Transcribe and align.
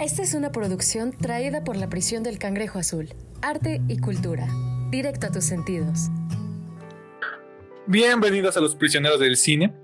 Esta 0.00 0.22
es 0.22 0.34
una 0.34 0.52
producción 0.52 1.10
traída 1.10 1.64
por 1.64 1.76
la 1.76 1.88
prisión 1.88 2.22
del 2.22 2.38
Cangrejo 2.38 2.78
Azul. 2.78 3.08
Arte 3.42 3.80
y 3.88 3.98
cultura. 3.98 4.46
Directo 4.92 5.26
a 5.26 5.32
tus 5.32 5.42
sentidos. 5.42 6.08
Bienvenidos 7.88 8.56
a 8.56 8.60
los 8.60 8.76
prisioneros 8.76 9.18
del 9.18 9.36
cine. 9.36 9.74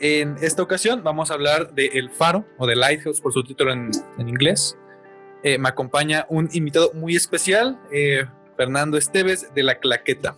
En 0.00 0.34
esta 0.42 0.64
ocasión 0.64 1.04
vamos 1.04 1.30
a 1.30 1.34
hablar 1.34 1.72
de 1.72 1.86
El 1.86 2.10
Faro 2.10 2.44
o 2.58 2.66
de 2.66 2.74
Lighthouse 2.74 3.20
por 3.20 3.32
su 3.32 3.44
título 3.44 3.72
en, 3.72 3.92
en 4.18 4.28
inglés. 4.28 4.76
Eh, 5.44 5.56
me 5.56 5.68
acompaña 5.68 6.26
un 6.28 6.48
invitado 6.52 6.90
muy 6.92 7.14
especial, 7.14 7.78
eh, 7.92 8.24
Fernando 8.56 8.98
Esteves 8.98 9.54
de 9.54 9.62
La 9.62 9.78
Claqueta. 9.78 10.36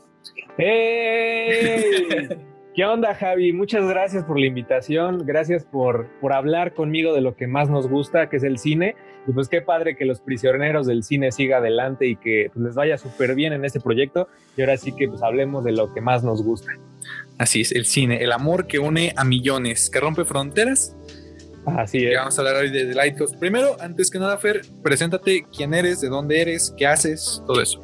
¡Hey! 0.59 2.29
¿Qué 2.75 2.87
onda, 2.87 3.15
Javi? 3.15 3.53
Muchas 3.53 3.87
gracias 3.87 4.25
por 4.25 4.41
la 4.41 4.47
invitación, 4.47 5.27
gracias 5.27 5.63
por, 5.63 6.09
por 6.21 6.33
hablar 6.33 6.73
conmigo 6.73 7.13
de 7.13 7.21
lo 7.21 7.37
que 7.37 7.47
más 7.47 7.69
nos 7.69 7.87
gusta, 7.87 8.31
que 8.31 8.39
es 8.39 8.45
el 8.45 8.57
cine. 8.57 8.97
Y 9.29 9.33
pues 9.33 9.51
qué 9.51 9.61
padre 9.61 9.95
que 9.95 10.07
los 10.07 10.23
prisioneros 10.23 10.87
del 10.87 11.03
cine 11.03 11.33
siga 11.33 11.59
adelante 11.59 12.07
y 12.07 12.17
que 12.17 12.51
pues, 12.51 12.65
les 12.65 12.75
vaya 12.75 12.97
súper 12.97 13.35
bien 13.35 13.53
en 13.53 13.67
este 13.67 13.79
proyecto. 13.79 14.27
Y 14.57 14.63
ahora 14.63 14.79
sí 14.79 14.97
que 14.97 15.07
pues 15.07 15.23
hablemos 15.23 15.65
de 15.65 15.73
lo 15.73 15.93
que 15.93 16.01
más 16.01 16.25
nos 16.25 16.43
gusta. 16.43 16.73
Así 17.37 17.61
es, 17.61 17.73
el 17.73 17.85
cine, 17.85 18.25
el 18.25 18.33
amor 18.33 18.67
que 18.67 18.79
une 18.79 19.13
a 19.17 19.25
millones, 19.25 19.91
que 19.91 20.01
rompe 20.01 20.25
fronteras. 20.25 20.97
Así 21.67 22.07
es. 22.07 22.17
Vamos 22.17 22.39
a 22.39 22.41
hablar 22.41 22.57
hoy 22.57 22.71
de 22.71 22.87
The 22.87 22.95
Lighthouse. 22.95 23.37
Primero, 23.37 23.77
antes 23.81 24.11
que 24.11 24.19
nada, 24.19 24.39
Fer, 24.39 24.63
preséntate 24.83 25.45
quién 25.55 25.75
eres, 25.75 26.01
de 26.01 26.09
dónde 26.09 26.41
eres, 26.41 26.75
qué 26.79 26.87
haces, 26.87 27.43
todo 27.47 27.61
eso. 27.61 27.83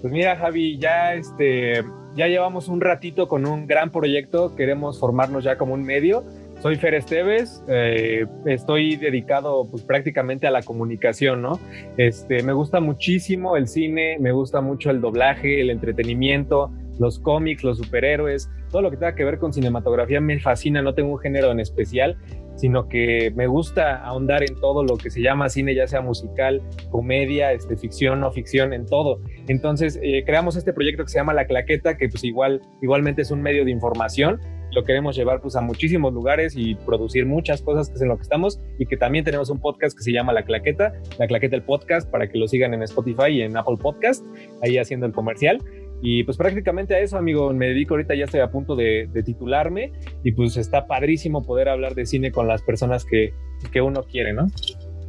Pues 0.00 0.12
mira, 0.12 0.36
Javi, 0.36 0.78
ya 0.78 1.14
este 1.14 1.82
ya 2.18 2.26
llevamos 2.26 2.66
un 2.66 2.80
ratito 2.80 3.28
con 3.28 3.46
un 3.46 3.68
gran 3.68 3.92
proyecto, 3.92 4.56
queremos 4.56 4.98
formarnos 4.98 5.44
ya 5.44 5.56
como 5.56 5.74
un 5.74 5.84
medio. 5.84 6.24
Soy 6.60 6.74
Fer 6.74 6.94
Esteves, 6.94 7.62
eh, 7.68 8.26
estoy 8.44 8.96
dedicado 8.96 9.68
pues, 9.70 9.84
prácticamente 9.84 10.48
a 10.48 10.50
la 10.50 10.62
comunicación, 10.62 11.40
¿no? 11.40 11.60
Este, 11.96 12.42
me 12.42 12.52
gusta 12.52 12.80
muchísimo 12.80 13.56
el 13.56 13.68
cine, 13.68 14.18
me 14.18 14.32
gusta 14.32 14.60
mucho 14.60 14.90
el 14.90 15.00
doblaje, 15.00 15.60
el 15.60 15.70
entretenimiento, 15.70 16.72
los 16.98 17.20
cómics, 17.20 17.62
los 17.62 17.78
superhéroes, 17.78 18.50
todo 18.68 18.82
lo 18.82 18.90
que 18.90 18.96
tenga 18.96 19.14
que 19.14 19.24
ver 19.24 19.38
con 19.38 19.52
cinematografía 19.52 20.20
me 20.20 20.38
fascina, 20.40 20.82
no 20.82 20.94
tengo 20.94 21.12
un 21.12 21.18
género 21.18 21.50
en 21.50 21.60
especial, 21.60 22.16
sino 22.56 22.88
que 22.88 23.32
me 23.36 23.46
gusta 23.46 24.04
ahondar 24.04 24.42
en 24.42 24.58
todo 24.60 24.82
lo 24.82 24.96
que 24.96 25.10
se 25.10 25.22
llama 25.22 25.48
cine, 25.48 25.74
ya 25.74 25.86
sea 25.86 26.00
musical, 26.00 26.60
comedia, 26.90 27.52
este, 27.52 27.76
ficción, 27.76 28.20
no 28.20 28.32
ficción, 28.32 28.72
en 28.72 28.86
todo. 28.86 29.20
Entonces, 29.46 29.98
eh, 30.02 30.24
creamos 30.26 30.56
este 30.56 30.72
proyecto 30.72 31.04
que 31.04 31.10
se 31.10 31.18
llama 31.18 31.34
La 31.34 31.46
Claqueta, 31.46 31.96
que 31.96 32.08
pues 32.08 32.24
igual, 32.24 32.60
igualmente 32.82 33.22
es 33.22 33.30
un 33.30 33.42
medio 33.42 33.64
de 33.64 33.70
información, 33.70 34.40
lo 34.72 34.84
queremos 34.84 35.16
llevar 35.16 35.40
pues 35.40 35.56
a 35.56 35.60
muchísimos 35.60 36.12
lugares 36.12 36.54
y 36.56 36.74
producir 36.74 37.26
muchas 37.26 37.62
cosas 37.62 37.88
que 37.90 38.02
en 38.02 38.08
lo 38.08 38.16
que 38.16 38.22
estamos 38.22 38.60
y 38.78 38.86
que 38.86 38.96
también 38.96 39.24
tenemos 39.24 39.50
un 39.50 39.60
podcast 39.60 39.96
que 39.96 40.02
se 40.02 40.12
llama 40.12 40.32
La 40.32 40.44
Claqueta, 40.44 40.92
La 41.18 41.26
Claqueta 41.26 41.56
el 41.56 41.62
podcast 41.62 42.10
para 42.10 42.28
que 42.28 42.38
lo 42.38 42.46
sigan 42.46 42.74
en 42.74 42.82
Spotify 42.82 43.30
y 43.30 43.42
en 43.42 43.56
Apple 43.56 43.76
Podcast, 43.80 44.24
ahí 44.62 44.78
haciendo 44.78 45.06
el 45.06 45.12
comercial. 45.12 45.58
Y 46.00 46.22
pues 46.24 46.36
prácticamente 46.36 46.94
a 46.94 47.00
eso, 47.00 47.16
amigo, 47.16 47.52
me 47.52 47.66
dedico 47.66 47.94
ahorita, 47.94 48.14
ya 48.14 48.24
estoy 48.24 48.40
a 48.40 48.50
punto 48.50 48.76
de, 48.76 49.08
titularme 49.24 49.92
y 50.22 50.32
pues 50.32 50.56
está 50.56 50.86
padrísimo 50.86 51.42
poder 51.42 51.68
hablar 51.68 51.94
de 51.94 52.06
cine 52.06 52.30
con 52.30 52.46
las 52.46 52.62
personas 52.62 53.04
que, 53.04 53.34
que 53.72 53.80
uno 53.80 54.04
quiere, 54.04 54.32
¿no? 54.32 54.46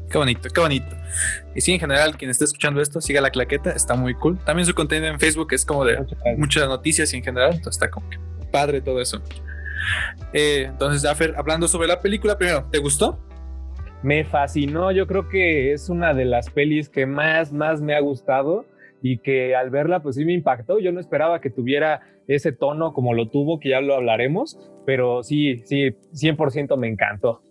Qué 0.09 0.17
bonito, 0.17 0.49
qué 0.49 0.59
bonito. 0.59 0.95
Y 1.53 1.61
sí, 1.61 1.73
en 1.73 1.79
general, 1.79 2.17
quien 2.17 2.31
esté 2.31 2.45
escuchando 2.45 2.81
esto, 2.81 2.99
siga 2.99 3.21
la 3.21 3.29
claqueta, 3.29 3.71
está 3.71 3.95
muy 3.95 4.15
cool. 4.15 4.39
También 4.39 4.65
su 4.65 4.73
contenido 4.73 5.11
en 5.11 5.19
Facebook 5.19 5.53
es 5.53 5.63
como 5.63 5.85
de 5.85 5.99
muchas, 6.37 6.67
noticias 6.67 7.13
y 7.13 7.17
en 7.17 7.23
general, 7.23 7.53
entonces 7.53 7.75
está 7.75 7.91
como 7.91 8.09
que 8.09 8.17
padre 8.51 8.81
todo 8.81 8.99
eso. 8.99 9.21
Eh, 10.33 10.65
entonces, 10.67 11.03
Jaffer, 11.03 11.35
hablando 11.37 11.67
sobre 11.67 11.87
la 11.87 11.99
película, 12.01 12.37
primero, 12.37 12.65
¿te 12.71 12.79
gustó? 12.79 13.19
Me 14.01 14.23
fascinó, 14.23 14.91
yo 14.91 15.05
creo 15.05 15.29
que 15.29 15.73
es 15.73 15.89
una 15.89 16.13
de 16.13 16.25
las 16.25 16.49
pelis 16.49 16.89
que 16.89 17.05
más, 17.05 17.51
más 17.51 17.81
me 17.81 17.93
ha 17.93 17.99
gustado 17.99 18.65
y 19.01 19.19
que 19.19 19.55
al 19.55 19.69
verla 19.69 20.01
pues 20.01 20.15
sí 20.15 20.25
me 20.25 20.33
impactó. 20.33 20.79
Yo 20.79 20.91
no 20.91 20.99
esperaba 20.99 21.41
que 21.41 21.49
tuviera 21.49 22.01
ese 22.27 22.51
tono 22.51 22.93
como 22.93 23.13
lo 23.13 23.29
tuvo, 23.29 23.59
que 23.59 23.69
ya 23.69 23.81
lo 23.81 23.95
hablaremos, 23.95 24.59
pero 24.85 25.23
sí, 25.23 25.61
sí, 25.65 25.91
100% 26.13 26.77
me 26.77 26.87
encantó. 26.87 27.41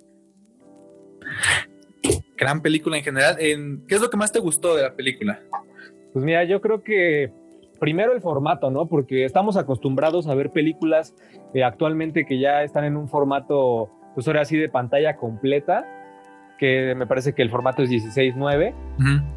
Gran 2.36 2.62
película 2.62 2.96
en 2.96 3.04
general. 3.04 3.36
¿Qué 3.36 3.94
es 3.94 4.00
lo 4.00 4.10
que 4.10 4.16
más 4.16 4.32
te 4.32 4.38
gustó 4.38 4.76
de 4.76 4.82
la 4.82 4.94
película? 4.94 5.40
Pues 6.12 6.24
mira, 6.24 6.44
yo 6.44 6.60
creo 6.60 6.82
que 6.82 7.32
primero 7.80 8.12
el 8.12 8.20
formato, 8.20 8.70
¿no? 8.70 8.86
Porque 8.86 9.24
estamos 9.24 9.56
acostumbrados 9.56 10.26
a 10.26 10.34
ver 10.34 10.50
películas 10.50 11.14
eh, 11.54 11.64
actualmente 11.64 12.24
que 12.24 12.38
ya 12.38 12.62
están 12.62 12.84
en 12.84 12.96
un 12.96 13.08
formato, 13.08 13.90
pues 14.14 14.26
ahora 14.28 14.44
sí, 14.44 14.56
de 14.56 14.68
pantalla 14.68 15.16
completa 15.16 15.86
que 16.58 16.94
me 16.94 17.06
parece 17.06 17.32
que 17.32 17.42
el 17.42 17.50
formato 17.50 17.82
es 17.82 17.90
16.9 17.90 18.74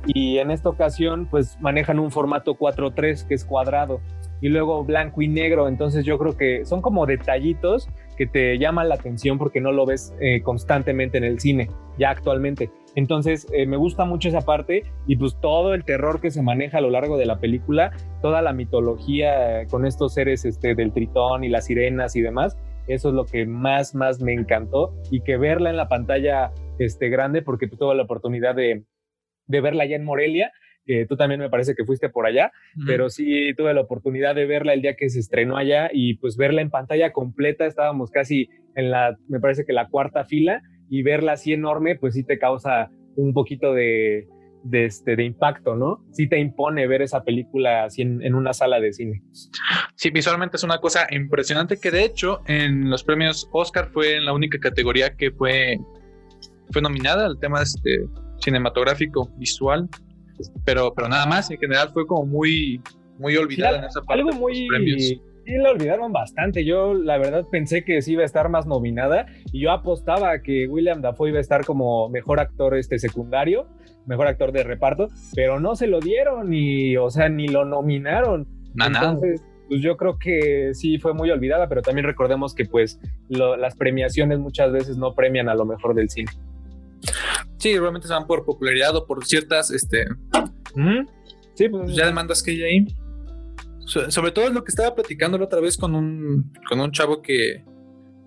y 0.08 0.40
en 0.40 0.52
esta 0.52 0.70
ocasión 0.70 1.28
pues 1.30 1.58
manejan 1.62 2.00
un 2.00 2.12
formato 2.12 2.56
4.3 2.56 3.28
que 3.28 3.36
es 3.36 3.46
cuadrado 3.46 4.02
y 4.42 4.50
luego 4.50 4.84
blanco 4.84 5.22
y 5.22 5.28
negro, 5.28 5.68
entonces 5.68 6.04
yo 6.04 6.18
creo 6.18 6.36
que 6.36 6.66
son 6.66 6.82
como 6.82 7.06
detallitos 7.06 7.88
que 8.18 8.26
te 8.26 8.58
llaman 8.58 8.90
la 8.90 8.96
atención 8.96 9.38
porque 9.38 9.62
no 9.62 9.72
lo 9.72 9.86
ves 9.86 10.14
eh, 10.20 10.42
constantemente 10.42 11.20
en 11.20 11.24
el 11.24 11.40
cine, 11.40 11.70
ya 11.98 12.10
actualmente. 12.10 12.72
Entonces 12.96 13.48
eh, 13.54 13.66
me 13.66 13.78
gusta 13.78 14.04
mucho 14.04 14.30
esa 14.30 14.42
parte 14.42 14.84
y 15.08 15.16
pues 15.16 15.38
todo 15.40 15.74
el 15.74 15.86
terror 15.86 16.20
que 16.20 16.32
se 16.32 16.42
maneja 16.42 16.80
a 16.80 16.82
lo 16.82 16.90
largo 16.90 17.18
de 17.18 17.26
la 17.26 17.40
película, 17.40 17.92
toda 18.22 18.42
la 18.42 18.52
mitología 18.52 19.66
con 19.70 19.86
estos 19.86 20.16
seres 20.16 20.44
este, 20.44 20.76
del 20.76 20.92
tritón 20.92 21.44
y 21.44 21.50
las 21.50 21.66
sirenas 21.66 22.16
y 22.16 22.22
demás, 22.22 22.58
eso 22.88 23.10
es 23.10 23.16
lo 23.16 23.26
que 23.26 23.46
más, 23.46 23.96
más 23.96 24.22
me 24.22 24.34
encantó. 24.34 24.94
Y 25.12 25.22
que 25.22 25.38
verla 25.38 25.70
en 25.70 25.78
la 25.78 25.88
pantalla 25.88 26.52
este, 26.80 27.10
grande, 27.10 27.42
porque 27.42 27.68
tú 27.68 27.78
tuve 27.78 27.96
la 27.96 28.04
oportunidad 28.04 28.56
de, 28.56 28.84
de 29.48 29.62
verla 29.62 29.84
allá 29.84 29.96
en 29.96 30.06
Morelia, 30.06 30.52
que 30.86 31.06
tú 31.06 31.16
también 31.16 31.40
me 31.40 31.50
parece 31.50 31.76
que 31.76 31.86
fuiste 31.86 32.10
por 32.10 32.26
allá, 32.26 32.52
pero 32.88 33.10
sí 33.10 33.54
tuve 33.56 33.74
la 33.74 33.82
oportunidad 33.82 34.34
de 34.34 34.48
verla 34.48 34.74
el 34.74 34.82
día 34.82 34.96
que 34.96 35.10
se 35.10 35.20
estrenó 35.20 35.58
allá 35.58 35.90
y 35.94 36.16
pues 36.16 36.38
verla 36.38 36.62
en 36.62 36.72
pantalla 36.72 37.12
completa, 37.12 37.68
estábamos 37.68 38.10
casi 38.10 38.50
en 38.76 38.90
la, 38.90 39.16
me 39.28 39.40
parece 39.40 39.64
que 39.64 39.74
la 39.74 39.90
cuarta 39.90 40.24
fila 40.26 40.62
y 40.90 41.04
verla 41.04 41.34
así 41.34 41.54
enorme, 41.54 41.96
pues 41.96 42.16
sí 42.16 42.24
te 42.24 42.40
causa 42.40 42.90
un 43.16 43.34
poquito 43.34 43.74
de, 43.74 44.28
de, 44.64 44.86
este, 44.86 45.16
de 45.16 45.24
impacto, 45.24 45.76
¿no? 45.76 46.04
Sí 46.12 46.28
te 46.28 46.40
impone 46.40 46.88
ver 46.88 47.02
esa 47.02 47.24
película 47.24 47.86
así 47.86 48.02
en, 48.02 48.36
una 48.36 48.54
sala 48.54 48.80
de 48.80 48.94
cine. 48.94 49.24
Sí, 49.96 50.10
visualmente 50.12 50.58
es 50.58 50.64
una 50.64 50.80
cosa 50.80 51.08
impresionante 51.12 51.78
que 51.80 51.92
de 51.92 52.04
hecho 52.04 52.42
en 52.48 52.90
los 52.90 53.04
premios 53.04 53.50
Oscar 53.52 53.90
fue 53.92 54.18
en 54.18 54.26
la 54.26 54.34
única 54.34 54.60
categoría 54.60 55.16
que 55.16 55.32
fue, 55.32 55.78
fue 56.72 56.82
nominada 56.82 57.26
al 57.26 57.40
tema 57.40 57.62
este, 57.62 58.06
cinematográfico 58.40 59.32
visual, 59.38 59.90
pero, 60.66 60.94
pero 60.96 61.08
nada 61.08 61.26
más, 61.26 61.52
en 61.52 61.60
general 61.60 61.90
fue 61.94 62.06
como 62.08 62.26
muy, 62.26 62.82
muy 63.20 63.36
olvidada 63.38 63.80
en 63.80 63.86
esa 63.86 64.02
parte. 64.02 64.22
Algo 64.22 64.34
muy... 64.34 64.68
Sí, 65.44 65.58
la 65.58 65.72
olvidaron 65.72 66.12
bastante. 66.12 66.64
Yo, 66.64 66.94
la 66.94 67.18
verdad, 67.18 67.46
pensé 67.52 67.84
que 67.84 68.02
sí 68.04 68.14
iba 68.14 68.22
a 68.22 68.26
estar 68.26 68.48
más 68.50 68.68
nominada 68.68 69.26
y 69.52 69.62
yo 69.62 69.72
apostaba 69.72 70.40
que 70.42 70.68
William 70.68 71.02
Dafoe 71.02 71.30
iba 71.30 71.40
a 71.40 71.42
estar 71.42 71.66
como 71.66 72.10
mejor 72.10 72.40
actor 72.40 72.78
este 72.78 73.00
secundario 73.00 73.68
mejor 74.06 74.28
actor 74.28 74.52
de 74.52 74.64
reparto, 74.64 75.10
pero 75.36 75.60
no 75.60 75.76
se 75.76 75.88
lo 75.88 76.00
dieron 76.00 76.50
ni, 76.50 76.98
o 76.98 77.10
sea, 77.10 77.30
ni 77.30 77.48
lo 77.48 77.66
nominaron. 77.66 78.48
Entonces, 78.80 79.42
pues 79.68 79.82
yo 79.82 79.98
creo 79.98 80.18
que 80.18 80.72
sí 80.74 80.98
fue 81.00 81.14
muy 81.14 81.30
olvidada, 81.32 81.68
pero 81.70 81.82
también 81.82 82.06
recordemos 82.06 82.54
que 82.54 82.66
pues 82.66 83.00
las 83.30 83.76
premiaciones 83.76 84.40
muchas 84.40 84.72
veces 84.72 84.98
no 84.98 85.14
premian 85.14 85.50
a 85.50 85.56
lo 85.56 85.66
mejor 85.66 85.96
del 85.96 86.10
cine. 86.10 86.32
Sí, 87.58 87.78
realmente 87.78 88.08
se 88.08 88.14
van 88.14 88.28
por 88.28 88.44
popularidad 88.44 88.96
o 88.96 89.06
por 89.06 89.26
ciertas, 89.26 89.72
este... 89.72 90.06
Sí, 91.54 91.70
pues 91.70 91.94
ya 91.94 92.06
demandas 92.06 92.42
que 92.42 92.52
hay 92.52 92.64
ahí. 92.64 92.88
sobre 93.86 94.32
todo 94.32 94.46
es 94.46 94.54
lo 94.54 94.64
que 94.64 94.70
estaba 94.70 94.96
platicando 94.96 95.38
la 95.38 95.46
otra 95.46 95.60
vez 95.60 95.78
con 95.78 95.96
un, 95.96 96.52
con 96.68 96.80
un 96.80 96.92
chavo 96.92 97.22
que, 97.22 97.64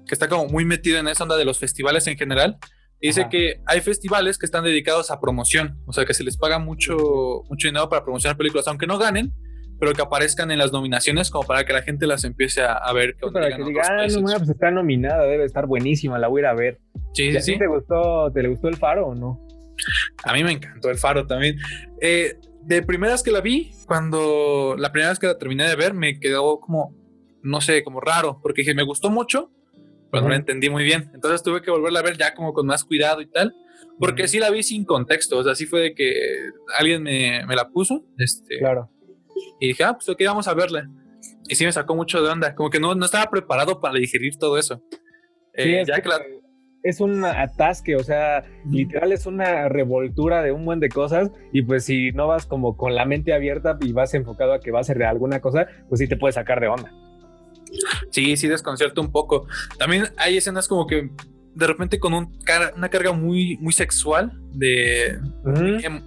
que 0.06 0.14
está 0.14 0.28
como 0.28 0.46
muy 0.46 0.64
metido 0.64 0.98
en 0.98 1.08
esa 1.08 1.24
onda 1.24 1.36
de 1.36 1.44
los 1.44 1.58
festivales 1.58 2.06
en 2.06 2.16
general 2.16 2.58
Dice 3.08 3.28
que 3.30 3.60
hay 3.66 3.82
festivales 3.82 4.38
que 4.38 4.46
están 4.46 4.64
dedicados 4.64 5.10
a 5.10 5.20
promoción, 5.20 5.78
o 5.86 5.92
sea 5.92 6.06
que 6.06 6.14
se 6.14 6.24
les 6.24 6.38
paga 6.38 6.58
mucho, 6.58 6.96
mucho 7.50 7.68
dinero 7.68 7.88
para 7.90 8.02
promocionar 8.02 8.38
películas, 8.38 8.66
aunque 8.66 8.86
no 8.86 8.96
ganen, 8.96 9.30
pero 9.78 9.92
que 9.92 10.00
aparezcan 10.00 10.50
en 10.50 10.58
las 10.58 10.72
nominaciones 10.72 11.30
como 11.30 11.46
para 11.46 11.66
que 11.66 11.74
la 11.74 11.82
gente 11.82 12.06
las 12.06 12.24
empiece 12.24 12.62
a, 12.62 12.90
ver. 12.94 13.14
Que 13.16 13.30
para 13.30 13.54
que 13.54 13.62
digan, 13.62 13.84
ah, 13.90 14.06
no, 14.06 14.22
pues 14.38 14.48
está 14.48 14.70
nominada, 14.70 15.24
debe 15.24 15.44
estar 15.44 15.66
buenísima, 15.66 16.18
la 16.18 16.28
voy 16.28 16.40
a 16.40 16.42
ir 16.42 16.46
a 16.46 16.54
ver. 16.54 16.80
Sí, 17.12 17.30
sí, 17.32 17.40
sí. 17.40 17.58
¿Te 17.58 17.66
gustó, 17.66 18.32
¿Te 18.32 18.42
le 18.42 18.48
gustó 18.48 18.68
el 18.68 18.76
faro 18.76 19.08
o 19.08 19.14
no? 19.14 19.46
A 20.24 20.32
mí 20.32 20.42
me 20.42 20.52
encantó 20.52 20.88
el 20.88 20.96
faro 20.96 21.26
también. 21.26 21.58
Eh, 22.00 22.38
de 22.62 22.82
primeras 22.82 23.22
que 23.22 23.32
la 23.32 23.42
vi, 23.42 23.72
cuando 23.86 24.76
la 24.78 24.92
primera 24.92 25.10
vez 25.10 25.18
que 25.18 25.26
la 25.26 25.36
terminé 25.36 25.68
de 25.68 25.76
ver, 25.76 25.92
me 25.92 26.18
quedó 26.18 26.58
como, 26.58 26.94
no 27.42 27.60
sé, 27.60 27.84
como 27.84 28.00
raro, 28.00 28.40
porque 28.42 28.62
dije, 28.62 28.74
me 28.74 28.82
gustó 28.82 29.10
mucho, 29.10 29.50
no 30.22 30.28
la 30.28 30.36
entendí 30.36 30.68
muy 30.70 30.84
bien. 30.84 31.10
Entonces 31.14 31.42
tuve 31.42 31.62
que 31.62 31.70
volverla 31.70 32.00
a 32.00 32.02
ver 32.02 32.16
ya 32.16 32.34
como 32.34 32.52
con 32.52 32.66
más 32.66 32.84
cuidado 32.84 33.20
y 33.20 33.26
tal, 33.26 33.54
porque 33.98 34.28
sí 34.28 34.38
la 34.38 34.50
vi 34.50 34.62
sin 34.62 34.84
contexto, 34.84 35.38
o 35.38 35.44
sea, 35.44 35.54
sí 35.54 35.66
fue 35.66 35.80
de 35.80 35.94
que 35.94 36.14
alguien 36.78 37.02
me, 37.02 37.44
me 37.46 37.54
la 37.54 37.68
puso, 37.68 38.04
este, 38.18 38.58
claro. 38.58 38.90
Y 39.60 39.68
dije, 39.68 39.84
ah, 39.84 39.94
pues 39.94 40.08
ok, 40.08 40.20
vamos 40.26 40.48
a 40.48 40.54
verla. 40.54 40.88
Y 41.48 41.54
sí 41.54 41.64
me 41.64 41.72
sacó 41.72 41.94
mucho 41.94 42.22
de 42.22 42.30
onda, 42.30 42.54
como 42.54 42.70
que 42.70 42.80
no, 42.80 42.94
no 42.94 43.04
estaba 43.04 43.30
preparado 43.30 43.80
para 43.80 43.98
digerir 43.98 44.36
todo 44.36 44.58
eso. 44.58 44.82
Eh, 45.54 45.84
ya 45.86 46.00
que, 46.00 46.08
la... 46.08 46.20
es 46.82 47.00
un 47.00 47.24
atasque, 47.24 47.96
o 47.96 48.02
sea, 48.02 48.44
literal 48.68 49.12
es 49.12 49.26
una 49.26 49.68
revoltura 49.68 50.42
de 50.42 50.52
un 50.52 50.64
buen 50.64 50.80
de 50.80 50.88
cosas 50.88 51.30
y 51.52 51.62
pues 51.62 51.84
si 51.84 52.12
no 52.12 52.26
vas 52.26 52.46
como 52.46 52.76
con 52.76 52.94
la 52.94 53.04
mente 53.04 53.32
abierta 53.32 53.78
y 53.80 53.92
vas 53.92 54.14
enfocado 54.14 54.52
a 54.54 54.60
que 54.60 54.70
va 54.70 54.80
a 54.80 54.84
ser 54.84 55.02
alguna 55.04 55.40
cosa, 55.40 55.68
pues 55.88 56.00
sí 56.00 56.08
te 56.08 56.16
puede 56.16 56.32
sacar 56.32 56.60
de 56.60 56.68
onda. 56.68 56.92
Sí, 58.10 58.36
sí 58.36 58.48
desconcierta 58.48 59.00
un 59.00 59.10
poco. 59.10 59.46
También 59.78 60.08
hay 60.16 60.36
escenas 60.36 60.68
como 60.68 60.86
que 60.86 61.10
de 61.54 61.66
repente 61.66 61.98
con 61.98 62.14
una 62.14 62.88
carga 62.88 63.12
muy, 63.12 63.56
muy 63.58 63.72
sexual 63.72 64.32
de 64.52 65.18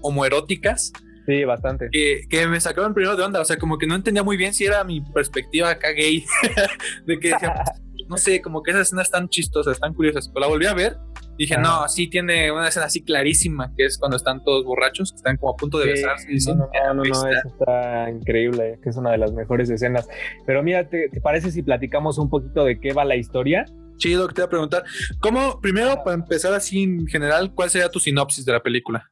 homoeróticas. 0.02 0.92
Sí, 1.26 1.44
bastante. 1.44 1.90
Que, 1.92 2.22
que, 2.30 2.48
me 2.48 2.60
sacaban 2.62 2.94
primero 2.94 3.18
de 3.18 3.24
onda, 3.24 3.42
o 3.42 3.46
sea, 3.46 3.58
como 3.58 3.78
que 3.78 3.86
no 3.86 3.96
entendía 3.96 4.24
muy 4.24 4.38
bien 4.38 4.54
si 4.54 4.66
era 4.66 4.84
mi 4.86 5.02
perspectiva 5.02 5.70
acá 5.70 5.90
gay, 5.92 6.26
de 7.06 7.20
que 7.20 7.32
no 8.08 8.18
sé, 8.18 8.42
como 8.42 8.64
que 8.64 8.72
esas 8.72 8.88
escenas 8.88 9.08
están 9.08 9.28
chistosas, 9.28 9.74
están 9.74 9.94
curiosas. 9.94 10.30
Pero 10.30 10.42
la 10.42 10.48
volví 10.48 10.66
a 10.66 10.74
ver 10.74 10.98
dije, 11.38 11.58
no, 11.58 11.88
sí 11.88 12.10
tiene 12.10 12.52
una 12.52 12.68
escena 12.68 12.88
así 12.88 13.04
clarísima, 13.04 13.74
que 13.76 13.86
es 13.86 13.98
cuando 13.98 14.18
están 14.18 14.44
todos 14.44 14.66
borrachos, 14.66 15.12
que 15.12 15.18
están 15.18 15.38
como 15.38 15.54
a 15.54 15.56
punto 15.56 15.80
de 15.80 15.88
besarse. 15.88 16.28
no, 16.48 16.70
no, 16.94 17.04
no, 17.04 17.04
eso 17.04 17.28
está 17.46 18.10
increíble, 18.10 18.80
que 18.82 18.90
es 18.90 18.98
una 18.98 19.12
de 19.12 19.18
las 19.18 19.34
mejores 19.34 19.70
escenas. 19.70 20.08
Pero 20.46 20.64
mira, 20.64 20.88
¿te, 20.90 21.10
parece 21.22 21.52
si 21.52 21.64
platicamos 21.64 22.18
un 22.18 22.30
poquito 22.30 22.66
de 22.66 22.80
qué 22.80 22.94
va 22.94 23.06
la 23.06 23.16
historia? 23.16 23.66
Chido, 23.98 24.28
que 24.28 24.34
te 24.34 24.42
voy 24.42 24.48
a 24.48 24.50
preguntar. 24.50 24.84
¿Cómo, 25.20 25.60
primero, 25.62 26.04
para 26.04 26.16
empezar 26.16 26.54
así 26.54 26.84
en 26.84 27.08
general, 27.08 27.54
cuál 27.54 27.70
sería 27.70 27.90
tu 27.90 28.00
sinopsis 28.00 28.46
de 28.46 28.54
la 28.54 28.62
película? 28.62 29.12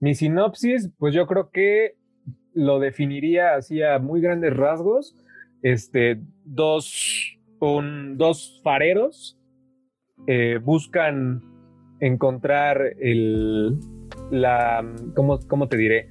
Mi 0.00 0.14
sinopsis, 0.14 0.90
pues 0.98 1.14
yo 1.14 1.26
creo 1.26 1.50
que 1.50 1.96
lo 2.52 2.80
definiría 2.80 3.54
así 3.54 3.82
a 3.82 3.98
muy 3.98 4.20
grandes 4.20 4.54
rasgos. 4.56 5.16
Este, 5.62 6.20
dos, 6.44 7.38
un, 7.60 8.16
dos 8.18 8.60
fareros 8.62 9.38
eh, 10.26 10.58
buscan 10.62 11.55
encontrar 12.00 12.94
el, 13.00 13.78
la, 14.30 14.84
¿cómo, 15.14 15.38
¿cómo 15.46 15.68
te 15.68 15.76
diré? 15.76 16.08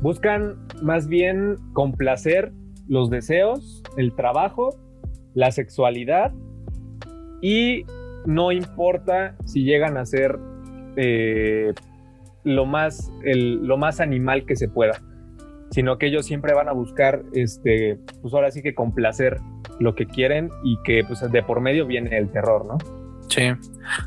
Buscan 0.00 0.56
más 0.82 1.08
bien 1.08 1.56
complacer 1.72 2.52
los 2.88 3.10
deseos, 3.10 3.82
el 3.96 4.14
trabajo, 4.14 4.70
la 5.34 5.50
sexualidad 5.50 6.32
y 7.40 7.84
no 8.26 8.52
importa 8.52 9.36
si 9.44 9.64
llegan 9.64 9.96
a 9.96 10.04
ser 10.04 10.38
eh, 10.96 11.72
lo, 12.44 12.66
más, 12.66 13.12
el, 13.24 13.66
lo 13.66 13.76
más 13.76 14.00
animal 14.00 14.44
que 14.46 14.56
se 14.56 14.68
pueda, 14.68 15.00
sino 15.70 15.98
que 15.98 16.06
ellos 16.06 16.26
siempre 16.26 16.54
van 16.54 16.68
a 16.68 16.72
buscar, 16.72 17.22
este, 17.34 17.98
pues 18.22 18.34
ahora 18.34 18.50
sí 18.50 18.62
que 18.62 18.74
complacer 18.74 19.38
lo 19.78 19.94
que 19.94 20.06
quieren 20.06 20.50
y 20.64 20.76
que 20.82 21.04
pues 21.06 21.20
de 21.30 21.42
por 21.42 21.60
medio 21.60 21.86
viene 21.86 22.16
el 22.16 22.30
terror, 22.30 22.66
¿no? 22.66 22.78
Sí. 23.28 23.42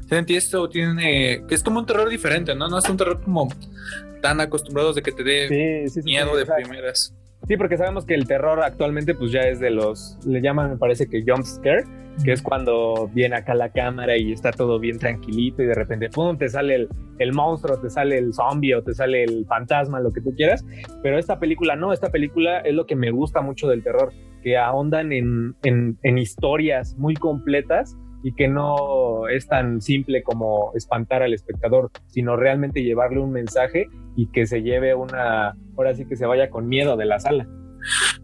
Sentí 0.07 0.35
esto 0.35 0.67
tiene. 0.69 1.43
que 1.47 1.55
es 1.55 1.63
como 1.63 1.79
un 1.79 1.85
terror 1.85 2.09
diferente, 2.09 2.55
¿no? 2.55 2.67
No 2.67 2.77
es 2.79 2.89
un 2.89 2.97
terror 2.97 3.21
como 3.21 3.47
tan 4.21 4.39
acostumbrados 4.39 4.95
de 4.95 5.01
que 5.01 5.11
te 5.11 5.23
dé 5.23 5.85
miedo 6.03 6.35
de 6.35 6.45
primeras. 6.45 7.13
Sí, 7.47 7.57
porque 7.57 7.77
sabemos 7.77 8.05
que 8.05 8.13
el 8.13 8.27
terror 8.27 8.61
actualmente, 8.61 9.15
pues 9.15 9.31
ya 9.31 9.41
es 9.41 9.59
de 9.59 9.71
los. 9.71 10.17
Le 10.25 10.41
llaman, 10.41 10.71
me 10.71 10.77
parece 10.77 11.07
que 11.07 11.23
jump 11.25 11.43
scare, 11.43 11.85
que 12.23 12.33
es 12.33 12.41
cuando 12.41 13.09
viene 13.13 13.35
acá 13.35 13.55
la 13.55 13.69
cámara 13.69 14.15
y 14.15 14.31
está 14.31 14.51
todo 14.51 14.79
bien 14.79 14.99
tranquilito 14.99 15.63
y 15.63 15.65
de 15.65 15.73
repente, 15.73 16.09
pum, 16.09 16.37
te 16.37 16.49
sale 16.49 16.75
el, 16.75 16.89
el 17.17 17.33
monstruo, 17.33 17.79
te 17.79 17.89
sale 17.89 18.19
el 18.19 18.33
zombie 18.33 18.75
o 18.75 18.83
te 18.83 18.93
sale 18.93 19.23
el 19.23 19.45
fantasma, 19.47 19.99
lo 19.99 20.11
que 20.11 20.21
tú 20.21 20.35
quieras. 20.35 20.63
Pero 21.01 21.17
esta 21.17 21.39
película 21.39 21.75
no, 21.75 21.91
esta 21.93 22.11
película 22.11 22.59
es 22.59 22.75
lo 22.75 22.85
que 22.85 22.95
me 22.95 23.09
gusta 23.09 23.41
mucho 23.41 23.67
del 23.67 23.83
terror, 23.83 24.13
que 24.43 24.57
ahondan 24.57 25.11
en, 25.11 25.55
en, 25.63 25.97
en 26.03 26.17
historias 26.19 26.95
muy 26.97 27.15
completas 27.15 27.97
y 28.23 28.33
que 28.33 28.47
no 28.47 29.27
es 29.27 29.47
tan 29.47 29.81
simple 29.81 30.23
como 30.23 30.71
espantar 30.75 31.23
al 31.23 31.33
espectador, 31.33 31.91
sino 32.07 32.35
realmente 32.35 32.83
llevarle 32.83 33.19
un 33.19 33.31
mensaje 33.31 33.87
y 34.15 34.27
que 34.27 34.45
se 34.45 34.61
lleve 34.61 34.93
una, 34.93 35.55
ahora 35.77 35.95
sí 35.95 36.05
que 36.05 36.15
se 36.15 36.25
vaya 36.25 36.49
con 36.49 36.67
miedo 36.67 36.97
de 36.97 37.05
la 37.05 37.19
sala. 37.19 37.47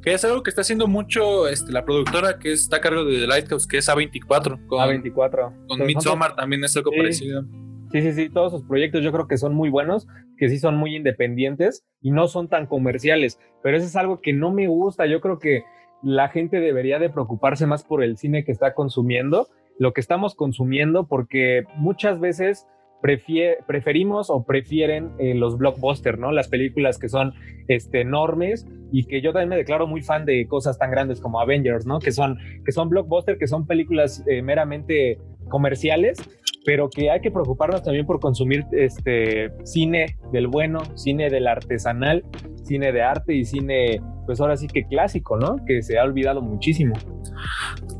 Que 0.03 0.13
es 0.13 0.23
algo 0.23 0.43
que 0.43 0.51
está 0.51 0.61
haciendo 0.61 0.87
mucho 0.87 1.47
este, 1.47 1.71
la 1.71 1.83
productora 1.83 2.37
que 2.37 2.51
está 2.51 2.77
a 2.77 2.81
cargo 2.81 3.05
de 3.05 3.21
The 3.21 3.27
Lighthouse, 3.27 3.65
que 3.65 3.77
es 3.77 3.89
A24. 3.89 4.67
Con, 4.67 4.79
A24. 4.79 5.67
Con 5.67 5.85
Midsommar 5.85 6.35
también 6.35 6.63
es 6.63 6.77
algo 6.77 6.91
parecido. 6.91 7.43
Sí, 7.91 8.01
sí, 8.01 8.11
sí, 8.13 8.29
todos 8.29 8.51
sus 8.51 8.63
proyectos 8.63 9.01
yo 9.01 9.11
creo 9.11 9.27
que 9.27 9.37
son 9.37 9.55
muy 9.55 9.69
buenos, 9.69 10.07
que 10.37 10.49
sí 10.49 10.59
son 10.59 10.75
muy 10.75 10.95
independientes 10.95 11.85
y 12.01 12.11
no 12.11 12.27
son 12.27 12.49
tan 12.49 12.67
comerciales, 12.67 13.39
pero 13.63 13.77
eso 13.77 13.85
es 13.85 13.95
algo 13.95 14.19
que 14.21 14.33
no 14.33 14.51
me 14.51 14.67
gusta, 14.67 15.05
yo 15.05 15.21
creo 15.21 15.39
que 15.39 15.63
la 16.03 16.27
gente 16.27 16.59
debería 16.59 16.99
de 16.99 17.09
preocuparse 17.09 17.65
más 17.65 17.83
por 17.83 18.03
el 18.03 18.17
cine 18.17 18.43
que 18.43 18.51
está 18.51 18.73
consumiendo 18.73 19.47
lo 19.79 19.93
que 19.93 20.01
estamos 20.01 20.35
consumiendo 20.35 21.07
porque 21.07 21.63
muchas 21.75 22.19
veces 22.19 22.67
preferimos 23.01 24.29
o 24.29 24.43
prefieren 24.43 25.11
eh, 25.19 25.35
los 25.35 25.57
blockbusters, 25.57 26.17
¿no? 26.17 26.31
Las 26.31 26.47
películas 26.47 26.97
que 26.97 27.09
son 27.09 27.33
este, 27.67 28.01
enormes 28.01 28.65
y 28.91 29.05
que 29.05 29.21
yo 29.21 29.33
también 29.33 29.49
me 29.49 29.55
declaro 29.55 29.87
muy 29.87 30.01
fan 30.01 30.25
de 30.25 30.47
cosas 30.47 30.77
tan 30.79 30.91
grandes 30.91 31.21
como 31.21 31.39
Avengers, 31.39 31.85
¿no? 31.85 31.99
Que 31.99 32.11
son, 32.11 32.37
que 32.65 32.71
son 32.71 32.89
blockbusters, 32.89 33.37
que 33.37 33.47
son 33.47 33.67
películas 33.67 34.23
eh, 34.27 34.41
meramente 34.41 35.19
comerciales, 35.47 36.17
pero 36.65 36.89
que 36.89 37.11
hay 37.11 37.21
que 37.21 37.31
preocuparnos 37.31 37.83
también 37.83 38.05
por 38.05 38.19
consumir 38.19 38.65
este, 38.71 39.51
cine 39.63 40.17
del 40.31 40.47
bueno, 40.47 40.81
cine 40.95 41.29
del 41.29 41.47
artesanal, 41.47 42.25
cine 42.67 42.91
de 42.91 43.01
arte 43.01 43.33
y 43.33 43.45
cine, 43.45 44.01
pues 44.25 44.39
ahora 44.39 44.57
sí 44.57 44.67
que 44.67 44.85
clásico, 44.85 45.37
¿no? 45.37 45.57
Que 45.65 45.81
se 45.81 45.97
ha 45.97 46.03
olvidado 46.03 46.41
muchísimo. 46.41 46.95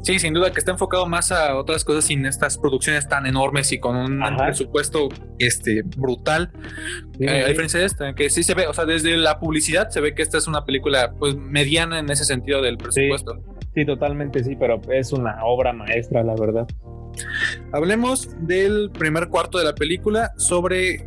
Sí, 0.03 0.19
sin 0.19 0.33
duda 0.33 0.51
que 0.51 0.59
está 0.59 0.71
enfocado 0.71 1.05
más 1.07 1.31
a 1.31 1.55
otras 1.55 1.83
cosas 1.83 2.05
sin 2.05 2.25
estas 2.25 2.57
producciones 2.57 3.07
tan 3.07 3.25
enormes 3.25 3.71
y 3.71 3.79
con 3.79 3.95
un 3.95 4.21
presupuesto 4.37 5.09
este, 5.39 5.83
brutal. 5.97 6.51
Eh, 7.19 7.43
a 7.43 7.47
diferencia 7.47 7.79
de 7.79 7.85
esta, 7.85 8.13
que 8.13 8.29
sí 8.29 8.43
se 8.43 8.53
ve, 8.53 8.67
o 8.67 8.73
sea, 8.73 8.85
desde 8.85 9.17
la 9.17 9.39
publicidad 9.39 9.89
se 9.89 10.01
ve 10.01 10.13
que 10.13 10.21
esta 10.21 10.37
es 10.37 10.47
una 10.47 10.65
película 10.65 11.13
pues 11.17 11.35
mediana 11.35 11.99
en 11.99 12.09
ese 12.09 12.25
sentido 12.25 12.61
del 12.61 12.77
presupuesto. 12.77 13.41
Sí, 13.73 13.85
totalmente 13.85 14.43
sí, 14.43 14.55
pero 14.55 14.81
es 14.91 15.11
una 15.11 15.43
obra 15.43 15.73
maestra, 15.73 16.23
la 16.23 16.35
verdad. 16.35 16.67
Hablemos 17.73 18.29
del 18.39 18.91
primer 18.91 19.29
cuarto 19.29 19.57
de 19.57 19.65
la 19.65 19.73
película 19.73 20.31
sobre 20.37 21.05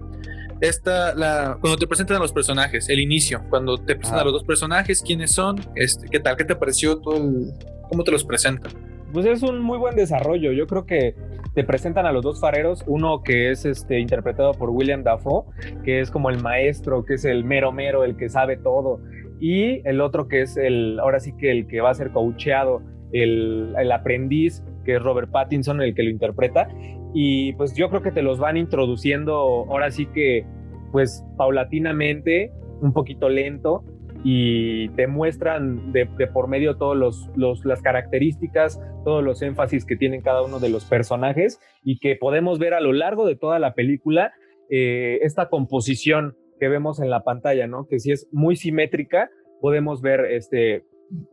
esta, 0.60 1.14
la, 1.14 1.58
cuando 1.60 1.76
te 1.78 1.86
presentan 1.86 2.18
a 2.18 2.20
los 2.20 2.32
personajes, 2.32 2.88
el 2.88 3.00
inicio, 3.00 3.42
cuando 3.48 3.78
te 3.78 3.96
presentan 3.96 4.20
a 4.20 4.24
los 4.24 4.32
dos 4.32 4.44
personajes, 4.44 5.02
quiénes 5.02 5.32
son, 5.32 5.56
este, 5.74 6.08
qué 6.08 6.20
tal, 6.20 6.36
qué 6.36 6.44
te 6.44 6.56
pareció 6.56 6.98
todo 6.98 7.16
el, 7.16 7.52
cómo 7.88 8.04
te 8.04 8.10
los 8.12 8.24
presentan. 8.24 8.72
Pues 9.12 9.26
es 9.26 9.42
un 9.42 9.60
muy 9.60 9.78
buen 9.78 9.96
desarrollo. 9.96 10.52
Yo 10.52 10.66
creo 10.66 10.86
que 10.86 11.16
te 11.54 11.64
presentan 11.64 12.06
a 12.06 12.12
los 12.12 12.22
dos 12.22 12.40
fareros, 12.40 12.84
uno 12.86 13.22
que 13.22 13.50
es 13.50 13.64
este, 13.64 13.98
interpretado 13.98 14.52
por 14.52 14.70
William 14.70 15.02
Dafoe, 15.02 15.44
que 15.84 16.00
es 16.00 16.10
como 16.10 16.30
el 16.30 16.40
maestro, 16.40 17.04
que 17.04 17.14
es 17.14 17.24
el 17.24 17.44
mero 17.44 17.72
mero, 17.72 18.04
el 18.04 18.16
que 18.16 18.28
sabe 18.28 18.56
todo, 18.56 19.00
y 19.40 19.86
el 19.88 20.00
otro 20.00 20.28
que 20.28 20.42
es 20.42 20.56
el, 20.56 21.00
ahora 21.00 21.18
sí 21.18 21.32
que 21.36 21.50
el 21.50 21.66
que 21.66 21.80
va 21.80 21.90
a 21.90 21.94
ser 21.94 22.12
coacheado, 22.12 22.82
el, 23.12 23.74
el 23.76 23.90
aprendiz, 23.90 24.62
que 24.84 24.96
es 24.96 25.02
Robert 25.02 25.30
Pattinson, 25.30 25.80
el 25.80 25.94
que 25.94 26.02
lo 26.02 26.10
interpreta. 26.10 26.68
Y 27.14 27.52
pues 27.54 27.74
yo 27.74 27.88
creo 27.88 28.02
que 28.02 28.12
te 28.12 28.22
los 28.22 28.38
van 28.38 28.56
introduciendo 28.56 29.34
ahora 29.34 29.90
sí 29.90 30.06
que 30.06 30.46
pues 30.92 31.24
paulatinamente, 31.36 32.52
un 32.80 32.92
poquito 32.92 33.28
lento, 33.28 33.84
y 34.22 34.88
te 34.90 35.06
muestran 35.06 35.92
de, 35.92 36.06
por 36.32 36.48
medio 36.48 36.76
todas 36.76 36.98
los, 37.36 37.64
las 37.64 37.80
características, 37.80 38.80
todos 39.04 39.24
los 39.24 39.40
énfasis 39.40 39.86
que 39.86 39.96
tienen 39.96 40.20
cada 40.20 40.42
uno 40.42 40.58
de 40.58 40.68
los 40.68 40.84
personajes 40.84 41.58
y 41.82 41.98
que 41.98 42.16
podemos 42.16 42.58
ver 42.58 42.74
a 42.74 42.80
lo 42.80 42.92
largo 42.92 43.26
de 43.26 43.36
toda 43.36 43.58
la 43.58 43.74
película 43.74 44.32
eh, 44.68 45.20
esta 45.22 45.48
composición 45.48 46.36
que 46.58 46.68
vemos 46.68 47.00
en 47.00 47.08
la 47.08 47.22
pantalla, 47.22 47.66
¿no? 47.66 47.86
Que 47.88 47.98
si 47.98 48.12
es 48.12 48.28
muy 48.30 48.56
simétrica, 48.56 49.30
podemos 49.60 50.02
ver 50.02 50.26
este, 50.26 50.84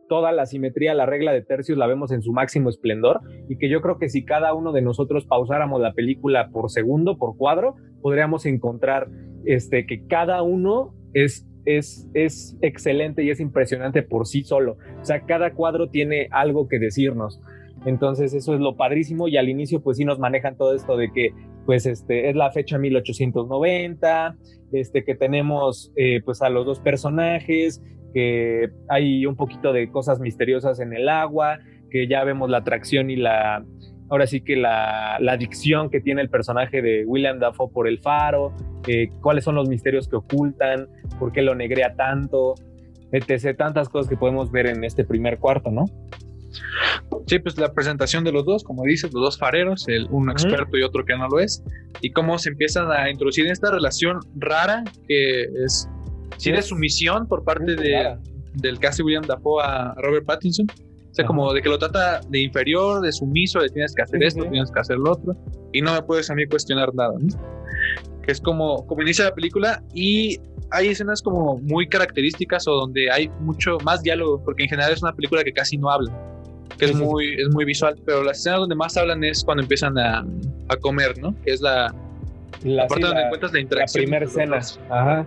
toda 0.08 0.32
la 0.32 0.46
simetría, 0.46 0.94
la 0.94 1.06
regla 1.06 1.32
de 1.32 1.42
tercios 1.42 1.78
la 1.78 1.86
vemos 1.86 2.12
en 2.12 2.22
su 2.22 2.32
máximo 2.32 2.68
esplendor 2.68 3.20
y 3.48 3.58
que 3.58 3.68
yo 3.68 3.80
creo 3.80 3.98
que 3.98 4.08
si 4.08 4.24
cada 4.24 4.54
uno 4.54 4.72
de 4.72 4.82
nosotros 4.82 5.26
pausáramos 5.26 5.80
la 5.80 5.92
película 5.92 6.50
por 6.50 6.70
segundo, 6.70 7.18
por 7.18 7.36
cuadro, 7.36 7.76
podríamos 8.00 8.46
encontrar 8.46 9.08
este, 9.44 9.86
que 9.86 10.06
cada 10.06 10.42
uno 10.42 10.94
es 11.14 11.48
es, 11.68 12.08
es 12.14 12.56
excelente 12.62 13.22
y 13.22 13.30
es 13.30 13.40
impresionante 13.40 14.02
por 14.02 14.26
sí 14.26 14.42
solo. 14.42 14.78
O 15.02 15.04
sea, 15.04 15.26
cada 15.26 15.52
cuadro 15.52 15.90
tiene 15.90 16.28
algo 16.30 16.66
que 16.66 16.78
decirnos. 16.78 17.42
Entonces 17.84 18.34
eso 18.34 18.54
es 18.54 18.60
lo 18.60 18.76
padrísimo 18.76 19.28
y 19.28 19.36
al 19.36 19.48
inicio 19.48 19.82
pues 19.82 19.98
sí 19.98 20.04
nos 20.04 20.18
manejan 20.18 20.56
todo 20.56 20.74
esto 20.74 20.96
de 20.96 21.12
que 21.12 21.32
pues 21.64 21.86
este 21.86 22.30
es 22.30 22.36
la 22.36 22.50
fecha 22.50 22.78
1890, 22.78 24.36
este 24.72 25.04
que 25.04 25.14
tenemos 25.14 25.92
eh, 25.96 26.20
pues 26.24 26.42
a 26.42 26.48
los 26.48 26.66
dos 26.66 26.80
personajes, 26.80 27.82
que 28.12 28.70
hay 28.88 29.26
un 29.26 29.36
poquito 29.36 29.72
de 29.72 29.90
cosas 29.90 30.20
misteriosas 30.20 30.80
en 30.80 30.92
el 30.92 31.08
agua, 31.08 31.58
que 31.90 32.06
ya 32.06 32.24
vemos 32.24 32.50
la 32.50 32.58
atracción 32.58 33.10
y 33.10 33.16
la 33.16 33.64
ahora 34.10 34.26
sí 34.26 34.40
que 34.40 34.56
la, 34.56 35.18
la 35.20 35.32
adicción 35.32 35.90
que 35.90 36.00
tiene 36.00 36.22
el 36.22 36.30
personaje 36.30 36.80
de 36.82 37.04
William 37.04 37.38
Dafoe 37.38 37.70
por 37.70 37.86
el 37.86 37.98
faro, 37.98 38.54
eh, 38.86 39.08
cuáles 39.20 39.44
son 39.44 39.54
los 39.54 39.68
misterios 39.68 40.08
que 40.08 40.16
ocultan, 40.16 40.88
por 41.18 41.32
qué 41.32 41.42
lo 41.42 41.54
negrea 41.54 41.94
tanto, 41.94 42.54
etc. 43.12 43.56
Tantas 43.56 43.88
cosas 43.88 44.08
que 44.08 44.16
podemos 44.16 44.50
ver 44.50 44.66
en 44.66 44.84
este 44.84 45.04
primer 45.04 45.38
cuarto, 45.38 45.70
¿no? 45.70 45.84
Sí, 47.26 47.38
pues 47.38 47.58
la 47.58 47.72
presentación 47.72 48.24
de 48.24 48.32
los 48.32 48.46
dos, 48.46 48.64
como 48.64 48.82
dices, 48.84 49.12
los 49.12 49.22
dos 49.22 49.38
fareros, 49.38 49.86
el, 49.88 50.06
uno 50.10 50.32
experto 50.32 50.78
y 50.78 50.82
otro 50.82 51.04
que 51.04 51.16
no 51.16 51.28
lo 51.28 51.40
es, 51.40 51.62
y 52.00 52.10
cómo 52.10 52.38
se 52.38 52.50
empiezan 52.50 52.90
a 52.90 53.10
introducir 53.10 53.44
en 53.44 53.52
esta 53.52 53.70
relación 53.70 54.20
rara 54.36 54.82
que 55.06 55.42
es, 55.64 55.88
tiene 56.38 56.62
sumisión 56.62 57.26
por 57.26 57.44
parte 57.44 57.76
de, 57.76 58.16
del 58.54 58.78
casi 58.78 59.02
William 59.02 59.24
Dafoe 59.26 59.62
a 59.62 59.94
Robert 59.98 60.26
Pattinson. 60.26 60.66
O 61.10 61.14
sea, 61.14 61.26
como 61.26 61.52
de 61.52 61.62
que 61.62 61.68
lo 61.68 61.78
trata 61.78 62.20
de 62.28 62.40
inferior, 62.40 63.00
de 63.00 63.10
sumiso, 63.10 63.60
de 63.60 63.68
tienes 63.70 63.94
que 63.94 64.02
hacer 64.02 64.22
esto, 64.22 64.42
tienes 64.44 64.70
que 64.70 64.78
hacer 64.78 64.98
lo 64.98 65.12
otro, 65.12 65.36
y 65.72 65.80
no 65.80 65.92
me 65.94 66.02
puedes 66.02 66.30
a 66.30 66.34
mí 66.34 66.46
cuestionar 66.46 66.94
nada, 66.94 67.14
Que 68.22 68.32
es 68.32 68.40
como, 68.40 68.86
como 68.86 69.02
inicia 69.02 69.24
la 69.24 69.34
película 69.34 69.82
y 69.94 70.38
hay 70.70 70.88
escenas 70.88 71.22
como 71.22 71.58
muy 71.58 71.88
características 71.88 72.68
o 72.68 72.72
donde 72.72 73.10
hay 73.10 73.28
mucho 73.40 73.78
más 73.84 74.02
diálogo, 74.02 74.42
porque 74.44 74.64
en 74.64 74.68
general 74.68 74.92
es 74.92 75.02
una 75.02 75.12
película 75.12 75.42
que 75.42 75.52
casi 75.52 75.76
no 75.76 75.90
habla 75.90 76.12
que 76.78 76.84
es, 76.84 76.94
muy, 76.94 77.34
es 77.34 77.48
muy 77.50 77.64
visual, 77.64 77.96
pero 78.06 78.22
las 78.22 78.38
escenas 78.38 78.60
donde 78.60 78.76
más 78.76 78.96
hablan 78.96 79.24
es 79.24 79.44
cuando 79.44 79.62
empiezan 79.62 79.98
a, 79.98 80.24
a 80.68 80.76
comer, 80.76 81.18
¿no? 81.18 81.34
Que 81.42 81.52
es 81.52 81.60
la, 81.60 81.92
la 82.62 82.86
parte 82.86 83.04
donde 83.06 83.22
encuentras 83.22 83.52
la 83.52 83.60
interacción. 83.60 84.02
La 84.02 84.06
primera 84.06 84.24
escena. 84.24 84.60
Ajá. 84.88 85.26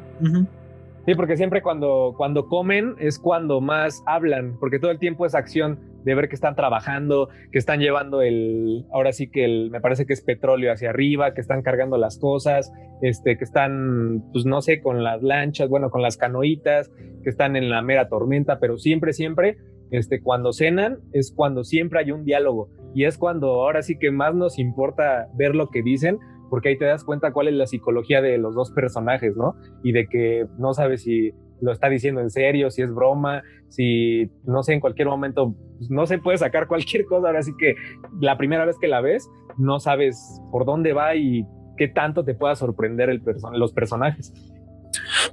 Sí, 1.06 1.16
porque 1.16 1.36
siempre 1.36 1.62
cuando, 1.62 2.14
cuando 2.16 2.48
comen 2.48 2.96
es 3.00 3.18
cuando 3.18 3.60
más 3.60 4.04
hablan, 4.06 4.58
porque 4.60 4.78
todo 4.78 4.92
el 4.92 5.00
tiempo 5.00 5.26
es 5.26 5.34
acción 5.34 5.80
de 6.04 6.16
ver 6.16 6.30
que 6.30 6.36
están 6.36 6.56
trabajando, 6.56 7.30
que 7.52 7.58
están 7.58 7.80
llevando 7.80 8.22
el, 8.22 8.86
ahora 8.92 9.12
sí 9.12 9.30
que 9.30 9.46
el, 9.46 9.72
me 9.72 9.82
parece 9.82 10.06
que 10.06 10.14
es 10.14 10.22
petróleo 10.22 10.72
hacia 10.72 10.92
arriba, 10.92 11.34
que 11.34 11.42
están 11.42 11.64
cargando 11.64 11.98
las 11.98 12.20
cosas, 12.20 12.72
este, 13.02 13.38
que 13.38 13.44
están, 13.44 14.24
pues 14.32 14.46
no 14.46 14.62
sé, 14.62 14.82
con 14.82 15.04
las 15.04 15.24
lanchas, 15.24 15.70
bueno, 15.70 15.90
con 15.90 16.02
las 16.02 16.18
canoitas, 16.18 16.92
que 17.24 17.30
están 17.30 17.56
en 17.56 17.70
la 17.70 17.82
mera 17.82 18.08
tormenta, 18.08 18.60
pero 18.60 18.78
siempre, 18.78 19.14
siempre 19.14 19.58
este, 19.92 20.22
cuando 20.22 20.54
cenan 20.54 21.00
es 21.14 21.34
cuando 21.36 21.64
siempre 21.64 22.00
hay 22.00 22.12
un 22.12 22.24
diálogo. 22.26 22.70
Y 22.94 23.06
es 23.06 23.18
cuando 23.18 23.48
ahora 23.48 23.82
sí 23.82 23.98
que 23.98 24.12
más 24.12 24.34
nos 24.34 24.60
importa 24.60 25.28
ver 25.34 25.56
lo 25.56 25.68
que 25.68 25.82
dicen 25.82 26.20
porque 26.52 26.68
ahí 26.68 26.78
te 26.78 26.84
das 26.84 27.06
cuenta 27.06 27.32
cuál 27.32 27.48
es 27.48 27.54
la 27.54 27.66
psicología 27.66 28.22
de 28.22 28.38
los 28.38 28.54
dos 28.54 28.72
personajes, 28.72 29.38
¿no? 29.38 29.56
Y 29.84 29.94
de 29.94 30.08
que 30.08 30.48
no 30.58 30.74
sabes 30.74 31.04
si 31.04 31.32
lo 31.62 31.72
está 31.72 31.88
diciendo 31.88 32.20
en 32.20 32.30
serio, 32.30 32.70
si 32.70 32.82
es 32.82 32.94
broma, 32.94 33.42
si, 33.70 34.30
no 34.44 34.62
sé, 34.62 34.74
en 34.74 34.82
cualquier 34.82 35.08
momento, 35.08 35.56
pues, 35.78 35.90
no 35.90 36.06
se 36.06 36.18
puede 36.18 36.38
sacar 36.38 36.68
cualquier 36.68 37.06
cosa, 37.06 37.28
ahora 37.28 37.42
sí 37.42 37.54
que 37.58 37.76
la 38.20 38.38
primera 38.38 38.66
vez 38.66 38.78
que 38.78 38.90
la 38.90 39.00
ves, 39.00 39.32
no 39.58 39.80
sabes 39.80 40.42
por 40.52 40.66
dónde 40.66 40.92
va 40.92 41.16
y 41.16 41.48
qué 41.78 41.88
tanto 41.88 42.26
te 42.26 42.36
pueda 42.36 42.54
sorprender 42.56 43.10
el 43.10 43.22
los 43.54 43.72
personajes. 43.72 44.34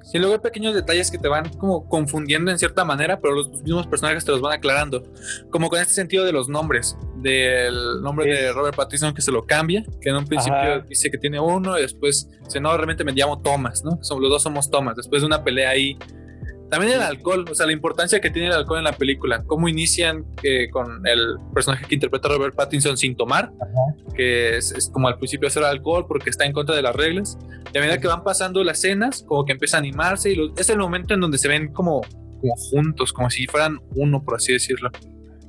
Sí, 0.02 0.18
luego 0.18 0.34
hay 0.34 0.40
pequeños 0.40 0.74
detalles 0.74 1.10
que 1.10 1.18
te 1.18 1.28
van 1.28 1.48
como 1.50 1.88
confundiendo 1.88 2.50
en 2.50 2.58
cierta 2.58 2.84
manera, 2.84 3.20
pero 3.20 3.34
los 3.34 3.62
mismos 3.62 3.86
personajes 3.86 4.24
te 4.24 4.32
los 4.32 4.40
van 4.40 4.52
aclarando. 4.52 5.02
Como 5.50 5.68
con 5.68 5.80
este 5.80 5.94
sentido 5.94 6.24
de 6.24 6.32
los 6.32 6.48
nombres, 6.48 6.96
del 7.16 8.02
nombre 8.02 8.32
de 8.32 8.52
Robert 8.52 8.76
Pattinson 8.76 9.14
que 9.14 9.22
se 9.22 9.32
lo 9.32 9.44
cambia, 9.46 9.84
que 10.00 10.10
en 10.10 10.16
un 10.16 10.26
principio 10.26 10.82
dice 10.88 11.10
que 11.10 11.18
tiene 11.18 11.40
uno 11.40 11.78
y 11.78 11.82
después 11.82 12.28
dice, 12.44 12.60
no, 12.60 12.74
realmente 12.76 13.04
me 13.04 13.12
llamo 13.12 13.40
Thomas, 13.40 13.84
¿no? 13.84 13.98
los 13.98 14.30
dos 14.30 14.42
somos 14.42 14.70
Thomas. 14.70 14.96
Después 14.96 15.22
de 15.22 15.26
una 15.26 15.44
pelea 15.44 15.70
ahí 15.70 15.98
también 16.70 16.94
el 16.94 17.00
alcohol, 17.00 17.44
o 17.50 17.54
sea, 17.54 17.66
la 17.66 17.72
importancia 17.72 18.20
que 18.20 18.30
tiene 18.30 18.48
el 18.48 18.54
alcohol 18.54 18.78
en 18.78 18.84
la 18.84 18.92
película. 18.92 19.42
Cómo 19.46 19.68
inician 19.68 20.24
eh, 20.42 20.68
con 20.70 21.06
el 21.06 21.36
personaje 21.54 21.86
que 21.86 21.94
interpreta 21.94 22.28
Robert 22.28 22.54
Pattinson 22.54 22.96
sin 22.96 23.16
tomar, 23.16 23.50
que 24.14 24.58
es, 24.58 24.90
como 24.92 25.08
al 25.08 25.16
principio 25.16 25.48
hacer 25.48 25.64
alcohol 25.64 26.06
porque 26.06 26.30
está 26.30 26.44
en 26.44 26.52
contra 26.52 26.76
de 26.76 26.82
las 26.82 26.94
reglas. 26.94 27.38
Y 27.72 27.78
a 27.78 27.80
medida 27.80 27.98
que 27.98 28.08
van 28.08 28.22
pasando 28.22 28.62
las 28.64 28.78
escenas, 28.78 29.24
como 29.26 29.44
que 29.44 29.52
empieza 29.52 29.78
a 29.78 29.80
animarse 29.80 30.32
y 30.32 30.52
es 30.56 30.68
el 30.68 30.78
momento 30.78 31.14
en 31.14 31.20
donde 31.20 31.38
se 31.38 31.48
ven 31.48 31.72
como, 31.72 32.02
como 32.02 32.54
juntos, 32.56 33.12
como 33.12 33.30
si 33.30 33.46
fueran 33.46 33.78
uno, 33.94 34.22
por 34.22 34.36
así 34.36 34.52
decirlo. 34.52 34.90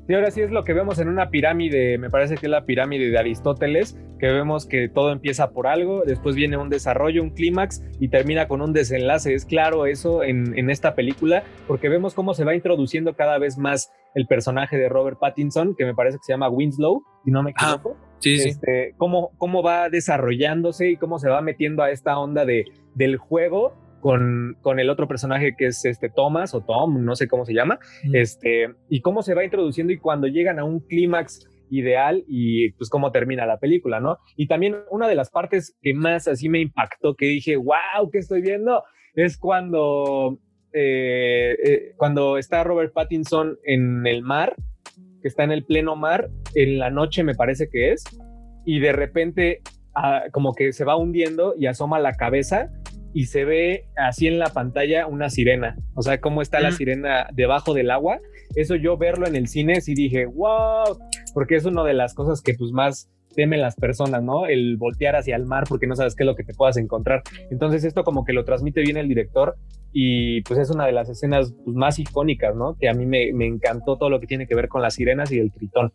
Y 0.10 0.16
ahora 0.16 0.32
sí 0.32 0.42
es 0.42 0.50
lo 0.50 0.64
que 0.64 0.74
vemos 0.74 0.98
en 0.98 1.08
una 1.08 1.30
pirámide, 1.30 2.00
me 2.00 2.10
parece 2.10 2.36
que 2.36 2.48
es 2.48 2.50
la 2.50 2.66
pirámide 2.66 3.12
de 3.12 3.20
Aristóteles, 3.20 3.96
que 4.18 4.26
vemos 4.26 4.66
que 4.66 4.90
todo 4.90 5.12
empieza 5.12 5.52
por 5.52 5.68
algo, 5.68 6.02
después 6.04 6.36
viene 6.36 6.58
un 6.58 6.68
desarrollo, 6.68 7.22
un 7.22 7.30
clímax 7.30 7.84
y 8.00 8.08
termina 8.08 8.48
con 8.48 8.64
un 8.64 8.74
desenlace. 8.74 9.36
Es 9.36 9.46
claro 9.46 9.86
eso 9.86 10.24
en, 10.24 10.68
esta 10.72 10.96
película, 10.96 11.44
porque 11.68 11.90
vemos 11.90 12.16
cómo 12.16 12.34
se 12.34 12.44
va 12.44 12.56
introduciendo 12.56 13.16
cada 13.16 13.38
vez 13.38 13.60
más 13.60 13.92
el 14.16 14.26
personaje 14.26 14.78
de 14.78 14.90
Robert 14.90 15.20
Pattinson, 15.20 15.76
que 15.76 15.86
me 15.86 15.94
parece 15.94 16.18
que 16.18 16.24
se 16.24 16.34
llama 16.34 16.50
Winslow, 16.50 17.04
si 17.24 17.30
no 17.30 17.44
me 17.44 17.52
equivoco. 17.52 17.96
sí, 18.18 18.40
sí. 18.40 18.50
Este, 18.50 18.96
cómo, 18.98 19.30
cómo 19.38 19.62
va 19.62 19.92
desarrollándose 19.92 20.90
y 20.90 20.98
cómo 20.98 21.20
se 21.20 21.30
va 21.30 21.42
metiendo 21.42 21.84
a 21.84 21.92
esta 21.92 22.18
onda 22.18 22.46
de, 22.46 22.66
del 22.96 23.18
juego 23.18 23.76
con, 24.00 24.58
con, 24.62 24.80
el 24.80 24.90
otro 24.90 25.08
personaje 25.08 25.56
que 25.58 25.68
es 25.68 25.86
este 25.86 26.10
Thomas 26.10 26.54
o 26.54 26.62
Tom, 26.62 27.04
no 27.04 27.16
sé 27.16 27.28
cómo 27.28 27.46
se 27.46 27.54
llama, 27.54 27.80
este, 28.14 28.74
y 28.90 29.02
cómo 29.02 29.22
se 29.22 29.34
va 29.34 29.44
introduciendo 29.44 29.94
y 29.94 29.98
cuando 29.98 30.28
llegan 30.28 30.60
a 30.60 30.64
un 30.64 30.80
clímax 30.80 31.48
ideal 31.70 32.24
y 32.28 32.72
pues 32.72 32.90
cómo 32.90 33.12
termina 33.12 33.46
la 33.46 33.60
película, 33.60 34.00
¿no? 34.00 34.18
Y 34.36 34.48
también 34.48 34.78
una 34.90 35.08
de 35.08 35.16
las 35.16 35.30
partes 35.30 35.78
que 35.82 35.94
más 35.94 36.28
así 36.28 36.50
me 36.50 36.60
impactó, 36.60 37.16
que 37.16 37.26
dije, 37.28 37.56
wow, 37.56 38.10
¿qué 38.12 38.20
estoy 38.20 38.42
viendo? 38.42 38.84
Es 39.14 39.38
cuando, 39.38 40.40
eh, 40.74 41.56
eh, 41.64 41.94
cuando 41.98 42.38
está 42.38 42.64
Robert 42.64 42.94
Pattinson 42.94 43.58
en 43.64 44.06
el 44.08 44.22
mar, 44.22 44.56
que 45.22 45.28
está 45.28 45.44
en 45.44 45.52
el 45.52 45.66
pleno 45.66 45.96
mar, 45.96 46.30
en 46.56 46.80
la 46.80 46.90
noche 46.90 47.24
me 47.24 47.36
parece 47.36 47.70
que 47.70 47.92
es, 47.92 48.04
y 48.66 48.80
de 48.80 48.92
repente 48.92 49.62
ah, 49.96 50.24
como 50.32 50.54
que 50.54 50.74
se 50.74 50.86
va 50.86 50.96
hundiendo 50.96 51.56
y 51.58 51.66
asoma 51.66 52.00
la 52.00 52.14
cabeza 52.14 52.72
y 53.14 53.26
se 53.26 53.46
ve 53.46 53.86
así 53.96 54.28
en 54.28 54.40
la 54.40 54.50
pantalla 54.50 55.08
una 55.08 55.30
sirena, 55.30 55.78
o 55.96 56.02
sea, 56.02 56.20
cómo 56.20 56.42
está 56.42 56.60
la 56.60 56.72
sirena 56.72 57.28
debajo 57.34 57.74
del 57.74 57.92
agua. 57.92 58.20
Eso 58.56 58.76
yo 58.76 58.98
verlo 58.98 59.28
en 59.28 59.36
el 59.36 59.48
cine 59.48 59.82
sí 59.82 59.94
dije, 59.94 60.26
wow, 60.26 60.98
porque 61.34 61.56
es 61.56 61.66
una 61.66 61.84
de 61.84 61.94
las 61.94 62.14
cosas 62.14 62.42
que 62.42 62.54
pues 62.54 62.72
más 62.72 63.10
temen 63.36 63.62
las 63.62 63.76
personas, 63.76 64.24
¿no? 64.24 64.48
El 64.48 64.78
voltear 64.78 65.16
hacia 65.16 65.36
el 65.36 65.46
mar 65.46 65.64
porque 65.68 65.88
no 65.88 65.96
sabes 65.96 66.16
qué 66.16 66.24
es 66.24 66.28
lo 66.28 66.36
que 66.36 66.44
te 66.44 66.54
puedas 66.54 66.78
encontrar. 66.78 67.24
Entonces 67.52 67.84
esto 67.84 68.04
como 68.04 68.26
que 68.26 68.34
lo 68.34 68.44
transmite 68.44 68.82
bien 68.82 68.98
el 68.98 69.08
director 69.08 69.56
y 69.92 70.42
pues 70.42 70.60
es 70.60 70.70
una 70.70 70.86
de 70.86 70.92
las 70.92 71.10
escenas 71.10 71.54
pues, 71.64 71.76
más 71.76 72.00
icónicas, 72.00 72.56
¿no? 72.56 72.76
Que 72.80 72.90
a 72.90 72.94
mí 72.94 73.06
me, 73.06 73.30
encantó 73.46 73.98
todo 73.98 74.10
lo 74.10 74.20
que 74.20 74.28
tiene 74.28 74.48
que 74.48 74.56
ver 74.56 74.68
con 74.68 74.82
las 74.82 74.96
sirenas 74.96 75.32
y 75.32 75.40
el 75.40 75.52
tritón. 75.52 75.94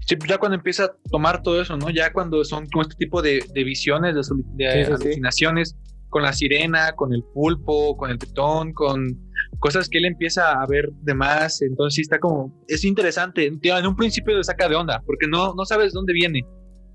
Sí, 0.00 0.16
pues 0.16 0.28
ya 0.28 0.38
cuando 0.38 0.56
empieza 0.56 0.84
a 0.84 0.92
tomar 1.10 1.42
todo 1.42 1.60
eso, 1.60 1.76
¿no? 1.76 1.88
Ya 1.90 2.12
cuando 2.12 2.44
son 2.44 2.68
como 2.68 2.82
este 2.82 2.96
tipo 2.96 3.22
de, 3.22 3.42
visiones, 3.54 4.14
de, 4.54 4.84
alucinaciones, 4.84 5.76
con 6.14 6.22
la 6.22 6.32
sirena, 6.32 6.92
con 6.92 7.12
el 7.12 7.24
pulpo, 7.24 7.96
con 7.96 8.08
el 8.08 8.20
tetón, 8.20 8.72
con 8.72 9.04
cosas 9.58 9.88
que 9.88 9.98
él 9.98 10.04
empieza 10.04 10.52
a 10.52 10.64
ver 10.64 10.88
de 11.02 11.12
más. 11.12 11.60
Entonces 11.60 12.02
está 12.02 12.20
como, 12.20 12.54
es 12.68 12.84
interesante. 12.84 13.46
En 13.46 13.86
un 13.86 13.96
principio 13.96 14.36
le 14.36 14.44
saca 14.44 14.68
de 14.68 14.76
onda, 14.76 15.02
porque 15.06 15.26
no, 15.26 15.54
no 15.54 15.64
sabes 15.64 15.92
dónde 15.92 16.12
viene. 16.12 16.42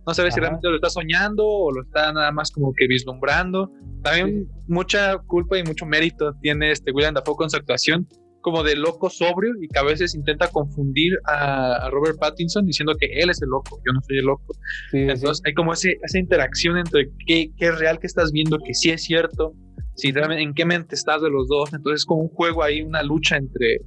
No 0.07 0.13
sabes 0.13 0.35
si 0.35 0.39
realmente 0.39 0.69
lo 0.69 0.75
está 0.75 0.89
soñando 0.89 1.45
o 1.45 1.69
lo 1.69 1.81
está 1.81 2.13
nada 2.13 2.31
más 2.31 2.49
como 2.49 2.71
que 2.73 2.88
vislumbrando. 2.88 3.69
También 4.03 4.47
mucha 4.69 5.17
culpa 5.17 5.57
y 5.57 5.63
mucho 5.63 5.85
mérito 5.85 6.33
tiene 6.41 6.71
este 6.71 6.93
William 6.93 7.13
Dafoe 7.13 7.35
con 7.35 7.49
su 7.49 7.57
actuación, 7.57 8.07
como 8.41 8.63
de 8.63 8.75
loco 8.75 9.10
sobrio 9.10 9.53
y 9.62 9.67
que 9.67 9.79
a 9.79 9.84
veces 9.84 10.15
intenta 10.15 10.48
confundir 10.48 11.13
a, 11.25 11.89
Robert 11.91 12.17
Pattinson 12.19 12.65
diciendo 12.65 12.93
que 13.00 13.08
él 13.08 13.29
es 13.29 13.41
el 13.41 13.50
loco, 13.50 13.79
yo 13.86 13.93
no 13.93 14.01
soy 14.01 14.19
el 14.19 14.25
loco. 14.25 14.53
Entonces 14.91 15.41
hay 15.46 15.53
como 15.53 15.74
ese, 15.74 15.98
esa 16.03 16.19
interacción 16.19 16.77
entre 16.77 17.10
qué, 17.25 17.51
qué, 17.58 17.67
es 17.67 17.79
real 17.79 18.00
que 18.00 18.08
estás 18.08 18.31
viendo, 18.31 18.58
que 18.60 18.74
sí 18.74 18.89
es 18.89 19.03
cierto, 19.03 19.53
si 19.96 20.12
realmente, 20.12 20.43
en 20.43 20.53
qué 20.53 20.65
mente 20.65 20.96
estás 20.96 21.22
de 21.22 21.29
los 21.29 21.48
dos. 21.48 21.74
Entonces 21.74 22.01
es 22.01 22.05
como 22.05 22.24
un 22.24 22.29
juego 22.29 22.63
ahí, 22.63 22.81
una 22.81 23.03
lucha 23.03 23.38
entre, 23.38 23.79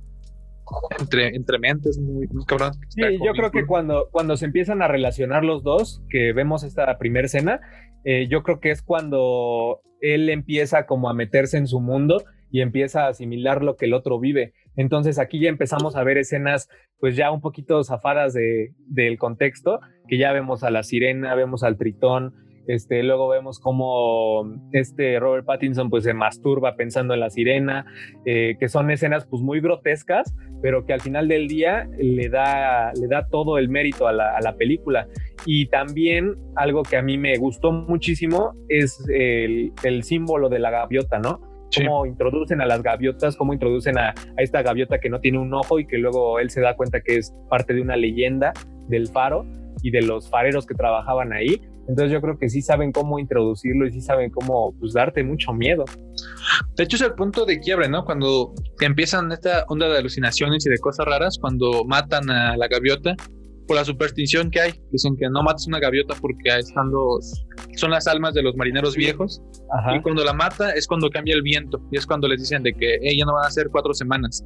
entre, 0.98 1.34
entre 1.34 1.58
mentes 1.58 1.98
muy, 1.98 2.26
cabrón. 2.46 2.72
Sí, 2.88 3.02
yo 3.24 3.32
creo 3.32 3.50
que 3.50 3.66
cuando, 3.66 4.08
cuando 4.10 4.36
se 4.36 4.46
empiezan 4.46 4.82
a 4.82 4.88
relacionar 4.88 5.44
los 5.44 5.62
dos, 5.62 6.02
que 6.08 6.32
vemos 6.32 6.64
esta 6.64 6.98
primera 6.98 7.26
escena, 7.26 7.60
eh, 8.04 8.26
yo 8.28 8.42
creo 8.42 8.60
que 8.60 8.70
es 8.70 8.82
cuando 8.82 9.80
él 10.00 10.28
empieza 10.28 10.86
como 10.86 11.08
a 11.08 11.14
meterse 11.14 11.58
en 11.58 11.66
su 11.66 11.80
mundo 11.80 12.22
y 12.50 12.60
empieza 12.60 13.06
a 13.06 13.08
asimilar 13.08 13.62
lo 13.62 13.76
que 13.76 13.86
el 13.86 13.94
otro 13.94 14.18
vive. 14.18 14.52
Entonces 14.76 15.18
aquí 15.18 15.40
ya 15.40 15.48
empezamos 15.48 15.96
a 15.96 16.04
ver 16.04 16.18
escenas 16.18 16.68
pues 16.98 17.16
ya 17.16 17.32
un 17.32 17.40
poquito 17.40 17.82
zafadas 17.82 18.32
de, 18.32 18.74
del 18.86 19.18
contexto, 19.18 19.80
que 20.06 20.18
ya 20.18 20.32
vemos 20.32 20.62
a 20.62 20.70
la 20.70 20.84
sirena, 20.84 21.34
vemos 21.34 21.64
al 21.64 21.76
tritón, 21.76 22.32
este, 22.66 23.02
luego 23.02 23.28
vemos 23.28 23.58
cómo 23.58 24.44
este 24.72 25.18
Robert 25.18 25.44
Pattinson 25.46 25.90
pues 25.90 26.04
se 26.04 26.14
masturba 26.14 26.76
pensando 26.76 27.14
en 27.14 27.20
la 27.20 27.30
sirena, 27.30 27.86
eh, 28.24 28.56
que 28.58 28.68
son 28.68 28.90
escenas 28.90 29.26
pues 29.26 29.42
muy 29.42 29.60
grotescas, 29.60 30.34
pero 30.60 30.84
que 30.86 30.92
al 30.92 31.00
final 31.00 31.28
del 31.28 31.48
día 31.48 31.88
le 31.98 32.28
da, 32.28 32.92
le 32.94 33.08
da 33.08 33.26
todo 33.28 33.58
el 33.58 33.68
mérito 33.68 34.06
a 34.06 34.12
la, 34.12 34.36
a 34.36 34.40
la 34.40 34.56
película. 34.56 35.08
Y 35.44 35.66
también 35.66 36.36
algo 36.54 36.82
que 36.82 36.96
a 36.96 37.02
mí 37.02 37.18
me 37.18 37.36
gustó 37.36 37.72
muchísimo 37.72 38.54
es 38.68 39.04
el, 39.12 39.72
el 39.82 40.02
símbolo 40.04 40.48
de 40.48 40.60
la 40.60 40.70
gaviota, 40.70 41.18
¿no? 41.18 41.52
cómo 41.74 42.06
introducen 42.06 42.60
a 42.60 42.66
las 42.66 42.82
gaviotas, 42.82 43.36
cómo 43.36 43.52
introducen 43.52 43.98
a, 43.98 44.14
esta 44.36 44.62
gaviota 44.62 44.98
que 44.98 45.08
no 45.08 45.20
tiene 45.20 45.38
un 45.38 45.52
ojo 45.54 45.78
y 45.78 45.86
que 45.86 45.98
luego 45.98 46.38
él 46.38 46.50
se 46.50 46.60
da 46.60 46.76
cuenta 46.76 47.00
que 47.00 47.16
es 47.16 47.34
parte 47.48 47.74
de 47.74 47.80
una 47.80 47.96
leyenda 47.96 48.52
del 48.88 49.08
faro 49.08 49.44
y 49.82 49.90
de 49.90 50.02
los 50.02 50.28
fareros 50.28 50.66
que 50.66 50.74
trabajaban 50.74 51.32
ahí. 51.32 51.60
Entonces 51.88 52.12
yo 52.12 52.20
creo 52.20 52.38
que 52.38 52.48
sí 52.48 52.62
saben 52.62 52.92
cómo 52.92 53.18
introducirlo 53.18 53.86
y 53.86 53.92
sí 53.92 54.00
saben 54.00 54.30
cómo 54.30 54.74
pues, 54.78 54.92
darte 54.92 55.24
mucho 55.24 55.52
miedo. 55.52 55.84
De 56.76 56.84
hecho, 56.84 56.96
es 56.96 57.02
el 57.02 57.14
punto 57.14 57.44
de 57.44 57.58
quiebre, 57.60 57.88
¿no? 57.88 58.04
Cuando 58.04 58.54
empiezan 58.80 59.32
esta 59.32 59.64
onda 59.68 59.88
de 59.88 59.98
alucinaciones 59.98 60.64
y 60.66 60.70
de 60.70 60.78
cosas 60.78 61.06
raras, 61.06 61.38
cuando 61.40 61.84
matan 61.84 62.30
a 62.30 62.56
la 62.56 62.68
gaviota, 62.68 63.16
por 63.66 63.76
la 63.76 63.84
superstición 63.84 64.50
que 64.50 64.60
hay. 64.60 64.72
Dicen 64.90 65.16
que 65.16 65.28
no 65.28 65.42
mates 65.42 65.66
una 65.66 65.78
gaviota 65.78 66.14
porque 66.20 66.58
están 66.58 66.90
los, 66.90 67.44
son 67.76 67.90
las 67.90 68.06
almas 68.06 68.34
de 68.34 68.42
los 68.42 68.56
marineros 68.56 68.96
viejos. 68.96 69.42
Y 69.96 70.00
cuando 70.02 70.24
la 70.24 70.32
mata 70.32 70.70
es 70.70 70.86
cuando 70.86 71.08
cambia 71.10 71.34
el 71.34 71.42
viento. 71.42 71.80
Y 71.90 71.98
es 71.98 72.06
cuando 72.06 72.28
les 72.28 72.40
dicen 72.40 72.62
de 72.62 72.72
que 72.72 72.98
ella 73.02 73.24
no 73.24 73.34
van 73.34 73.46
a 73.46 73.50
ser 73.50 73.68
cuatro 73.70 73.94
semanas, 73.94 74.44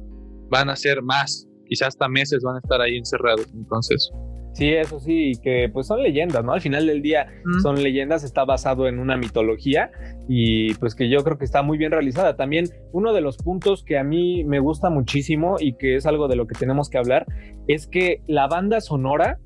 van 0.49 0.69
a 0.69 0.75
ser 0.75 1.01
más, 1.01 1.47
quizás 1.65 1.89
hasta 1.89 2.07
meses 2.07 2.41
van 2.43 2.55
a 2.55 2.59
estar 2.59 2.81
ahí 2.81 2.97
encerrados. 2.97 3.47
Entonces, 3.53 4.09
Sí, 4.57 4.73
eso 4.73 4.99
sí, 4.99 5.33
que 5.43 5.69
pues 5.71 5.85
son 5.85 6.01
leyendas, 6.01 6.43
¿no? 6.43 6.51
Al 6.51 6.61
final 6.61 6.87
del 6.87 7.03
día 7.03 7.27
son 7.61 7.83
leyendas, 7.83 8.23
está 8.23 8.43
basado 8.43 8.87
en 8.87 8.97
una 8.97 9.15
mitología 9.15 9.91
y 10.27 10.73
pues 10.75 10.95
que 10.95 11.09
yo 11.09 11.23
creo 11.23 11.37
que 11.37 11.45
está 11.45 11.61
muy 11.61 11.77
bien 11.77 11.91
realizada. 11.91 12.35
También 12.35 12.65
uno 12.91 13.13
de 13.13 13.21
los 13.21 13.37
puntos 13.37 13.83
que 13.83 13.99
a 13.99 14.03
mí 14.03 14.43
me 14.45 14.59
gusta 14.59 14.89
muchísimo 14.89 15.57
y 15.59 15.73
que 15.73 15.95
es 15.95 16.07
algo 16.07 16.27
de 16.27 16.37
lo 16.37 16.47
que 16.47 16.55
tenemos 16.55 16.89
que 16.89 16.97
hablar 16.97 17.27
es 17.67 17.85
que 17.85 18.23
la 18.25 18.47
banda 18.47 18.81
sonora, 18.81 19.37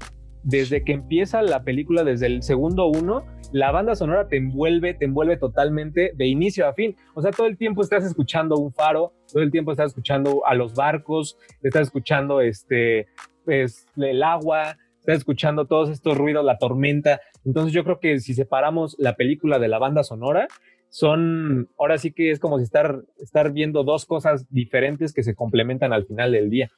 desde 0.43 0.85
que 0.85 0.93
empieza 0.93 1.41
la 1.41 1.63
película, 1.63 2.05
desde 2.05 2.27
el 2.27 2.41
segundo 2.41 2.87
uno, 2.87 3.25
la 3.51 3.71
banda 3.71 3.95
sonora 3.95 4.29
te 4.29 4.37
envuelve, 4.37 4.93
te 4.93 5.03
envuelve 5.03 5.35
totalmente 5.35 6.13
de 6.15 6.25
inicio 6.25 6.69
a 6.69 6.73
fin. 6.73 6.95
O 7.15 7.21
sea, 7.21 7.31
todo 7.31 7.47
el 7.47 7.57
tiempo 7.57 7.81
estás 7.81 8.05
escuchando 8.05 8.55
un 8.55 8.71
faro, 8.71 9.11
todo 9.29 9.43
el 9.43 9.51
tiempo 9.51 9.71
estás 9.71 9.87
escuchando 9.87 10.43
a 10.45 10.55
los 10.55 10.73
barcos, 10.73 11.37
estás 11.61 11.87
escuchando 11.87 12.39
este, 12.39 13.07
pues, 13.43 13.85
el 13.97 14.23
agua, 14.23 14.77
estás 15.01 15.17
escuchando 15.17 15.65
todos 15.65 15.89
estos 15.89 16.17
ruidos, 16.17 16.45
la 16.45 16.57
tormenta. 16.57 17.21
Entonces 17.43 17.73
yo 17.73 17.83
creo 17.83 17.99
que 17.99 18.19
si 18.19 18.33
separamos 18.33 18.95
la 18.99 19.15
película 19.15 19.59
de 19.59 19.67
la 19.67 19.79
banda 19.79 20.03
sonora, 20.03 20.47
son, 20.89 21.69
ahora 21.77 21.97
sí 21.97 22.11
que 22.11 22.31
es 22.31 22.39
como 22.39 22.57
si 22.57 22.63
estar, 22.63 23.01
estar 23.19 23.51
viendo 23.51 23.83
dos 23.83 24.05
cosas 24.05 24.45
diferentes 24.49 25.13
que 25.13 25.23
se 25.23 25.35
complementan 25.35 25.93
al 25.93 26.05
final 26.05 26.31
del 26.31 26.49
día. 26.49 26.69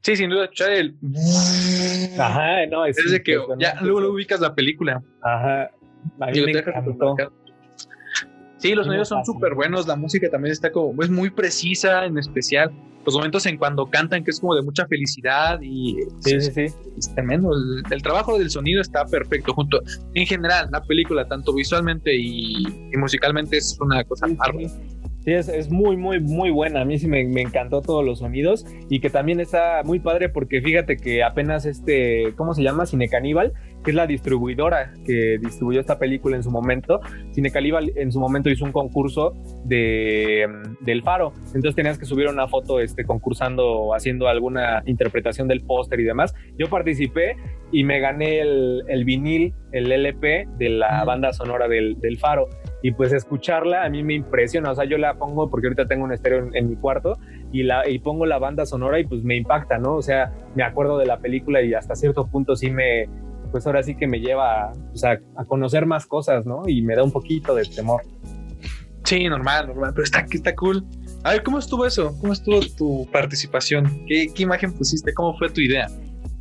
Sí, 0.00 0.16
sin 0.16 0.30
duda, 0.30 0.44
escuchar 0.44 0.72
el... 0.72 0.96
Ajá, 2.18 2.66
no, 2.66 2.84
es, 2.86 2.96
de 2.96 3.22
que 3.22 3.38
ya 3.58 3.80
luego, 3.80 4.12
ubicas 4.12 4.40
la 4.40 4.54
película. 4.54 5.02
Ajá. 5.22 5.70
A 6.20 6.26
mí 6.30 6.40
me 6.40 6.50
encantó. 6.52 7.16
Sí, 8.64 8.74
los 8.74 8.86
sonidos 8.86 9.08
son 9.08 9.22
súper 9.26 9.54
buenos, 9.54 9.86
la 9.86 9.94
música 9.94 10.30
también 10.30 10.50
está 10.50 10.72
como, 10.72 11.02
es 11.02 11.10
muy 11.10 11.28
precisa 11.28 12.06
en 12.06 12.16
especial 12.16 12.72
los 13.04 13.14
momentos 13.14 13.44
en 13.44 13.58
cuando 13.58 13.84
cantan, 13.84 14.24
que 14.24 14.30
es 14.30 14.40
como 14.40 14.54
de 14.54 14.62
mucha 14.62 14.86
felicidad 14.86 15.60
y 15.60 15.98
sí, 16.20 16.40
sí, 16.40 16.50
sí. 16.50 16.74
es 16.96 17.14
tremendo. 17.14 17.50
El, 17.90 18.02
trabajo 18.02 18.38
del 18.38 18.48
sonido 18.48 18.80
está 18.80 19.04
perfecto 19.04 19.52
junto. 19.52 19.82
En 20.14 20.24
general, 20.24 20.70
la 20.72 20.82
película, 20.82 21.28
tanto 21.28 21.52
visualmente 21.52 22.16
y, 22.16 22.64
musicalmente, 22.96 23.58
es 23.58 23.78
una 23.82 24.02
cosa 24.04 24.28
bárbara. 24.28 24.70
Sí, 25.24 25.32
es, 25.32 25.70
muy, 25.70 25.96
muy, 25.98 26.20
muy 26.20 26.50
buena. 26.50 26.82
A 26.82 26.84
mí 26.86 26.98
sí 26.98 27.06
me, 27.06 27.20
encantó 27.20 27.80
todos 27.80 28.04
los 28.04 28.20
sonidos 28.20 28.66
y 28.90 29.00
que 29.00 29.10
también 29.10 29.40
está 29.40 29.82
muy 29.84 29.98
padre 29.98 30.30
porque 30.30 30.62
fíjate 30.62 30.96
que 30.96 31.22
apenas 31.22 31.66
este, 31.66 32.34
¿cómo 32.36 32.54
se 32.54 32.62
llama? 32.62 32.86
Cine 32.86 33.08
Caníbal, 33.08 33.52
que 33.84 33.90
es 33.90 33.94
la 33.94 34.06
distribuidora 34.06 34.92
que 35.04 35.38
distribuyó 35.38 35.80
esta 35.80 35.98
película 35.98 36.36
en 36.36 36.42
su 36.42 36.50
momento. 36.50 37.00
Cine 37.32 37.50
Caníbal 37.50 37.92
en 37.96 38.10
su 38.10 38.18
momento 38.18 38.50
hizo 38.50 38.64
un 38.64 38.72
concurso 38.72 39.34
de, 39.64 40.46
del 40.80 41.02
faro. 41.02 41.32
Entonces 41.48 41.74
tenías 41.74 41.98
que 41.98 42.06
subir 42.06 42.26
una 42.28 42.48
foto 42.48 42.80
este, 42.80 43.04
concursando, 43.04 43.94
haciendo 43.94 44.26
alguna 44.28 44.82
interpretación 44.86 45.46
del 45.46 45.60
póster 45.60 46.00
y 46.00 46.04
demás. 46.04 46.34
Yo 46.58 46.68
participé 46.68 47.36
y 47.70 47.84
me 47.84 48.00
gané 48.00 48.40
el, 48.40 48.82
el 48.88 49.04
vinil, 49.04 49.54
el 49.72 49.92
LP 49.92 50.48
de 50.58 50.68
la 50.70 51.04
banda 51.04 51.32
sonora 51.32 51.68
del, 51.68 52.00
del 52.00 52.18
faro 52.18 52.48
y 52.84 52.92
pues 52.92 53.14
escucharla 53.14 53.84
a 53.84 53.88
mí 53.88 54.02
me 54.02 54.12
impresiona, 54.12 54.70
o 54.70 54.74
sea, 54.74 54.84
yo 54.84 54.98
la 54.98 55.14
pongo 55.14 55.48
porque 55.48 55.68
ahorita 55.68 55.86
tengo 55.86 56.04
un 56.04 56.12
estéreo 56.12 56.50
en, 56.52 56.68
mi 56.68 56.76
cuarto 56.76 57.16
y, 57.50 57.62
la, 57.62 57.88
y 57.88 57.98
pongo 57.98 58.26
la 58.26 58.38
banda 58.38 58.66
sonora 58.66 59.00
y 59.00 59.06
pues 59.06 59.24
me 59.24 59.36
impacta, 59.36 59.78
¿no? 59.78 59.94
O 59.94 60.02
sea, 60.02 60.32
me 60.54 60.62
acuerdo 60.64 60.98
de 60.98 61.06
la 61.06 61.18
película 61.18 61.62
y 61.62 61.72
hasta 61.72 61.94
cierto 61.94 62.26
punto 62.26 62.56
sí 62.56 62.70
me, 62.70 63.08
pues 63.50 63.66
ahora 63.66 63.82
sí 63.82 63.94
que 63.94 64.06
me 64.06 64.20
lleva 64.20 64.72
o 64.92 64.96
sea, 64.96 65.18
a 65.36 65.44
conocer 65.44 65.86
más 65.86 66.06
cosas, 66.06 66.46
¿no? 66.46 66.62
Y 66.66 66.82
me 66.82 66.96
da 66.96 67.02
un 67.02 67.12
poquito 67.12 67.54
de 67.54 67.64
temor. 67.64 68.02
Sí, 69.04 69.28
normal, 69.28 69.68
normal, 69.68 69.92
pero 69.94 70.04
está, 70.04 70.26
está 70.30 70.54
cool. 70.54 70.84
A 71.24 71.32
ver, 71.32 71.42
¿cómo 71.42 71.58
estuvo 71.58 71.86
eso? 71.86 72.16
¿Cómo 72.20 72.32
estuvo 72.32 72.60
tu 72.76 73.08
participación? 73.12 74.04
¿Qué, 74.06 74.28
qué 74.34 74.42
imagen 74.42 74.72
pusiste? 74.72 75.12
¿Cómo 75.14 75.36
fue 75.38 75.50
tu 75.50 75.60
idea? 75.60 75.88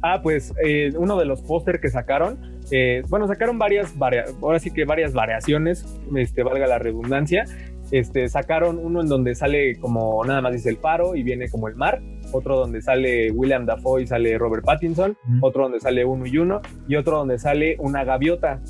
Ah, 0.02 0.22
pues 0.22 0.54
eh, 0.64 0.92
uno 0.98 1.18
de 1.18 1.26
los 1.26 1.42
póster 1.42 1.80
que 1.80 1.90
sacaron, 1.90 2.38
eh, 2.72 3.04
bueno, 3.08 3.28
sacaron 3.28 3.58
varias, 3.58 3.94
ahora 4.42 4.60
sí 4.60 4.72
que 4.72 4.84
varias 4.84 5.14
variaciones, 5.14 5.86
este, 6.16 6.44
valga 6.44 6.68
la 6.68 6.80
redundancia. 6.80 7.46
Este, 7.92 8.28
sacaron 8.28 8.80
uno 8.80 9.02
en 9.02 9.08
donde 9.08 9.36
sale 9.36 9.76
como 9.80 10.24
nada 10.26 10.42
más 10.42 10.54
dice 10.54 10.70
el 10.70 10.78
faro 10.78 11.16
y 11.16 11.24
viene 11.24 11.50
como 11.50 11.68
el 11.68 11.76
mar, 11.76 12.02
otro 12.32 12.58
donde 12.58 12.82
sale 12.82 13.32
William 13.32 13.66
Dafoe 13.66 14.04
y 14.04 14.08
sale 14.08 14.38
Robert 14.38 14.66
Pattinson, 14.66 15.16
otro 15.42 15.64
donde 15.64 15.80
sale 15.80 16.04
uno 16.06 16.26
y 16.26 16.38
uno, 16.38 16.62
y 16.88 16.96
otro 16.96 17.18
donde 17.18 17.38
sale 17.38 17.76
una 17.80 18.04
gaviota. 18.04 18.62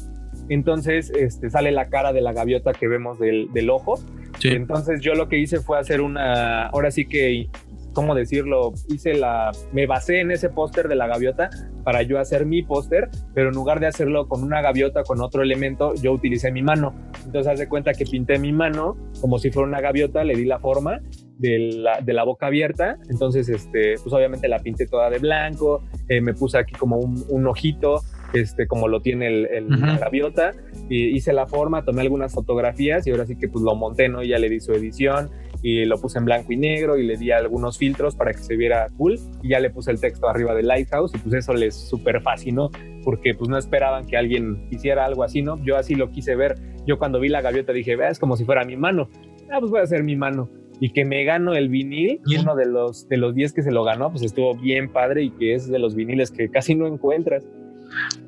Entonces 0.49 1.09
este, 1.11 1.49
sale 1.49 1.71
la 1.71 1.87
cara 1.87 2.11
de 2.11 2.21
la 2.21 2.33
gaviota 2.33 2.73
que 2.73 2.87
vemos 2.87 3.19
del, 3.19 3.51
del 3.53 3.69
ojo. 3.69 3.99
Entonces 4.43 4.99
yo 4.99 5.13
lo 5.13 5.29
que 5.29 5.37
hice 5.37 5.59
fue 5.61 5.79
hacer 5.79 6.01
una, 6.01 6.67
ahora 6.67 6.91
sí 6.91 7.05
que 7.05 7.49
¿cómo 7.93 8.15
decirlo? 8.15 8.73
Hice 8.89 9.13
la, 9.13 9.51
me 9.71 9.85
basé 9.87 10.19
en 10.19 10.31
ese 10.31 10.49
póster 10.49 10.87
de 10.87 10.95
la 10.95 11.07
gaviota 11.07 11.49
para 11.83 12.01
yo 12.01 12.19
hacer 12.19 12.45
mi 12.45 12.63
póster, 12.63 13.09
pero 13.33 13.49
en 13.49 13.55
lugar 13.55 13.79
de 13.79 13.87
hacerlo 13.87 14.27
con 14.27 14.43
una 14.43 14.61
gaviota, 14.61 15.03
con 15.03 15.21
otro 15.21 15.43
elemento, 15.43 15.93
yo 15.95 16.11
utilicé 16.11 16.51
mi 16.51 16.61
mano. 16.61 16.93
Entonces, 17.25 17.47
haz 17.47 17.59
de 17.59 17.67
cuenta 17.67 17.93
que 17.93 18.05
pinté 18.05 18.39
mi 18.39 18.51
mano 18.51 18.97
como 19.21 19.37
si 19.39 19.51
fuera 19.51 19.67
una 19.67 19.81
gaviota, 19.81 20.23
le 20.23 20.35
di 20.35 20.45
la 20.45 20.59
forma 20.59 21.01
de 21.37 21.59
la, 21.77 22.01
de 22.01 22.13
la 22.13 22.23
boca 22.23 22.47
abierta. 22.47 22.97
Entonces, 23.09 23.49
este, 23.49 23.95
pues 24.01 24.13
obviamente 24.13 24.47
la 24.47 24.59
pinté 24.59 24.87
toda 24.87 25.09
de 25.09 25.19
blanco, 25.19 25.81
eh, 26.09 26.21
me 26.21 26.33
puse 26.33 26.57
aquí 26.57 26.73
como 26.73 26.97
un, 26.97 27.23
un 27.29 27.47
ojito, 27.47 28.01
este, 28.33 28.67
como 28.67 28.87
lo 28.87 29.01
tiene 29.01 29.27
el, 29.27 29.69
la 29.69 29.97
gaviota, 29.97 30.51
y 30.89 31.15
hice 31.15 31.33
la 31.33 31.45
forma, 31.45 31.85
tomé 31.85 32.01
algunas 32.01 32.33
fotografías 32.33 33.05
y 33.05 33.11
ahora 33.11 33.25
sí 33.25 33.35
que 33.35 33.47
pues 33.47 33.63
lo 33.63 33.75
monté, 33.75 34.09
¿no? 34.09 34.23
Ya 34.23 34.37
le 34.39 34.49
di 34.49 34.59
su 34.59 34.73
edición, 34.73 35.29
y 35.63 35.85
lo 35.85 35.97
puse 35.97 36.19
en 36.19 36.25
blanco 36.25 36.51
y 36.51 36.57
negro 36.57 36.97
y 36.97 37.03
le 37.03 37.15
di 37.15 37.31
algunos 37.31 37.77
filtros 37.77 38.15
para 38.15 38.33
que 38.33 38.39
se 38.39 38.57
viera 38.57 38.89
cool 38.97 39.17
y 39.41 39.49
ya 39.49 39.59
le 39.61 39.69
puse 39.69 39.91
el 39.91 39.99
texto 39.99 40.27
arriba 40.27 40.53
del 40.53 40.67
Lighthouse 40.67 41.15
y 41.15 41.17
pues 41.19 41.33
eso 41.35 41.53
les 41.53 41.73
súper 41.73 42.21
fascinó 42.21 42.69
porque 43.03 43.33
pues 43.33 43.49
no 43.49 43.57
esperaban 43.57 44.05
que 44.05 44.17
alguien 44.17 44.67
hiciera 44.69 45.05
algo 45.05 45.23
así, 45.23 45.41
¿no? 45.41 45.57
Yo 45.63 45.77
así 45.77 45.95
lo 45.95 46.09
quise 46.09 46.35
ver. 46.35 46.55
Yo 46.85 46.99
cuando 46.99 47.19
vi 47.19 47.29
la 47.29 47.41
gaviota 47.41 47.71
dije, 47.71 47.97
es 48.09 48.19
como 48.19 48.35
si 48.35 48.43
fuera 48.43 48.65
mi 48.65 48.75
mano. 48.75 49.09
Ah, 49.49 49.57
pues 49.59 49.71
voy 49.71 49.79
a 49.79 49.83
hacer 49.83 50.03
mi 50.03 50.17
mano. 50.17 50.49
Y 50.81 50.89
que 50.91 51.05
me 51.05 51.23
gano 51.23 51.53
el 51.53 51.69
vinil, 51.69 52.19
uno 52.41 52.55
de 52.55 52.65
los 52.65 53.07
de 53.07 53.15
los 53.15 53.33
10 53.33 53.53
que 53.53 53.61
se 53.61 53.71
lo 53.71 53.85
ganó, 53.85 54.11
pues 54.11 54.23
estuvo 54.23 54.55
bien 54.55 54.91
padre 54.91 55.23
y 55.23 55.29
que 55.29 55.53
es 55.53 55.69
de 55.69 55.79
los 55.79 55.95
viniles 55.95 56.29
que 56.29 56.49
casi 56.49 56.75
no 56.75 56.87
encuentras. 56.87 57.45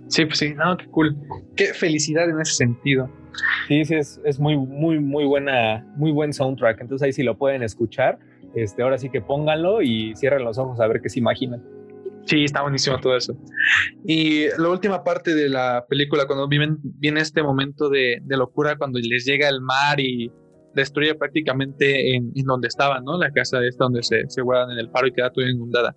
Sí, 0.08 0.26
pues 0.26 0.40
sí, 0.40 0.54
no, 0.54 0.78
qué 0.78 0.86
cool. 0.88 1.16
Qué 1.56 1.74
felicidad 1.74 2.30
en 2.30 2.40
ese 2.40 2.54
sentido. 2.54 3.10
Sí, 3.68 3.84
sí, 3.86 3.96
es, 3.96 4.22
es, 4.24 4.40
muy, 4.40 4.58
muy, 4.58 5.00
muy 5.00 5.26
buena, 5.26 5.86
muy 5.96 6.12
buen 6.12 6.34
soundtrack. 6.34 6.82
Entonces 6.82 7.06
ahí 7.06 7.14
sí 7.14 7.24
lo 7.24 7.38
pueden 7.38 7.64
escuchar. 7.64 8.20
Este, 8.56 8.84
ahora 8.84 8.98
sí 8.98 9.10
que 9.10 9.22
pónganlo 9.22 9.82
y 9.82 10.16
cierren 10.16 10.46
los 10.46 10.58
ojos 10.58 10.80
a 10.80 10.88
ver 10.88 11.02
qué 11.02 11.10
se 11.10 11.20
imaginan. 11.20 11.62
Sí, 12.26 12.44
está 12.44 12.62
buenísimo 12.62 13.00
todo 13.00 13.16
eso. 13.16 13.38
Y 14.06 14.48
la 14.58 14.70
última 14.70 15.04
parte 15.04 15.36
de 15.36 15.50
la 15.50 15.86
película, 15.88 16.26
cuando 16.26 16.48
viven, 16.48 16.78
viene 16.82 17.22
este 17.22 17.44
momento 17.44 17.90
de, 17.90 18.20
de 18.24 18.38
locura, 18.38 18.78
cuando 18.78 19.00
les 19.00 19.26
llega 19.26 19.48
el 19.48 19.62
mar 19.62 20.00
y 20.00 20.32
destruye 20.74 21.14
prácticamente 21.16 22.16
en, 22.16 22.32
en, 22.36 22.46
donde 22.46 22.68
estaban, 22.68 23.04
¿no? 23.04 23.18
La 23.18 23.32
casa 23.32 23.64
esta 23.64 23.86
donde 23.86 24.02
se, 24.02 24.24
se 24.28 24.42
guardan 24.42 24.72
en 24.72 24.80
el 24.80 24.90
paro 24.90 25.08
y 25.08 25.14
queda 25.14 25.32
toda 25.32 25.50
inundada. 25.50 25.96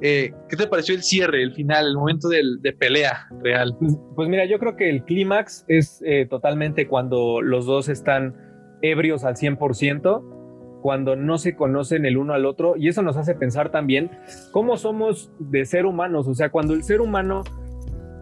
Eh, 0.00 0.32
¿Qué 0.48 0.56
te 0.56 0.66
pareció 0.66 0.94
el 0.94 1.02
cierre, 1.02 1.42
el 1.42 1.52
final, 1.52 1.86
el 1.86 1.96
momento 1.96 2.28
de 2.28 2.72
pelea 2.72 3.28
real? 3.42 3.76
Pues, 3.78 3.96
pues, 4.16 4.28
mira, 4.28 4.44
yo 4.44 4.58
creo 4.58 4.76
que 4.76 4.90
el 4.90 5.04
clímax 5.04 5.64
es 5.68 6.02
eh, 6.04 6.26
totalmente 6.28 6.88
cuando 6.88 7.40
los 7.40 7.66
dos 7.66 7.88
están 7.88 8.34
ebrios 8.82 9.24
al 9.24 9.36
100%, 9.36 10.80
cuando 10.82 11.16
no 11.16 11.38
se 11.38 11.54
conocen 11.54 12.06
el 12.06 12.16
uno 12.16 12.34
al 12.34 12.44
otro, 12.44 12.74
y 12.76 12.88
eso 12.88 13.02
nos 13.02 13.16
hace 13.16 13.34
pensar 13.34 13.70
también 13.70 14.10
cómo 14.50 14.76
somos 14.76 15.30
de 15.38 15.64
ser 15.64 15.86
humanos, 15.86 16.28
o 16.28 16.34
sea, 16.34 16.50
cuando 16.50 16.74
el 16.74 16.82
ser 16.82 17.00
humano 17.00 17.44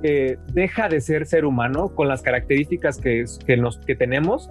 eh, 0.05 0.37
deja 0.53 0.89
de 0.89 1.01
ser 1.01 1.27
ser 1.27 1.45
humano 1.45 1.95
con 1.95 2.07
las 2.07 2.23
características 2.23 2.99
que, 2.99 3.25
que, 3.47 3.57
nos, 3.57 3.79
que 3.79 3.97
tenemos, 3.97 4.51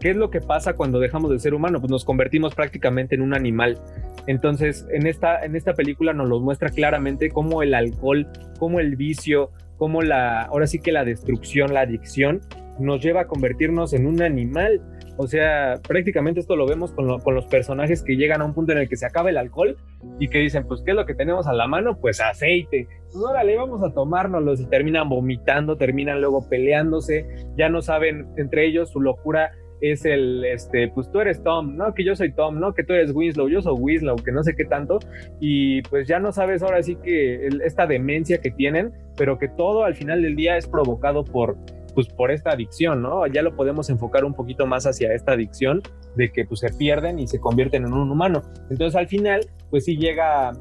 ¿qué 0.00 0.10
es 0.10 0.16
lo 0.16 0.30
que 0.30 0.40
pasa 0.40 0.74
cuando 0.74 0.98
dejamos 0.98 1.30
de 1.30 1.38
ser 1.38 1.54
humano? 1.54 1.80
Pues 1.80 1.90
nos 1.90 2.04
convertimos 2.04 2.54
prácticamente 2.54 3.14
en 3.14 3.22
un 3.22 3.34
animal. 3.34 3.78
Entonces, 4.26 4.86
en 4.90 5.06
esta, 5.06 5.44
en 5.44 5.56
esta 5.56 5.74
película 5.74 6.12
nos 6.12 6.28
lo 6.28 6.40
muestra 6.40 6.68
claramente 6.70 7.30
cómo 7.30 7.62
el 7.62 7.74
alcohol, 7.74 8.26
cómo 8.58 8.80
el 8.80 8.96
vicio, 8.96 9.50
cómo 9.78 10.02
la, 10.02 10.42
ahora 10.42 10.66
sí 10.66 10.80
que 10.80 10.92
la 10.92 11.04
destrucción, 11.04 11.74
la 11.74 11.80
adicción, 11.80 12.40
nos 12.78 13.02
lleva 13.02 13.22
a 13.22 13.26
convertirnos 13.26 13.92
en 13.92 14.06
un 14.06 14.22
animal. 14.22 14.82
O 15.18 15.26
sea, 15.26 15.80
prácticamente 15.86 16.40
esto 16.40 16.56
lo 16.56 16.66
vemos 16.66 16.92
con, 16.92 17.06
los 17.06 17.46
personajes 17.46 18.02
que 18.02 18.16
llegan 18.16 18.42
a 18.42 18.44
un 18.44 18.52
punto 18.52 18.72
en 18.72 18.78
el 18.78 18.88
que 18.88 18.96
se 18.96 19.06
acaba 19.06 19.30
el 19.30 19.38
alcohol 19.38 19.78
y 20.20 20.28
que 20.28 20.38
dicen, 20.40 20.66
pues, 20.66 20.82
¿qué 20.84 20.90
es 20.90 20.96
lo 20.96 21.06
que 21.06 21.14
tenemos 21.14 21.46
a 21.46 21.54
la 21.54 21.66
mano? 21.66 21.98
Pues 21.98 22.20
aceite. 22.20 22.86
Pues 23.10 23.24
órale, 23.24 23.56
vamos 23.56 23.82
a 23.82 23.94
tomárnoslos 23.94 24.60
y 24.60 24.66
terminan 24.66 25.08
vomitando, 25.08 25.76
terminan 25.76 26.20
luego 26.20 26.46
peleándose, 26.50 27.26
ya 27.56 27.70
no 27.70 27.80
saben 27.80 28.26
entre 28.36 28.66
ellos, 28.66 28.90
su 28.90 29.00
locura 29.00 29.52
es 29.80 30.04
el, 30.04 30.44
este, 30.44 30.88
pues 30.88 31.10
tú 31.10 31.20
eres 31.20 31.42
Tom, 31.42 31.76
¿no? 31.76 31.94
Que 31.94 32.04
yo 32.04 32.16
soy 32.16 32.32
Tom, 32.32 32.58
¿no? 32.58 32.74
Que 32.74 32.84
tú 32.84 32.92
eres 32.92 33.12
Winslow, 33.14 33.48
yo 33.48 33.62
soy 33.62 33.74
Winslow, 33.78 34.16
que 34.16 34.32
no 34.32 34.42
sé 34.42 34.54
qué 34.54 34.64
tanto. 34.64 34.98
Y 35.40 35.82
pues 35.82 36.08
ya 36.08 36.18
no 36.18 36.32
sabes 36.32 36.62
ahora 36.62 36.82
sí 36.82 36.96
que 36.96 37.48
esta 37.64 37.86
demencia 37.86 38.38
que 38.38 38.50
tienen, 38.50 38.92
pero 39.16 39.38
que 39.38 39.48
todo 39.48 39.84
al 39.84 39.94
final 39.94 40.22
del 40.22 40.36
día 40.36 40.56
es 40.56 40.66
provocado 40.66 41.24
por, 41.24 41.56
pues 41.94 42.08
por 42.08 42.30
esta 42.30 42.50
adicción, 42.50 43.02
¿no? 43.02 43.26
Ya 43.26 43.42
lo 43.42 43.56
podemos 43.56 43.90
enfocar 43.90 44.24
un 44.24 44.34
poquito 44.34 44.66
más 44.66 44.86
hacia 44.86 45.12
esta 45.14 45.32
adicción 45.32 45.82
de 46.16 46.30
que 46.30 46.44
pues 46.44 46.60
se 46.60 46.72
pierden 46.72 47.18
y 47.18 47.26
se 47.26 47.40
convierten 47.40 47.84
en 47.84 47.92
un 47.92 48.10
humano. 48.10 48.42
Entonces 48.70 48.96
al 48.96 49.08
final, 49.08 49.40
pues 49.70 49.84
sí 49.84 49.96
llega 49.96 50.52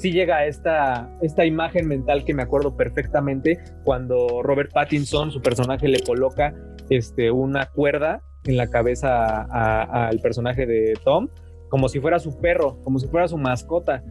sí 0.00 0.12
llega 0.12 0.46
esta, 0.46 1.10
esta 1.20 1.44
imagen 1.44 1.86
mental 1.86 2.24
que 2.24 2.32
me 2.32 2.42
acuerdo 2.42 2.74
perfectamente 2.74 3.58
cuando 3.84 4.42
Robert 4.42 4.72
Pattinson, 4.72 5.30
su 5.30 5.42
personaje, 5.42 5.88
le 5.88 6.00
coloca 6.00 6.54
este, 6.88 7.30
una 7.30 7.66
cuerda 7.66 8.22
en 8.44 8.56
la 8.56 8.68
cabeza 8.68 9.42
al 10.08 10.18
personaje 10.20 10.64
de 10.64 10.94
Tom, 11.04 11.28
como 11.68 11.88
si 11.90 12.00
fuera 12.00 12.18
su 12.18 12.38
perro, 12.40 12.82
como 12.82 12.98
si 12.98 13.08
fuera 13.08 13.28
su 13.28 13.36
mascota. 13.36 14.02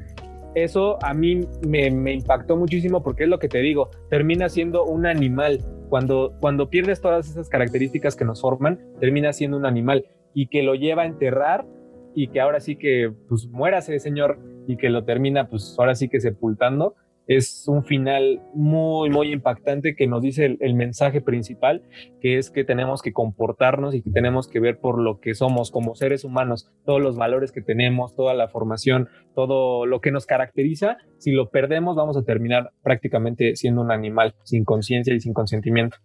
Eso 0.54 1.04
a 1.04 1.16
mí 1.16 1.48
me, 1.68 1.88
impactó 2.14 2.56
muchísimo 2.56 3.02
porque 3.02 3.24
es 3.24 3.30
lo 3.30 3.40
que 3.40 3.50
te 3.50 3.58
digo, 3.58 3.90
termina 4.12 4.48
siendo 4.48 4.86
un 4.86 5.08
animal. 5.08 5.60
Cuando, 5.90 6.36
cuando 6.40 6.70
pierdes 6.70 7.02
todas 7.02 7.28
esas 7.28 7.50
características 7.50 8.16
que 8.16 8.26
nos 8.26 8.42
forman, 8.42 8.80
termina 9.00 9.34
siendo 9.34 9.58
un 9.58 9.66
animal 9.66 10.06
y 10.36 10.48
que 10.48 10.62
lo 10.62 10.76
lleva 10.76 11.02
a 11.02 11.06
enterrar 11.08 11.66
y 12.14 12.28
que 12.28 12.42
ahora 12.42 12.60
sí 12.60 12.76
que 12.76 13.12
pues 13.28 13.48
muera 13.48 13.80
ese 13.80 13.98
señor 13.98 14.38
y 14.70 14.78
que 14.78 14.90
lo 14.90 15.04
termina 15.04 15.48
pues 15.48 15.76
ahora 15.80 15.96
sí 15.96 16.10
que 16.10 16.22
sepultando, 16.22 16.96
es 17.26 17.68
un 17.68 17.84
final 17.84 18.42
muy, 18.54 19.10
muy 19.10 19.32
impactante 19.32 19.96
que 19.96 20.06
nos 20.06 20.22
dice 20.22 20.58
el, 20.60 20.74
mensaje 20.76 21.22
principal, 21.22 21.84
que 22.22 22.38
es 22.38 22.52
que 22.52 22.64
tenemos 22.64 23.02
que 23.02 23.12
comportarnos 23.12 23.96
y 23.96 24.02
que 24.02 24.12
tenemos 24.12 24.48
que 24.48 24.60
ver 24.60 24.80
por 24.80 25.00
lo 25.00 25.20
que 25.20 25.34
somos 25.34 25.72
como 25.72 25.96
seres 25.96 26.24
humanos, 26.24 26.72
todos 26.86 27.02
los 27.02 27.18
valores 27.18 27.52
que 27.52 27.62
tenemos, 27.62 28.16
toda 28.16 28.36
la 28.36 28.48
formación, 28.48 29.10
todo 29.36 29.88
lo 29.88 30.02
que 30.02 30.12
nos 30.12 30.28
caracteriza. 30.28 30.98
Si 31.18 31.32
lo 31.32 31.50
perdemos, 31.50 31.96
vamos 31.96 32.16
a 32.18 32.24
terminar 32.24 32.72
prácticamente 32.84 33.56
siendo 33.56 33.82
un 33.82 33.92
animal 33.92 34.36
sin 34.44 34.66
conciencia 34.66 35.14
y 35.14 35.20
sin 35.20 35.34
consentimiento. 35.34 35.98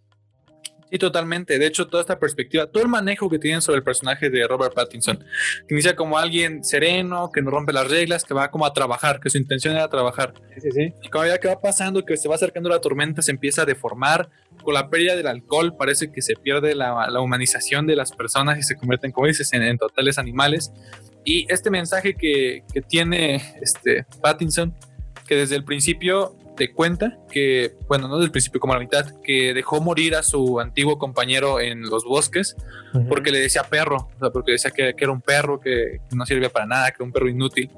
Sí, 0.94 0.98
totalmente. 0.98 1.58
De 1.58 1.66
hecho, 1.66 1.88
toda 1.88 2.02
esta 2.02 2.20
perspectiva, 2.20 2.68
todo 2.68 2.84
el 2.84 2.88
manejo 2.88 3.28
que 3.28 3.40
tienen 3.40 3.60
sobre 3.60 3.78
el 3.78 3.82
personaje 3.82 4.30
de 4.30 4.46
Robert 4.46 4.74
Pattinson, 4.74 5.18
que 5.66 5.74
inicia 5.74 5.96
como 5.96 6.16
alguien 6.18 6.62
sereno, 6.62 7.32
que 7.34 7.42
no 7.42 7.50
rompe 7.50 7.72
las 7.72 7.90
reglas, 7.90 8.22
que 8.22 8.32
va 8.32 8.48
como 8.52 8.64
a 8.64 8.72
trabajar, 8.72 9.18
que 9.18 9.28
su 9.28 9.36
intención 9.36 9.74
era 9.74 9.88
trabajar. 9.88 10.34
Sí, 10.56 10.70
sí, 10.70 10.94
Y 11.02 11.08
como 11.08 11.26
ya 11.26 11.38
que 11.38 11.48
va 11.48 11.60
pasando, 11.60 12.04
que 12.04 12.16
se 12.16 12.28
va 12.28 12.36
acercando 12.36 12.68
la 12.68 12.80
tormenta, 12.80 13.22
se 13.22 13.32
empieza 13.32 13.62
a 13.62 13.64
deformar. 13.64 14.30
Con 14.62 14.74
la 14.74 14.88
pérdida 14.88 15.16
del 15.16 15.26
alcohol, 15.26 15.74
parece 15.76 16.12
que 16.12 16.22
se 16.22 16.36
pierde 16.36 16.76
la, 16.76 17.20
humanización 17.20 17.88
de 17.88 17.96
las 17.96 18.12
personas 18.12 18.56
y 18.60 18.62
se 18.62 18.76
convierten, 18.76 19.10
como 19.10 19.26
dices, 19.26 19.52
en, 19.52 19.76
totales 19.76 20.16
animales. 20.16 20.70
Y 21.24 21.44
este 21.52 21.70
mensaje 21.70 22.14
que, 22.14 22.62
que 22.72 22.82
tiene 22.82 23.42
este 23.60 24.06
Pattinson, 24.22 24.72
que 25.26 25.34
desde 25.34 25.56
el 25.56 25.64
principio 25.64 26.36
te 26.56 26.72
cuenta 26.72 27.18
que, 27.30 27.74
bueno, 27.88 28.08
no 28.08 28.16
desde 28.16 28.26
el 28.26 28.30
principio, 28.32 28.60
como 28.60 28.72
a 28.72 28.76
la 28.76 28.82
mitad, 28.82 29.06
que 29.22 29.54
dejó 29.54 29.80
morir 29.80 30.14
a 30.14 30.22
su 30.22 30.60
antiguo 30.60 30.98
compañero 30.98 31.60
en 31.60 31.82
los 31.82 32.04
bosques 32.04 32.56
porque 33.08 33.32
le 33.32 33.40
decía 33.40 33.64
perro, 33.64 34.08
o 34.14 34.18
sea, 34.18 34.30
porque 34.30 34.52
decía 34.52 34.70
que, 34.70 34.94
era 34.96 35.10
un 35.10 35.20
perro 35.20 35.60
que, 35.60 35.98
no 36.12 36.24
servía 36.26 36.48
para 36.48 36.66
nada, 36.66 36.90
que 36.90 36.96
era 36.98 37.04
un 37.04 37.12
perro 37.12 37.28
inútil. 37.28 37.70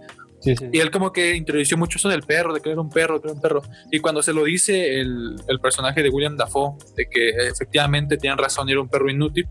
Y 0.45 0.79
él 0.79 0.91
como 0.93 1.13
que 1.13 1.35
introdució 1.35 1.77
mucho 1.77 1.99
eso 1.99 2.09
del 2.09 2.23
perro, 2.23 2.55
de 2.55 2.61
que 2.61 2.71
era 2.71 2.81
un 2.81 2.91
perro, 2.91 3.21
que 3.21 3.29
era 3.29 3.35
un 3.35 3.41
perro. 3.41 3.63
Y 3.91 3.99
cuando 3.99 4.23
se 4.23 4.33
lo 4.33 4.45
dice 4.45 5.01
el, 5.01 5.37
el 5.49 5.59
personaje 5.59 6.03
de 6.03 6.11
William 6.11 6.37
Dafoe, 6.37 6.77
de 6.95 7.07
que 7.07 7.31
efectivamente 7.31 8.17
tienen 8.17 8.39
razón, 8.39 8.69
era 8.69 8.81
un 8.81 8.89
perro 8.89 9.11
inútil, 9.11 9.49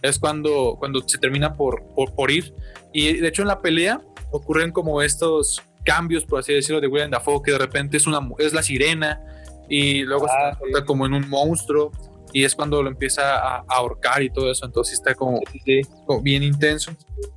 es 0.00 0.18
cuando, 0.18 0.76
cuando 0.78 1.06
se 1.06 1.18
termina 1.18 1.54
por, 1.54 1.84
por, 1.94 2.14
por 2.14 2.30
ir. 2.30 2.54
Y 2.92 3.18
de 3.18 3.28
hecho 3.28 3.42
en 3.42 3.48
la 3.48 3.60
pelea 3.60 4.02
ocurren 4.32 4.72
como 4.72 5.02
estos 5.02 5.62
cambios, 5.84 6.24
por 6.24 6.40
así 6.40 6.52
decirlo, 6.52 6.80
de 6.80 6.86
William 6.86 7.10
Dafoe, 7.10 7.42
que 7.42 7.52
de 7.52 7.58
repente 7.58 7.96
es, 7.96 8.06
una, 8.06 8.20
es 8.38 8.52
la 8.52 8.62
sirena 8.62 9.20
y 9.68 10.02
luego 10.02 10.26
se 10.26 10.34
ah, 10.34 10.40
transforma 10.42 10.84
como 10.84 11.06
en 11.06 11.14
un 11.14 11.28
monstruo 11.28 11.92
y 12.32 12.44
es 12.44 12.54
cuando 12.54 12.82
lo 12.82 12.88
empieza 12.88 13.36
a, 13.36 13.64
ahorcar 13.68 14.22
y 14.22 14.30
todo 14.30 14.50
eso, 14.50 14.64
entonces 14.64 14.94
está 14.94 15.14
como, 15.14 15.40
bien 16.22 16.42
intenso. 16.42 16.92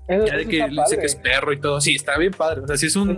ya 0.08 0.38
de 0.38 0.46
que 0.46 0.68
dice 0.70 0.98
que 0.98 1.06
es 1.06 1.16
perro 1.16 1.52
y 1.54 1.60
todo, 1.60 1.82
sí, 1.82 1.96
está 1.96 2.18
bien 2.18 2.32
padre, 2.32 2.62
o 2.62 2.68
sea, 2.68 2.78
sí 2.78 2.88
es 2.88 2.96
un... 2.96 3.18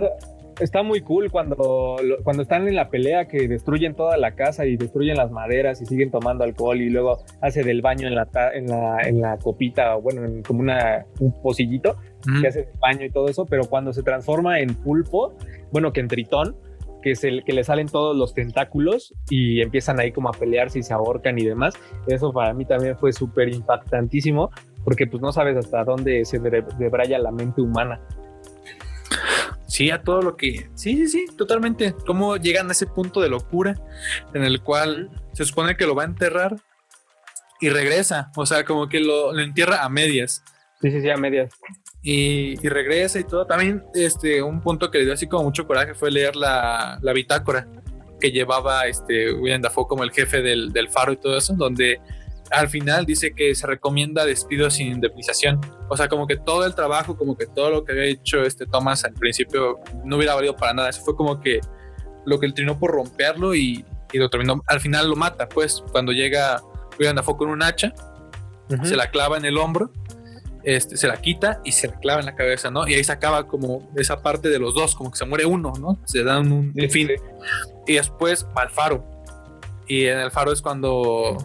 Está 0.60 0.82
muy 0.82 1.00
cool 1.02 1.30
cuando, 1.30 1.96
cuando 2.24 2.42
están 2.42 2.66
en 2.66 2.74
la 2.74 2.88
pelea 2.88 3.26
que 3.26 3.46
destruyen 3.46 3.94
toda 3.94 4.16
la 4.16 4.32
casa 4.32 4.66
y 4.66 4.76
destruyen 4.76 5.16
las 5.16 5.30
maderas 5.30 5.80
y 5.80 5.86
siguen 5.86 6.10
tomando 6.10 6.42
alcohol 6.42 6.80
y 6.80 6.90
luego 6.90 7.18
hace 7.40 7.62
del 7.62 7.80
baño 7.80 8.08
en 8.08 8.16
la, 8.16 8.28
en 8.52 8.66
la, 8.66 8.98
en 9.02 9.20
la 9.20 9.38
copita, 9.38 9.94
bueno, 9.94 10.22
como 10.46 10.60
una, 10.60 11.06
un 11.20 11.32
pocillito 11.42 11.96
que 12.40 12.48
hace 12.48 12.60
el 12.60 12.78
baño 12.80 13.06
y 13.06 13.10
todo 13.10 13.28
eso, 13.28 13.46
pero 13.46 13.64
cuando 13.64 13.92
se 13.92 14.02
transforma 14.02 14.60
en 14.60 14.74
pulpo, 14.74 15.34
bueno, 15.72 15.92
que 15.92 16.00
en 16.00 16.08
tritón, 16.08 16.56
que 17.02 17.12
es 17.12 17.24
el 17.24 17.44
que 17.44 17.52
le 17.52 17.62
salen 17.64 17.86
todos 17.86 18.16
los 18.16 18.34
tentáculos 18.34 19.14
y 19.30 19.60
empiezan 19.60 20.00
ahí 20.00 20.12
como 20.12 20.28
a 20.28 20.32
pelearse 20.32 20.80
y 20.80 20.82
se 20.82 20.92
ahorcan 20.92 21.38
y 21.38 21.44
demás. 21.44 21.74
Eso 22.06 22.32
para 22.32 22.52
mí 22.52 22.64
también 22.64 22.96
fue 22.96 23.12
súper 23.12 23.48
impactantísimo 23.48 24.50
porque 24.84 25.06
pues 25.06 25.22
no 25.22 25.32
sabes 25.32 25.56
hasta 25.56 25.84
dónde 25.84 26.24
se 26.24 26.40
debraya 26.40 27.18
la 27.18 27.30
mente 27.30 27.60
humana. 27.60 28.00
Sí, 29.68 29.90
a 29.90 30.02
todo 30.02 30.22
lo 30.22 30.36
que... 30.36 30.70
Sí, 30.74 30.96
sí, 30.96 31.08
sí, 31.08 31.26
totalmente. 31.36 31.94
Cómo 32.06 32.36
llegan 32.36 32.68
a 32.68 32.72
ese 32.72 32.86
punto 32.86 33.20
de 33.20 33.28
locura 33.28 33.74
en 34.34 34.42
el 34.42 34.62
cual 34.62 35.10
se 35.34 35.44
supone 35.44 35.76
que 35.76 35.86
lo 35.86 35.94
va 35.94 36.02
a 36.02 36.06
enterrar 36.06 36.56
y 37.60 37.68
regresa. 37.68 38.32
O 38.34 38.46
sea, 38.46 38.64
como 38.64 38.88
que 38.88 39.00
lo, 39.00 39.32
lo 39.32 39.40
entierra 39.40 39.84
a 39.84 39.88
medias. 39.88 40.42
Sí, 40.80 40.90
sí, 40.90 41.00
sí, 41.00 41.10
a 41.10 41.16
medias 41.16 41.52
y, 42.02 42.56
regresa 42.68 43.20
y 43.20 43.24
todo. 43.24 43.46
También 43.46 43.84
este, 43.94 44.42
un 44.42 44.60
punto 44.60 44.90
que 44.90 44.98
le 44.98 45.04
dio 45.04 45.14
así 45.14 45.26
como 45.26 45.44
mucho 45.44 45.66
coraje 45.66 45.94
fue 45.94 46.10
leer 46.10 46.36
la, 46.36 46.98
la 47.02 47.12
bitácora 47.12 47.68
que 48.20 48.30
llevaba 48.30 48.86
este 48.86 49.32
William 49.32 49.62
Dafoe 49.62 49.86
como 49.86 50.02
el 50.02 50.10
jefe 50.10 50.42
del, 50.42 50.72
del, 50.72 50.88
faro 50.88 51.12
y 51.12 51.16
todo 51.16 51.36
eso, 51.36 51.54
donde 51.54 52.00
al 52.50 52.68
final 52.68 53.06
dice 53.06 53.32
que 53.32 53.54
se 53.54 53.66
recomienda 53.66 54.24
despido 54.24 54.70
sin 54.70 54.88
indemnización. 54.88 55.60
O 55.88 55.96
sea, 55.96 56.08
como 56.08 56.26
que 56.26 56.36
todo 56.36 56.64
el 56.66 56.74
trabajo, 56.74 57.16
como 57.16 57.36
que 57.36 57.46
todo 57.46 57.70
lo 57.70 57.84
que 57.84 57.92
había 57.92 58.04
hecho 58.04 58.42
este 58.42 58.66
Thomas 58.66 59.04
al 59.04 59.14
principio 59.14 59.78
no 60.04 60.16
hubiera 60.16 60.34
valido 60.34 60.56
para 60.56 60.74
nada. 60.74 60.88
Eso 60.88 61.02
fue 61.02 61.16
como 61.16 61.40
que 61.40 61.60
lo 62.24 62.38
que 62.38 62.46
él 62.46 62.54
trinó 62.54 62.78
por 62.78 62.92
romperlo 62.92 63.54
y, 63.54 63.84
y 64.12 64.18
lo 64.18 64.28
terminó. 64.28 64.62
Al 64.66 64.80
final 64.80 65.08
lo 65.08 65.16
mata, 65.16 65.48
pues, 65.48 65.82
cuando 65.92 66.12
llega 66.12 66.62
William 66.98 67.16
Dafoe 67.16 67.36
con 67.36 67.48
un 67.48 67.62
hacha, 67.62 67.94
se 68.82 68.96
la 68.96 69.10
clava 69.10 69.38
en 69.38 69.46
el 69.46 69.56
hombro 69.56 69.90
este, 70.68 70.98
se 70.98 71.06
la 71.06 71.16
quita 71.16 71.60
y 71.64 71.72
se 71.72 71.88
la 71.88 71.98
clava 71.98 72.20
en 72.20 72.26
la 72.26 72.34
cabeza, 72.34 72.70
¿no? 72.70 72.86
Y 72.86 72.94
ahí 72.94 73.04
se 73.04 73.12
acaba 73.12 73.46
como 73.46 73.88
esa 73.96 74.20
parte 74.20 74.48
de 74.48 74.58
los 74.58 74.74
dos, 74.74 74.94
como 74.94 75.10
que 75.10 75.16
se 75.16 75.24
muere 75.24 75.46
uno, 75.46 75.72
¿no? 75.80 75.98
Se 76.04 76.22
dan 76.24 76.52
un, 76.52 76.74
fin. 76.90 77.08
Y 77.86 77.94
después 77.94 78.46
va 78.56 78.62
al 78.62 78.70
faro. 78.70 79.02
Y 79.86 80.04
en 80.04 80.18
el 80.18 80.30
faro 80.30 80.52
es 80.52 80.60
cuando 80.60 81.38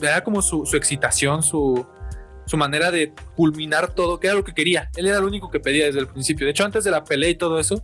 le 0.00 0.08
da 0.08 0.22
como 0.22 0.42
su, 0.42 0.64
excitación, 0.74 1.42
su, 1.42 1.86
su 2.46 2.56
manera 2.56 2.90
de 2.90 3.12
culminar 3.36 3.94
todo, 3.94 4.20
que 4.20 4.28
era 4.28 4.36
lo 4.36 4.44
que 4.44 4.54
quería. 4.54 4.90
Él 4.96 5.06
era 5.06 5.20
lo 5.20 5.26
único 5.26 5.50
que 5.50 5.60
pedía 5.60 5.86
desde 5.86 6.00
el 6.00 6.08
principio. 6.08 6.46
De 6.46 6.52
hecho, 6.52 6.64
antes 6.64 6.84
de 6.84 6.90
la 6.90 7.04
pelea 7.04 7.30
y 7.30 7.34
todo 7.34 7.58
eso, 7.58 7.82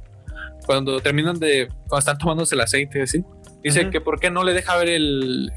cuando 0.66 1.00
terminan 1.00 1.38
de, 1.38 1.68
cuando 1.88 1.98
están 1.98 2.18
tomándose 2.18 2.55
el 2.55 2.61
aceite, 2.61 3.03
así, 3.03 3.24
dice 3.62 3.90
que 3.90 4.00
por 4.00 4.20
qué 4.20 4.31
no 4.31 4.44
le 4.44 4.53
deja 4.53 4.77
ver 4.77 4.88
el, 4.88 5.50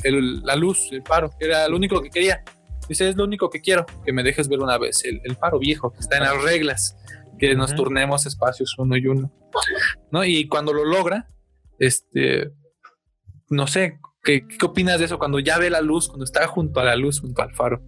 la 0.43 0.55
luz, 0.55 0.89
el 0.91 1.03
faro, 1.03 1.31
era 1.39 1.67
lo 1.67 1.77
único 1.77 2.01
que 2.01 2.09
quería. 2.09 2.43
Dice, 2.87 3.09
es 3.09 3.17
lo 3.17 3.25
único 3.25 3.49
que 3.49 3.59
quiero, 3.59 3.85
que 4.05 4.13
me 4.13 4.23
dejes 4.23 4.47
ver 4.47 4.59
una 4.59 4.77
vez 4.77 5.03
el, 5.03 5.19
el 5.25 5.35
faro 5.35 5.59
viejo, 5.59 5.91
que 5.91 5.99
está 5.99 6.17
en 6.17 6.23
las 6.23 6.41
reglas, 6.41 6.95
que 7.37 7.53
nos 7.53 7.75
turnemos 7.75 8.25
espacios 8.25 8.75
uno 8.77 8.95
y 8.95 9.07
uno. 9.07 9.31
¿No? 10.11 10.23
Y 10.23 10.47
cuando 10.47 10.73
lo 10.73 10.85
logra, 10.85 11.27
este, 11.79 12.51
no 13.49 13.67
sé, 13.67 13.99
¿qué, 14.27 14.45
¿qué 14.45 14.65
opinas 14.65 14.99
de 14.99 15.05
eso? 15.05 15.17
Cuando 15.17 15.39
ya 15.39 15.57
ve 15.57 15.71
la 15.71 15.81
luz, 15.81 16.07
cuando 16.07 16.25
está 16.25 16.45
junto 16.45 16.79
a 16.79 16.83
la 16.83 16.95
luz, 16.95 17.21
junto 17.21 17.41
al 17.41 17.55
faro 17.55 17.81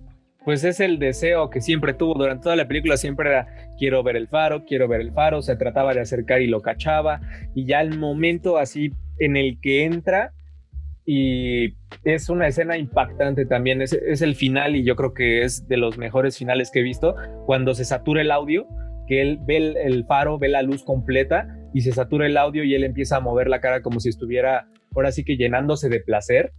pues 0.49 0.63
es 0.63 0.79
el 0.79 0.97
deseo 0.97 1.51
que 1.51 1.61
siempre 1.61 1.93
tuvo 1.93 2.15
durante 2.15 2.43
toda 2.43 2.55
la 2.55 2.67
película, 2.67 2.97
siempre 2.97 3.29
era 3.29 3.47
quiero 3.77 4.01
ver 4.01 4.15
el 4.15 4.27
faro, 4.27 4.65
quiero 4.65 4.87
ver 4.87 5.01
el 5.01 5.11
faro, 5.11 5.43
se 5.43 5.55
trataba 5.55 5.93
de 5.93 6.01
acercar 6.01 6.41
y 6.41 6.47
lo 6.47 6.61
cachaba, 6.61 7.21
y 7.53 7.65
ya 7.65 7.81
el 7.81 7.99
momento 7.99 8.57
así 8.57 8.91
en 9.19 9.37
el 9.37 9.59
que 9.61 9.83
entra, 9.83 10.33
y 11.05 11.75
es 12.03 12.29
una 12.29 12.47
escena 12.47 12.77
impactante 12.77 13.45
también, 13.45 13.81
es, 13.81 13.93
el 13.93 14.35
final 14.35 14.75
y 14.75 14.83
yo 14.83 14.95
creo 14.95 15.13
que 15.13 15.43
es 15.43 15.67
de 15.67 15.77
los 15.77 15.99
mejores 15.99 16.37
finales 16.37 16.71
que 16.71 16.79
he 16.79 16.83
visto, 16.83 17.15
cuando 17.45 17.75
se 17.75 17.85
satura 17.85 18.21
el 18.21 18.31
audio, 18.31 18.65
que 19.07 19.21
él 19.21 19.39
ve 19.45 19.57
el, 19.57 20.05
faro, 20.05 20.39
ve 20.39 20.49
la 20.49 20.61
luz 20.61 20.83
completa 20.83 21.47
y 21.73 21.81
se 21.81 21.91
satura 21.91 22.27
el 22.27 22.37
audio 22.37 22.63
y 22.63 22.75
él 22.75 22.83
empieza 22.83 23.17
a 23.17 23.19
mover 23.19 23.49
la 23.49 23.59
cara 23.59 23.81
como 23.81 23.99
si 23.99 24.09
estuviera 24.09 24.67
ahora 24.95 25.11
sí 25.11 25.23
que 25.23 25.37
llenándose 25.37 25.89
de 25.89 25.99
placer. 25.99 26.53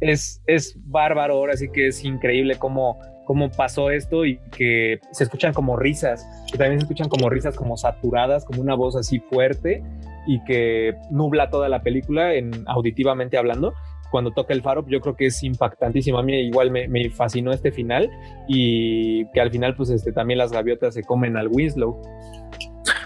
Es, 0.00 0.42
es 0.46 0.78
bárbaro, 0.86 1.34
ahora 1.34 1.56
sí 1.56 1.68
que 1.70 1.88
es 1.88 2.04
increíble 2.04 2.56
cómo, 2.56 2.98
cómo 3.26 3.50
pasó 3.50 3.90
esto 3.90 4.24
y 4.24 4.38
que 4.56 4.98
se 5.12 5.24
escuchan 5.24 5.52
como 5.52 5.76
risas, 5.76 6.26
que 6.50 6.56
también 6.56 6.80
se 6.80 6.84
escuchan 6.84 7.08
como 7.08 7.28
risas 7.28 7.54
como 7.54 7.76
saturadas, 7.76 8.44
como 8.46 8.62
una 8.62 8.74
voz 8.74 8.96
así 8.96 9.20
fuerte 9.20 9.82
y 10.26 10.42
que 10.44 10.94
nubla 11.10 11.50
toda 11.50 11.68
la 11.68 11.82
película 11.82 12.34
en 12.34 12.50
auditivamente 12.66 13.36
hablando 13.36 13.74
cuando 14.10 14.32
toca 14.32 14.52
el 14.52 14.62
faro, 14.62 14.84
yo 14.88 15.00
creo 15.00 15.16
que 15.16 15.26
es 15.26 15.42
impactantísimo. 15.42 16.18
A 16.18 16.22
mí 16.22 16.34
igual 16.34 16.70
me, 16.70 16.88
me, 16.88 17.08
fascinó 17.10 17.52
este 17.52 17.70
final 17.70 18.10
y 18.48 19.26
que 19.32 19.40
al 19.40 19.50
final, 19.50 19.74
pues 19.76 19.90
este, 19.90 20.12
también 20.12 20.38
las 20.38 20.52
gaviotas 20.52 20.94
se 20.94 21.04
comen 21.04 21.36
al 21.36 21.48
Winslow. 21.48 22.02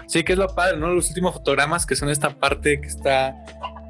Sí, 0.07 0.23
que 0.23 0.33
es 0.33 0.39
lo 0.39 0.47
padre, 0.47 0.77
¿no? 0.77 0.93
Los 0.93 1.09
últimos 1.09 1.33
fotogramas 1.33 1.85
que 1.85 1.95
son 1.95 2.09
esta 2.09 2.29
parte 2.31 2.81
que 2.81 2.87
está 2.87 3.35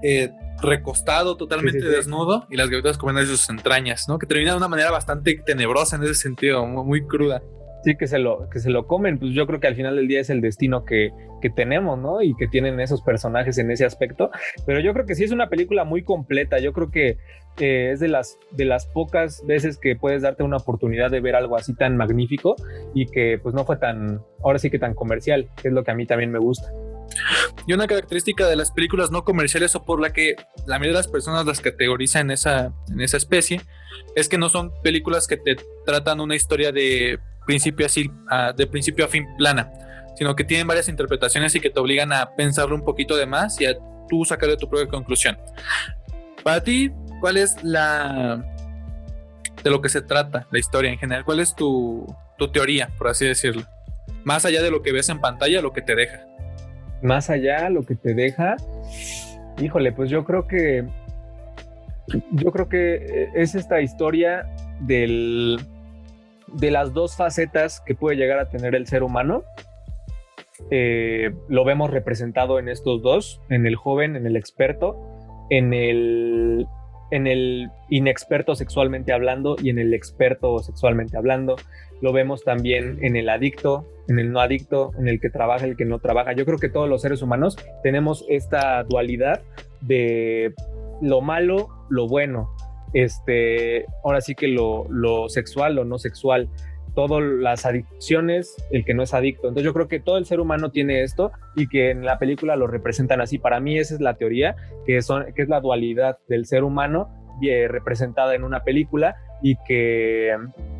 eh, 0.01 0.31
recostado, 0.61 1.37
totalmente 1.37 1.85
desnudo, 1.85 2.47
y 2.49 2.55
las 2.55 2.69
gaviotas 2.69 2.97
comiendo 2.97 3.25
sus 3.25 3.49
entrañas, 3.49 4.07
¿no? 4.07 4.19
Que 4.19 4.27
termina 4.27 4.51
de 4.51 4.57
una 4.57 4.67
manera 4.67 4.91
bastante 4.91 5.41
tenebrosa 5.45 5.95
en 5.95 6.03
ese 6.03 6.15
sentido, 6.15 6.65
muy, 6.65 7.05
cruda. 7.05 7.41
Sí, 7.83 7.95
que 7.97 8.07
se, 8.07 8.17
lo, 8.17 8.49
que 8.49 8.59
se 8.59 8.71
lo 8.71 8.87
comen, 8.87 9.19
pues 9.19 9.33
yo 9.33 9.45
creo 9.45 9.59
que 9.59 9.67
al 9.67 9.75
final 9.75 9.95
del 9.95 10.07
día 10.07 10.19
es 10.19 10.31
el 10.31 10.41
destino 10.41 10.85
que, 10.85 11.11
que 11.39 11.51
tenemos, 11.51 11.99
¿no? 11.99 12.23
Y 12.23 12.35
que 12.35 12.47
tienen 12.47 12.79
esos 12.79 13.03
personajes 13.03 13.59
en 13.59 13.69
ese 13.69 13.85
aspecto. 13.85 14.31
Pero 14.65 14.79
yo 14.79 14.91
creo 14.93 15.05
que 15.05 15.13
sí 15.13 15.23
es 15.23 15.31
una 15.31 15.49
película 15.49 15.83
muy 15.83 16.03
completa. 16.03 16.57
Yo 16.57 16.73
creo 16.73 16.89
que 16.89 17.19
eh, 17.59 17.91
es 17.91 17.99
de 17.99 18.07
las, 18.07 18.39
de 18.49 18.65
las 18.65 18.87
pocas 18.87 19.45
veces 19.45 19.77
que 19.77 19.95
puedes 19.95 20.23
darte 20.23 20.41
una 20.41 20.57
oportunidad 20.57 21.11
de 21.11 21.21
ver 21.21 21.35
algo 21.35 21.57
así 21.57 21.75
tan 21.75 21.95
magnífico 21.95 22.55
y 22.95 23.05
que 23.05 23.39
pues 23.41 23.53
no 23.53 23.65
fue 23.65 23.77
tan, 23.77 24.21
ahora 24.43 24.57
sí 24.57 24.71
que 24.71 24.79
tan 24.79 24.95
comercial, 24.95 25.47
que 25.61 25.67
es 25.67 25.73
lo 25.73 25.83
que 25.83 25.91
a 25.91 25.95
mí 25.95 26.07
también 26.07 26.31
me 26.31 26.39
gusta. 26.39 26.67
Y 27.67 27.73
una 27.73 27.87
característica 27.87 28.47
de 28.47 28.55
las 28.55 28.71
películas 28.71 29.11
no 29.11 29.23
comerciales 29.23 29.75
o 29.75 29.83
por 29.83 29.99
la 29.99 30.13
que 30.13 30.35
la 30.65 30.77
mayoría 30.77 30.99
de 30.99 31.05
las 31.05 31.07
personas 31.07 31.45
las 31.45 31.61
categoriza 31.61 32.19
en 32.19 32.31
esa, 32.31 32.73
en 32.89 33.01
esa 33.01 33.17
especie 33.17 33.61
es 34.15 34.29
que 34.29 34.37
no 34.37 34.49
son 34.49 34.71
películas 34.81 35.27
que 35.27 35.37
te 35.37 35.55
tratan 35.85 36.19
una 36.19 36.35
historia 36.35 36.71
de 36.71 37.19
principio, 37.45 37.85
así, 37.85 38.09
de 38.55 38.67
principio 38.67 39.05
a 39.05 39.07
fin 39.07 39.25
plana, 39.37 39.71
sino 40.15 40.35
que 40.35 40.43
tienen 40.43 40.67
varias 40.67 40.89
interpretaciones 40.89 41.55
y 41.55 41.59
que 41.59 41.69
te 41.69 41.79
obligan 41.79 42.13
a 42.13 42.35
pensarlo 42.35 42.75
un 42.75 42.83
poquito 42.83 43.15
de 43.15 43.25
más 43.25 43.59
y 43.61 43.65
a 43.65 43.75
tú 44.09 44.25
sacar 44.25 44.49
de 44.49 44.57
tu 44.57 44.69
propia 44.69 44.87
conclusión. 44.87 45.37
Para 46.43 46.61
ti, 46.61 46.91
¿cuál 47.19 47.37
es 47.37 47.63
la 47.63 48.43
de 49.63 49.69
lo 49.69 49.81
que 49.81 49.89
se 49.89 50.01
trata 50.01 50.47
la 50.51 50.59
historia 50.59 50.91
en 50.91 50.99
general? 50.99 51.25
¿Cuál 51.25 51.39
es 51.39 51.55
tu, 51.55 52.05
tu 52.37 52.51
teoría, 52.51 52.89
por 52.97 53.07
así 53.07 53.25
decirlo? 53.25 53.63
Más 54.23 54.45
allá 54.45 54.61
de 54.61 54.71
lo 54.71 54.81
que 54.81 54.91
ves 54.91 55.09
en 55.09 55.19
pantalla, 55.19 55.61
lo 55.61 55.73
que 55.73 55.81
te 55.81 55.95
deja 55.95 56.25
más 57.05 57.29
allá, 57.29 57.69
lo 57.69 57.83
que 57.83 57.95
te 57.95 58.13
deja, 58.13 58.57
híjole, 59.61 59.91
pues 59.91 60.09
yo 60.09 60.25
creo 60.25 60.47
que 60.47 60.85
yo 62.31 62.51
creo 62.51 62.69
que 62.69 63.29
es 63.33 63.55
esta 63.55 63.81
historia 63.81 64.45
del, 64.81 65.59
de 66.47 66.71
las 66.71 66.93
dos 66.93 67.15
facetas 67.15 67.81
que 67.81 67.95
puede 67.95 68.17
llegar 68.17 68.39
a 68.39 68.49
tener 68.49 68.75
el 68.75 68.87
ser 68.87 69.03
humano. 69.03 69.43
Eh, 70.71 71.33
lo 71.49 71.65
vemos 71.65 71.89
representado 71.89 72.59
en 72.59 72.69
estos 72.69 73.01
dos, 73.01 73.41
en 73.49 73.65
el 73.65 73.75
joven, 73.75 74.15
en 74.15 74.25
el 74.25 74.35
experto, 74.35 74.95
en 75.49 75.73
el, 75.73 76.67
en 77.15 77.27
el 77.27 77.69
inexperto 77.89 78.55
sexualmente 78.55 79.13
hablando 79.13 79.55
y 79.61 79.69
en 79.69 79.79
el 79.79 79.93
experto 79.93 80.59
sexualmente 80.59 81.15
hablando. 81.15 81.55
Lo 82.01 82.11
vemos 82.11 82.43
también 82.43 82.99
en 83.01 83.15
el 83.15 83.29
adicto, 83.29 83.87
en 84.09 84.19
el 84.19 84.33
no 84.33 84.41
adicto, 84.41 84.91
en 84.99 85.07
el 85.07 85.21
que 85.21 85.29
trabaja, 85.29 85.65
el 85.65 85.77
que 85.77 85.85
no 85.85 85.99
trabaja. 85.99 86.33
Yo 86.33 86.45
creo 86.45 86.57
que 86.57 86.67
todos 86.67 86.89
los 86.89 87.01
seres 87.01 87.21
humanos 87.21 87.55
tenemos 87.83 88.25
esta 88.27 88.83
dualidad 88.83 89.41
de 89.79 90.53
lo 91.01 91.21
malo, 91.21 91.69
lo 91.89 92.05
bueno. 92.05 92.49
Este, 92.93 93.85
ahora 94.03 94.19
sí 94.19 94.35
que 94.35 94.49
lo, 94.49 94.85
lo 94.89 95.29
sexual, 95.29 95.75
lo 95.75 95.85
no 95.85 95.97
sexual, 95.97 96.49
todas 96.95 97.21
las 97.21 97.65
adicciones, 97.65 98.55
el 98.71 98.85
que 98.85 98.93
no 98.93 99.03
es 99.03 99.13
adicto. 99.13 99.47
Entonces 99.47 99.65
yo 99.65 99.73
creo 99.73 99.87
que 99.87 99.99
todo 99.99 100.17
el 100.17 100.25
ser 100.25 100.39
humano 100.39 100.71
tiene 100.71 101.03
esto 101.03 101.31
y 101.55 101.67
que 101.67 101.91
en 101.91 102.05
la 102.05 102.17
película 102.17 102.55
lo 102.55 102.67
representan 102.67 103.21
así. 103.21 103.37
Para 103.37 103.59
mí 103.59 103.77
esa 103.77 103.95
es 103.95 104.01
la 104.01 104.15
teoría, 104.15 104.55
que, 104.85 105.01
son, 105.01 105.33
que 105.33 105.41
es 105.41 105.49
la 105.49 105.61
dualidad 105.61 106.17
del 106.27 106.45
ser 106.45 106.63
humano 106.63 107.09
eh, 107.43 107.67
representada 107.67 108.33
en 108.33 108.43
una 108.43 108.63
película 108.63 109.17
y 109.43 109.57
que, 109.67 110.35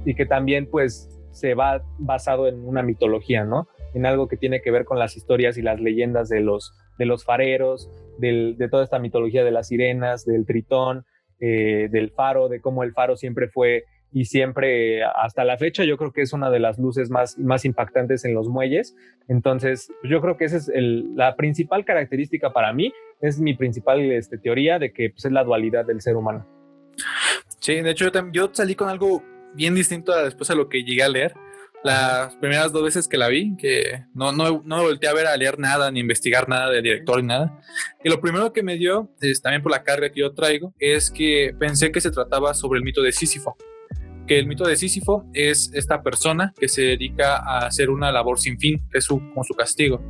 y 0.06 0.16
que 0.16 0.26
también 0.26 0.68
pues 0.72 1.10
se 1.32 1.54
va 1.54 1.84
basado 2.00 2.48
en 2.48 2.66
una 2.66 2.82
mitología, 2.82 3.44
¿no? 3.44 3.68
En 3.94 4.06
algo 4.06 4.28
que 4.28 4.38
tiene 4.38 4.62
que 4.62 4.72
ver 4.72 4.86
con 4.86 4.98
las 4.98 5.18
historias 5.18 5.58
y 5.58 5.62
las 5.62 5.82
leyendas 5.82 6.30
de 6.30 6.40
los, 6.40 6.74
de 6.98 7.06
los 7.06 7.26
fareros, 7.26 7.90
de 8.18 8.68
toda 8.72 8.86
esta 8.86 9.00
mitología 9.00 9.44
de 9.44 9.52
las 9.52 9.68
sirenas, 9.68 10.26
del 10.26 10.46
tritón, 10.46 11.06
eh, 11.42 11.90
del 11.92 12.12
faro, 12.12 12.48
de 12.48 12.62
cómo 12.62 12.84
el 12.84 12.94
faro 12.94 13.18
siempre 13.18 13.50
fue 13.50 13.84
y 14.16 14.24
siempre 14.24 15.04
hasta 15.04 15.44
la 15.44 15.58
fecha 15.58 15.84
yo 15.84 15.98
creo 15.98 16.14
que 16.14 16.22
es 16.22 16.32
una 16.32 16.50
de 16.50 16.60
las 16.60 16.80
luces 16.80 17.10
más, 17.10 17.38
más 17.38 17.66
impactantes 17.66 18.24
en 18.24 18.34
los 18.34 18.48
muelles. 18.48 18.96
Entonces 19.28 19.92
yo 20.06 20.22
creo 20.22 20.38
que 20.38 20.46
esa 20.46 20.56
es 20.56 20.72
la 20.74 21.36
principal 21.36 21.84
característica 21.84 22.54
para 22.54 22.72
mí, 22.72 22.94
es 23.20 23.42
mi 23.42 23.56
principal 23.56 24.00
este, 24.14 24.38
teoría 24.38 24.80
de 24.80 24.94
que 24.94 25.10
pues, 25.10 25.26
es 25.26 25.34
la 25.34 25.44
dualidad 25.44 25.86
del 25.86 26.00
ser 26.00 26.16
humano. 26.16 26.48
Sí, 27.60 27.82
de 27.82 27.92
hecho 27.92 28.10
yo, 28.10 28.32
yo 28.32 28.50
salí 28.54 28.74
con 28.74 28.88
algo 28.88 29.22
bien 29.54 29.76
distinto 29.76 30.14
a 30.14 30.24
después 30.24 30.50
a 30.50 30.56
lo 30.56 30.70
que 30.70 30.86
llegué 30.86 31.04
a 31.04 31.10
leer. 31.10 31.34
Las 31.84 32.38
primeras 32.38 32.72
dos 32.72 32.84
veces 32.84 33.10
que 33.10 33.18
la 33.18 33.28
vi, 33.28 33.58
que 33.58 34.06
no, 34.14 34.32
no, 34.32 34.64
no 34.64 34.82
volteé 34.82 35.10
a 35.10 35.14
ver 35.14 35.28
a 35.28 35.36
leer 35.36 35.60
nada, 35.60 35.92
ni 35.92 36.00
investigar 36.00 36.48
nada 36.48 36.72
del 36.72 36.84
director, 36.84 37.18
ni 37.18 37.28
nada. 37.28 37.62
Y 38.02 38.10
lo 38.10 38.22
primero 38.22 38.54
que 38.54 38.64
me 38.64 38.78
dio, 38.78 39.12
es, 39.20 39.42
también 39.42 39.62
por 39.62 39.74
la 39.74 39.84
carga 39.84 40.10
que 40.10 40.22
yo 40.22 40.34
traigo, 40.34 40.74
es 40.80 41.12
que 41.12 41.54
pensé 41.60 41.92
que 41.92 42.00
se 42.00 42.12
trataba 42.12 42.54
sobre 42.54 42.78
el 42.78 42.86
mito 42.86 43.04
de 43.04 43.12
Sísifo. 43.12 43.58
Que 44.28 44.40
el 44.40 44.48
mito 44.48 44.66
de 44.66 44.76
Sísifo 44.76 45.26
es 45.34 45.72
esta 45.74 46.02
persona 46.02 46.54
que 46.60 46.68
se 46.68 46.82
dedica 46.82 47.38
a 47.38 47.68
hacer 47.68 47.90
una 47.90 48.12
labor 48.12 48.40
sin 48.40 48.58
fin, 48.60 48.82
que 48.92 49.00
es 49.00 49.06
su, 49.06 49.20
como 49.20 49.44
su 49.44 49.54
castigo. 49.54 50.02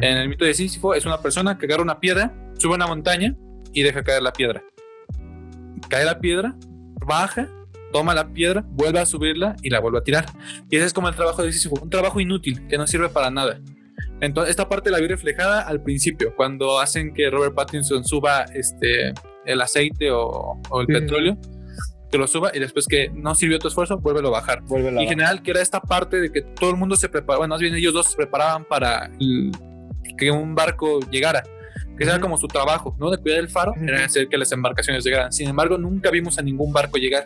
En 0.00 0.16
el 0.16 0.28
mito 0.28 0.44
de 0.44 0.54
Sísifo 0.54 0.94
es 0.94 1.06
una 1.06 1.20
persona 1.20 1.58
que 1.58 1.66
agarra 1.66 1.82
una 1.82 2.00
piedra, 2.00 2.32
sube 2.58 2.74
una 2.74 2.86
montaña 2.86 3.36
y 3.72 3.82
deja 3.82 4.02
caer 4.02 4.22
la 4.22 4.32
piedra. 4.32 4.62
Cae 5.88 6.04
la 6.04 6.20
piedra, 6.20 6.54
baja 7.04 7.48
toma 7.92 8.14
la 8.14 8.32
piedra, 8.32 8.64
vuelve 8.68 9.00
a 9.00 9.06
subirla 9.06 9.56
y 9.62 9.70
la 9.70 9.80
vuelve 9.80 9.98
a 9.98 10.02
tirar. 10.02 10.26
Y 10.70 10.76
ese 10.76 10.86
es 10.86 10.92
como 10.92 11.08
el 11.08 11.14
trabajo 11.14 11.42
de 11.42 11.52
Sísifo, 11.52 11.76
un 11.80 11.90
trabajo 11.90 12.20
inútil 12.20 12.66
que 12.68 12.76
no 12.76 12.86
sirve 12.86 13.08
para 13.08 13.30
nada. 13.30 13.60
Entonces, 14.20 14.50
esta 14.50 14.68
parte 14.68 14.90
la 14.90 14.98
vi 14.98 15.06
reflejada 15.06 15.62
al 15.62 15.82
principio, 15.82 16.34
cuando 16.34 16.80
hacen 16.80 17.14
que 17.14 17.30
Robert 17.30 17.54
Pattinson 17.54 18.04
suba 18.04 18.44
este, 18.54 19.14
el 19.44 19.60
aceite 19.60 20.10
o, 20.10 20.60
el 20.80 20.86
petróleo, 20.86 21.38
que 22.10 22.18
lo 22.18 22.26
suba 22.26 22.50
y 22.54 22.58
después 22.58 22.86
que 22.86 23.10
no 23.10 23.34
sirvió 23.34 23.58
tu 23.58 23.68
esfuerzo, 23.68 23.98
vuélvelo 23.98 24.28
a 24.28 24.32
bajar. 24.32 24.62
y 24.70 25.02
en 25.02 25.08
general, 25.08 25.42
que 25.42 25.50
era 25.50 25.60
esta 25.60 25.80
parte 25.80 26.20
de 26.20 26.30
que 26.32 26.42
todo 26.42 26.70
el 26.70 26.76
mundo 26.76 26.96
se 26.96 27.08
preparaba, 27.08 27.38
bueno, 27.38 27.54
más 27.54 27.60
bien 27.60 27.74
ellos 27.74 27.92
dos 27.92 28.10
se 28.10 28.16
preparaban 28.16 28.64
para 28.64 29.10
que 30.16 30.30
un 30.30 30.54
barco 30.54 31.00
llegara 31.10 31.42
que 31.98 32.04
era 32.04 32.20
como 32.20 32.38
su 32.38 32.46
trabajo, 32.46 32.96
¿no? 32.98 33.10
De 33.10 33.18
cuidar 33.18 33.40
el 33.40 33.48
faro, 33.48 33.74
era 33.82 34.04
hacer 34.04 34.28
que 34.28 34.38
las 34.38 34.52
embarcaciones 34.52 35.04
llegaran. 35.04 35.32
Sin 35.32 35.48
embargo, 35.48 35.76
nunca 35.78 36.10
vimos 36.10 36.38
a 36.38 36.42
ningún 36.42 36.72
barco 36.72 36.96
llegar. 36.96 37.24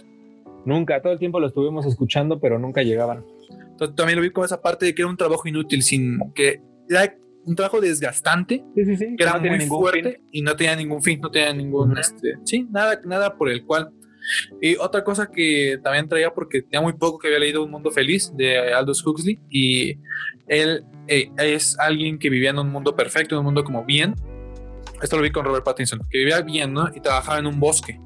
Nunca, 0.65 1.01
todo 1.03 1.13
el 1.13 1.19
tiempo 1.19 1.41
lo 1.41 1.49
estuvimos 1.49 1.85
escuchando, 1.85 2.41
pero 2.41 2.59
nunca 2.59 2.83
llegaban. 2.83 3.25
Entonces, 3.51 3.95
también 3.95 4.17
lo 4.17 4.23
vi 4.23 4.31
como 4.31 4.47
esa 4.47 4.63
parte 4.63 4.87
de 4.87 4.95
que 4.95 5.03
era 5.03 5.11
un 5.11 5.17
trabajo 5.17 5.47
inútil, 5.47 5.83
sin 5.83 6.19
que 6.33 6.63
era 6.89 7.15
un 7.45 7.55
trabajo 7.55 7.81
desgastante, 7.81 8.65
que 8.75 9.23
era 9.23 9.39
muy 9.39 9.61
fuerte 9.67 10.23
y 10.31 10.41
no 10.41 10.57
tenía 10.57 10.75
ningún 10.75 11.03
fin, 11.03 11.21
no 11.21 11.31
tenía 11.31 11.53
ningún, 11.53 11.99
este, 11.99 12.39
sí, 12.45 12.67
nada, 12.71 12.99
nada 13.05 13.37
por 13.37 13.51
el 13.51 13.65
cual. 13.67 13.91
Y 14.61 14.77
otra 14.77 15.05
cosa 15.05 15.31
que 15.31 15.79
también 15.83 16.09
traía, 16.09 16.33
porque 16.33 16.63
tenía 16.63 16.81
muy 16.81 16.93
poco 16.93 17.19
que 17.19 17.29
había 17.29 17.41
leído 17.41 17.63
Un 17.63 17.71
Mundo 17.71 17.91
Feliz 17.91 18.33
de 18.35 18.73
Aldous 18.73 19.07
Huxley, 19.07 19.41
y 19.51 19.99
él 20.49 20.85
eh, 21.09 21.31
es 21.39 21.79
alguien 21.79 22.19
que 22.19 22.31
vivía 22.31 22.51
en 22.51 22.59
un 22.59 22.71
mundo 22.71 22.95
perfecto, 22.95 23.35
en 23.35 23.41
un 23.41 23.47
mundo 23.47 23.65
como 23.65 23.85
bien. 23.85 24.15
Esto 25.03 25.17
lo 25.17 25.23
vi 25.23 25.31
con 25.31 25.45
Robert 25.45 25.65
Pattinson, 25.65 26.01
que 26.11 26.19
vivía 26.19 26.41
bien, 26.43 26.73
¿no? 26.73 26.89
Y 26.95 27.01
trabajaba 27.01 27.39
en 27.39 27.47
un 27.47 27.59
bosque. 27.59 27.99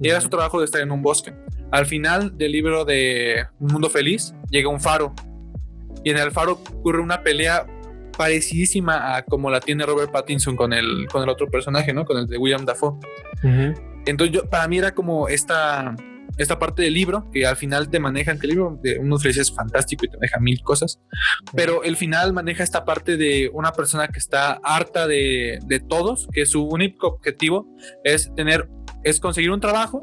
Y 0.00 0.08
era 0.08 0.20
su 0.20 0.28
trabajo 0.28 0.58
de 0.58 0.66
estar 0.66 0.80
en 0.80 0.90
un 0.90 1.02
bosque. 1.02 1.32
Al 1.70 1.86
final 1.86 2.36
del 2.36 2.52
libro 2.52 2.84
de 2.84 3.46
Un 3.58 3.72
Mundo 3.72 3.88
Feliz 3.88 4.34
llega 4.50 4.68
un 4.68 4.80
faro 4.80 5.14
y 6.04 6.10
en 6.10 6.18
el 6.18 6.30
faro 6.30 6.52
ocurre 6.52 7.00
una 7.00 7.22
pelea 7.22 7.66
parecidísima 8.16 9.16
a 9.16 9.24
como 9.24 9.50
la 9.50 9.60
tiene 9.60 9.84
Robert 9.86 10.12
Pattinson 10.12 10.54
con 10.54 10.72
el, 10.72 11.08
con 11.10 11.22
el 11.22 11.28
otro 11.28 11.48
personaje, 11.48 11.92
¿no? 11.92 12.04
Con 12.04 12.18
el 12.18 12.26
de 12.26 12.38
William 12.38 12.64
Dafoe. 12.64 12.98
Entonces 14.06 14.34
yo, 14.34 14.48
para 14.48 14.68
mí 14.68 14.78
era 14.78 14.94
como 14.94 15.28
esta, 15.28 15.96
esta 16.36 16.58
parte 16.58 16.82
del 16.82 16.94
libro 16.94 17.30
que 17.30 17.46
al 17.46 17.56
final 17.56 17.88
te 17.88 18.00
manejan, 18.00 18.38
que 18.38 18.46
el 18.46 18.54
libro 18.54 18.78
de 18.82 18.98
Mundo 18.98 19.18
Feliz 19.18 19.38
es 19.38 19.54
fantástico 19.54 20.04
y 20.04 20.08
te 20.10 20.16
maneja 20.16 20.40
mil 20.40 20.60
cosas, 20.62 21.00
pero 21.54 21.82
el 21.84 21.96
final 21.96 22.32
maneja 22.32 22.62
esta 22.62 22.84
parte 22.84 23.16
de 23.16 23.50
una 23.52 23.72
persona 23.72 24.08
que 24.08 24.18
está 24.18 24.60
harta 24.62 25.06
de, 25.06 25.58
de 25.66 25.80
todos, 25.80 26.28
que 26.32 26.46
su 26.46 26.64
único 26.64 27.08
objetivo 27.08 27.66
es 28.02 28.34
tener, 28.34 28.68
es 29.02 29.20
conseguir 29.20 29.50
un 29.50 29.60
trabajo, 29.60 30.02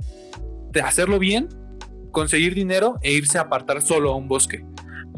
de 0.72 0.82
hacerlo 0.82 1.20
bien 1.20 1.50
conseguir 2.12 2.54
dinero 2.54 3.00
e 3.02 3.14
irse 3.14 3.38
a 3.38 3.42
apartar 3.42 3.82
solo 3.82 4.12
a 4.12 4.16
un 4.16 4.28
bosque. 4.28 4.66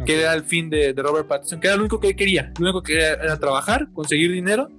Que 0.06 0.22
era 0.22 0.34
el 0.34 0.44
fin 0.44 0.70
de, 0.70 0.94
Robert 0.98 1.28
Pattinson, 1.28 1.60
que 1.60 1.68
era 1.68 1.76
lo 1.76 1.84
único 1.84 2.00
que 2.00 2.16
quería. 2.16 2.52
Lo 2.58 2.66
único 2.66 2.82
que 2.82 2.94
quería 2.94 3.14
era 3.14 3.38
trabajar, 3.40 3.90
conseguir 3.94 4.32
dinero, 4.32 4.70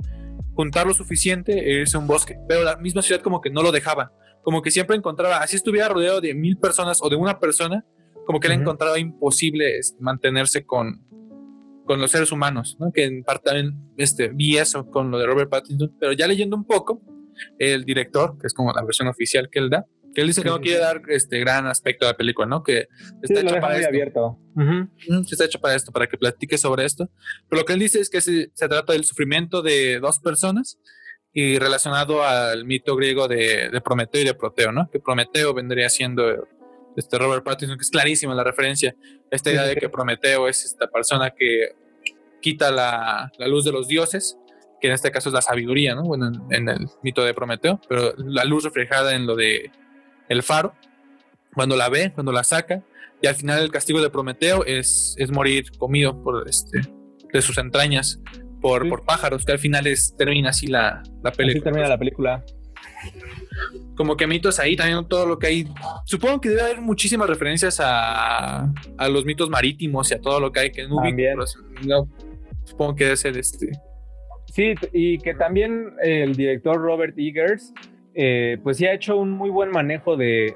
juntar 0.54 0.86
lo 0.86 0.94
suficiente 0.94 1.52
e 1.58 1.80
irse 1.80 1.96
a 1.96 2.00
un 2.00 2.06
bosque. 2.06 2.36
Pero 2.48 2.62
la 2.62 2.76
misma 2.76 3.02
ciudad 3.02 3.20
como 3.20 3.40
que 3.40 3.50
no 3.50 3.62
lo 3.62 3.72
dejaba. 3.72 4.12
Como 4.42 4.62
que 4.62 4.70
siempre 4.70 4.96
encontraba, 4.96 5.38
así 5.38 5.56
estuviera 5.56 5.88
rodeado 5.88 6.20
de 6.20 6.34
mil 6.34 6.58
personas 6.58 7.00
o 7.02 7.08
de 7.08 7.16
una 7.16 7.38
persona, 7.38 7.84
como 8.26 8.40
que 8.40 8.48
le 8.48 8.54
encontraba 8.54 8.98
imposible 8.98 9.78
este, 9.78 9.96
mantenerse 10.00 10.64
con, 10.64 11.02
con 11.86 12.00
los 12.00 12.10
seres 12.10 12.30
humanos, 12.32 12.76
¿no? 12.78 12.92
Que 12.92 13.04
en 13.04 13.24
parte 13.24 13.50
también 13.50 13.74
este, 13.96 14.28
vi 14.28 14.56
eso 14.56 14.86
con 14.90 15.10
lo 15.10 15.18
de 15.18 15.26
Robert 15.26 15.50
Pattinson, 15.50 15.94
pero 15.98 16.12
ya 16.12 16.26
leyendo 16.26 16.56
un 16.56 16.64
poco, 16.64 17.02
el 17.58 17.84
director, 17.84 18.38
que 18.38 18.46
es 18.46 18.54
como 18.54 18.72
la 18.72 18.82
versión 18.82 19.08
oficial 19.08 19.48
que 19.50 19.58
él 19.58 19.70
da, 19.70 19.86
que 20.14 20.20
él 20.20 20.29
dice 20.29 20.42
que 20.42 20.48
no 20.48 20.61
quiere 20.61 20.79
dar 20.79 21.03
este 21.09 21.38
gran 21.40 21.66
aspecto 21.66 22.07
a 22.07 22.11
la 22.11 22.16
película, 22.16 22.46
¿no? 22.46 22.62
Que 22.62 22.88
está 23.22 23.40
hecho 23.40 23.61
para 23.61 23.77
esto. 23.77 23.88
abierto. 23.88 24.38
Está 25.31 25.44
hecho 25.44 25.61
para 25.61 25.74
esto, 25.74 25.92
para 25.92 26.07
que 26.07 26.16
platique 26.16 26.57
sobre 26.57 26.85
esto. 26.85 27.11
Pero 27.48 27.61
lo 27.61 27.66
que 27.66 27.72
él 27.72 27.81
dice 27.81 28.00
es 28.00 28.09
que 28.09 28.20
se, 28.20 28.48
trata 28.55 28.92
del 28.92 29.05
sufrimiento 29.05 29.62
de 29.62 29.98
dos 30.00 30.20
personas 30.20 30.79
y 31.33 31.59
relacionado 31.59 32.22
al 32.22 32.64
mito 32.64 32.94
griego 32.94 33.27
de, 33.27 33.70
Prometeo 33.85 34.22
y 34.22 34.24
de 34.24 34.35
Proteo, 34.35 34.70
¿no? 34.70 34.88
Que 34.90 35.00
Prometeo 35.00 35.53
vendría 35.53 35.88
siendo 35.90 36.46
este 36.96 37.18
Robert 37.18 37.42
Pattinson, 37.42 37.77
que 37.77 37.83
es 37.83 37.90
clarísima 37.90 38.35
la 38.35 38.44
referencia, 38.44 38.94
esta 39.31 39.50
idea 39.50 39.64
de 39.64 39.74
que 39.74 39.88
Prometeo 39.88 40.46
es 40.46 40.64
esta 40.64 40.87
persona 40.87 41.31
que 41.31 41.74
quita 42.40 42.70
la, 42.70 43.33
la 43.37 43.48
luz 43.48 43.64
de 43.64 43.72
los 43.72 43.88
dioses 43.88 44.38
que 44.85 44.88
en 44.88 44.92
este 44.92 45.11
caso 45.11 45.31
es 45.31 45.33
la 45.33 45.40
sabiduría, 45.40 45.94
¿no? 45.94 46.03
Bueno, 46.03 46.31
en, 46.50 46.68
el 46.68 46.87
mito 47.03 47.24
de 47.24 47.33
Prometeo, 47.33 47.81
pero 47.88 48.12
la 48.18 48.44
luz 48.44 48.64
reflejada 48.64 49.14
en 49.14 49.27
lo 49.27 49.35
de 49.35 49.70
el 50.28 50.42
faro, 50.42 50.74
cuando 51.54 51.76
la 51.76 51.88
ve, 51.88 52.12
cuando 52.12 52.32
la 52.32 52.44
saca, 52.44 52.82
y 53.22 53.26
al 53.26 53.34
final 53.34 53.62
el 53.62 53.70
castigo 53.70 54.02
de 54.02 54.10
Prometeo 54.10 54.64
es, 54.64 55.14
es 55.18 55.30
morir 55.30 55.70
comido 55.78 56.22
por 56.22 56.46
este, 56.48 56.80
de 57.32 57.42
sus 57.42 57.56
entrañas 57.58 58.20
por, 58.60 58.88
por 58.88 59.04
pájaros, 59.04 59.44
que 59.44 59.52
al 59.52 59.58
final 59.58 59.87
es, 59.87 60.14
termina 60.16 60.50
así 60.50 60.66
la, 60.66 61.02
la 61.22 61.32
película. 61.32 61.58
Así 61.58 61.60
termina 61.60 61.88
la 61.88 61.98
película. 61.98 62.44
Como 63.96 64.16
que 64.16 64.26
mitos 64.26 64.58
ahí, 64.58 64.74
también 64.74 65.06
todo 65.06 65.26
lo 65.26 65.38
que 65.38 65.46
hay. 65.46 65.68
Supongo 66.04 66.40
que 66.40 66.48
debe 66.48 66.62
haber 66.62 66.80
muchísimas 66.80 67.28
referencias 67.28 67.78
a, 67.80 68.72
a 68.98 69.08
los 69.08 69.24
mitos 69.24 69.48
marítimos 69.48 70.10
y 70.10 70.14
a 70.14 70.20
todo 70.20 70.40
lo 70.40 70.50
que 70.50 70.60
hay 70.60 70.72
que 70.72 70.88
no, 70.88 70.96
no 71.87 72.08
supongo 72.64 72.96
que 72.96 73.04
debe 73.04 73.16
ser 73.16 73.37
este. 73.37 73.70
Sí, 74.52 74.74
y 74.92 75.18
que 75.18 75.34
también 75.34 75.94
el 76.02 76.34
director 76.34 76.76
Robert 76.76 77.14
Eggers 77.18 77.72
eh, 78.14 78.59
pues 78.62 78.77
sí 78.77 78.87
ha 78.87 78.94
hecho 78.94 79.16
un 79.16 79.31
muy 79.31 79.50
buen 79.50 79.70
manejo 79.70 80.16
de, 80.16 80.55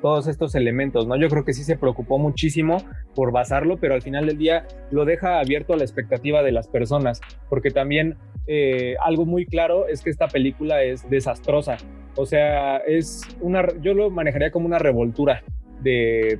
todos 0.00 0.28
estos 0.28 0.54
elementos, 0.54 1.06
¿no? 1.06 1.16
Yo 1.16 1.28
creo 1.28 1.44
que 1.44 1.52
sí 1.52 1.64
se 1.64 1.76
preocupó 1.76 2.18
muchísimo 2.18 2.78
por 3.14 3.32
basarlo, 3.32 3.78
pero 3.78 3.94
al 3.94 4.02
final 4.02 4.26
del 4.26 4.38
día 4.38 4.66
lo 4.90 5.04
deja 5.04 5.40
abierto 5.40 5.72
a 5.72 5.76
la 5.76 5.82
expectativa 5.82 6.42
de 6.42 6.52
las 6.52 6.68
personas, 6.68 7.20
porque 7.48 7.70
también 7.70 8.16
eh, 8.46 8.94
algo 9.04 9.26
muy 9.26 9.46
claro 9.46 9.88
es 9.88 10.02
que 10.02 10.10
esta 10.10 10.28
película 10.28 10.82
es 10.82 11.08
desastrosa, 11.10 11.76
o 12.16 12.26
sea, 12.26 12.78
es 12.78 13.22
una, 13.40 13.66
yo 13.80 13.94
lo 13.94 14.10
manejaría 14.10 14.50
como 14.50 14.66
una 14.66 14.78
revoltura 14.78 15.42
de 15.82 16.38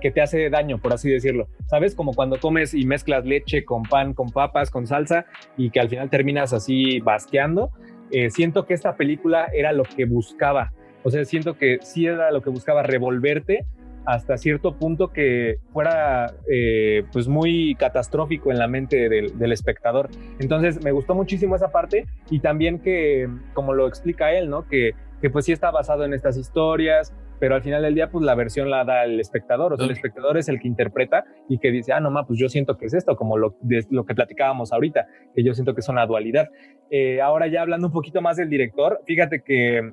que 0.00 0.10
te 0.10 0.20
hace 0.20 0.50
daño, 0.50 0.78
por 0.78 0.92
así 0.92 1.10
decirlo. 1.10 1.48
¿Sabes? 1.66 1.94
Como 1.94 2.14
cuando 2.14 2.38
comes 2.38 2.74
y 2.74 2.84
mezclas 2.84 3.24
leche 3.24 3.64
con 3.64 3.82
pan, 3.82 4.14
con 4.14 4.30
papas, 4.30 4.70
con 4.70 4.86
salsa 4.86 5.26
y 5.56 5.70
que 5.70 5.80
al 5.80 5.88
final 5.88 6.10
terminas 6.10 6.52
así 6.52 7.00
basqueando. 7.00 7.70
Eh, 8.12 8.30
siento 8.30 8.66
que 8.66 8.74
esta 8.74 8.96
película 8.96 9.48
era 9.52 9.72
lo 9.72 9.84
que 9.84 10.04
buscaba. 10.04 10.72
O 11.02 11.10
sea, 11.10 11.24
siento 11.24 11.56
que 11.56 11.78
sí 11.82 12.06
era 12.06 12.30
lo 12.30 12.42
que 12.42 12.50
buscaba 12.50 12.82
revolverte 12.82 13.66
hasta 14.04 14.36
cierto 14.36 14.76
punto 14.76 15.12
que 15.12 15.58
fuera 15.72 16.34
eh, 16.50 17.04
pues 17.12 17.28
muy 17.28 17.74
catastrófico 17.76 18.50
en 18.50 18.58
la 18.58 18.66
mente 18.66 19.08
del, 19.08 19.52
espectador. 19.52 20.10
Entonces 20.38 20.82
me 20.82 20.92
gustó 20.92 21.14
muchísimo 21.14 21.56
esa 21.56 21.70
parte 21.70 22.06
y 22.30 22.40
también 22.40 22.80
que, 22.80 23.28
como 23.54 23.74
lo 23.74 23.86
explica 23.86 24.32
él, 24.32 24.50
¿no? 24.50 24.66
Que, 24.66 24.92
que 25.20 25.30
pues 25.30 25.44
sí 25.44 25.52
está 25.52 25.70
basado 25.70 26.04
en 26.04 26.14
estas 26.14 26.36
historias, 26.36 27.14
pero 27.42 27.56
al 27.56 27.62
final 27.64 27.82
del 27.82 27.96
día, 27.96 28.08
pues 28.08 28.24
la 28.24 28.36
versión 28.36 28.70
la 28.70 28.84
da 28.84 29.02
el 29.02 29.18
espectador, 29.18 29.72
o 29.72 29.76
sea, 29.76 29.86
el 29.86 29.90
espectador 29.90 30.38
es 30.38 30.48
el 30.48 30.60
que 30.60 30.68
interpreta 30.68 31.24
y 31.48 31.58
que 31.58 31.72
dice, 31.72 31.92
ah, 31.92 31.98
no, 31.98 32.08
ma, 32.08 32.24
pues 32.24 32.38
yo 32.38 32.48
siento 32.48 32.76
que 32.76 32.86
es 32.86 32.94
esto, 32.94 33.16
como 33.16 33.36
lo, 33.36 33.56
lo 33.90 34.04
que 34.04 34.14
platicábamos 34.14 34.72
ahorita, 34.72 35.08
que 35.34 35.42
yo 35.42 35.52
siento 35.52 35.74
que 35.74 35.80
es 35.80 35.88
una 35.88 36.06
dualidad. 36.06 36.50
Eh, 36.88 37.20
ahora 37.20 37.48
ya 37.48 37.62
hablando 37.62 37.88
un 37.88 37.92
poquito 37.92 38.22
más 38.22 38.36
del 38.36 38.48
director, 38.48 39.00
fíjate 39.06 39.42
que 39.44 39.90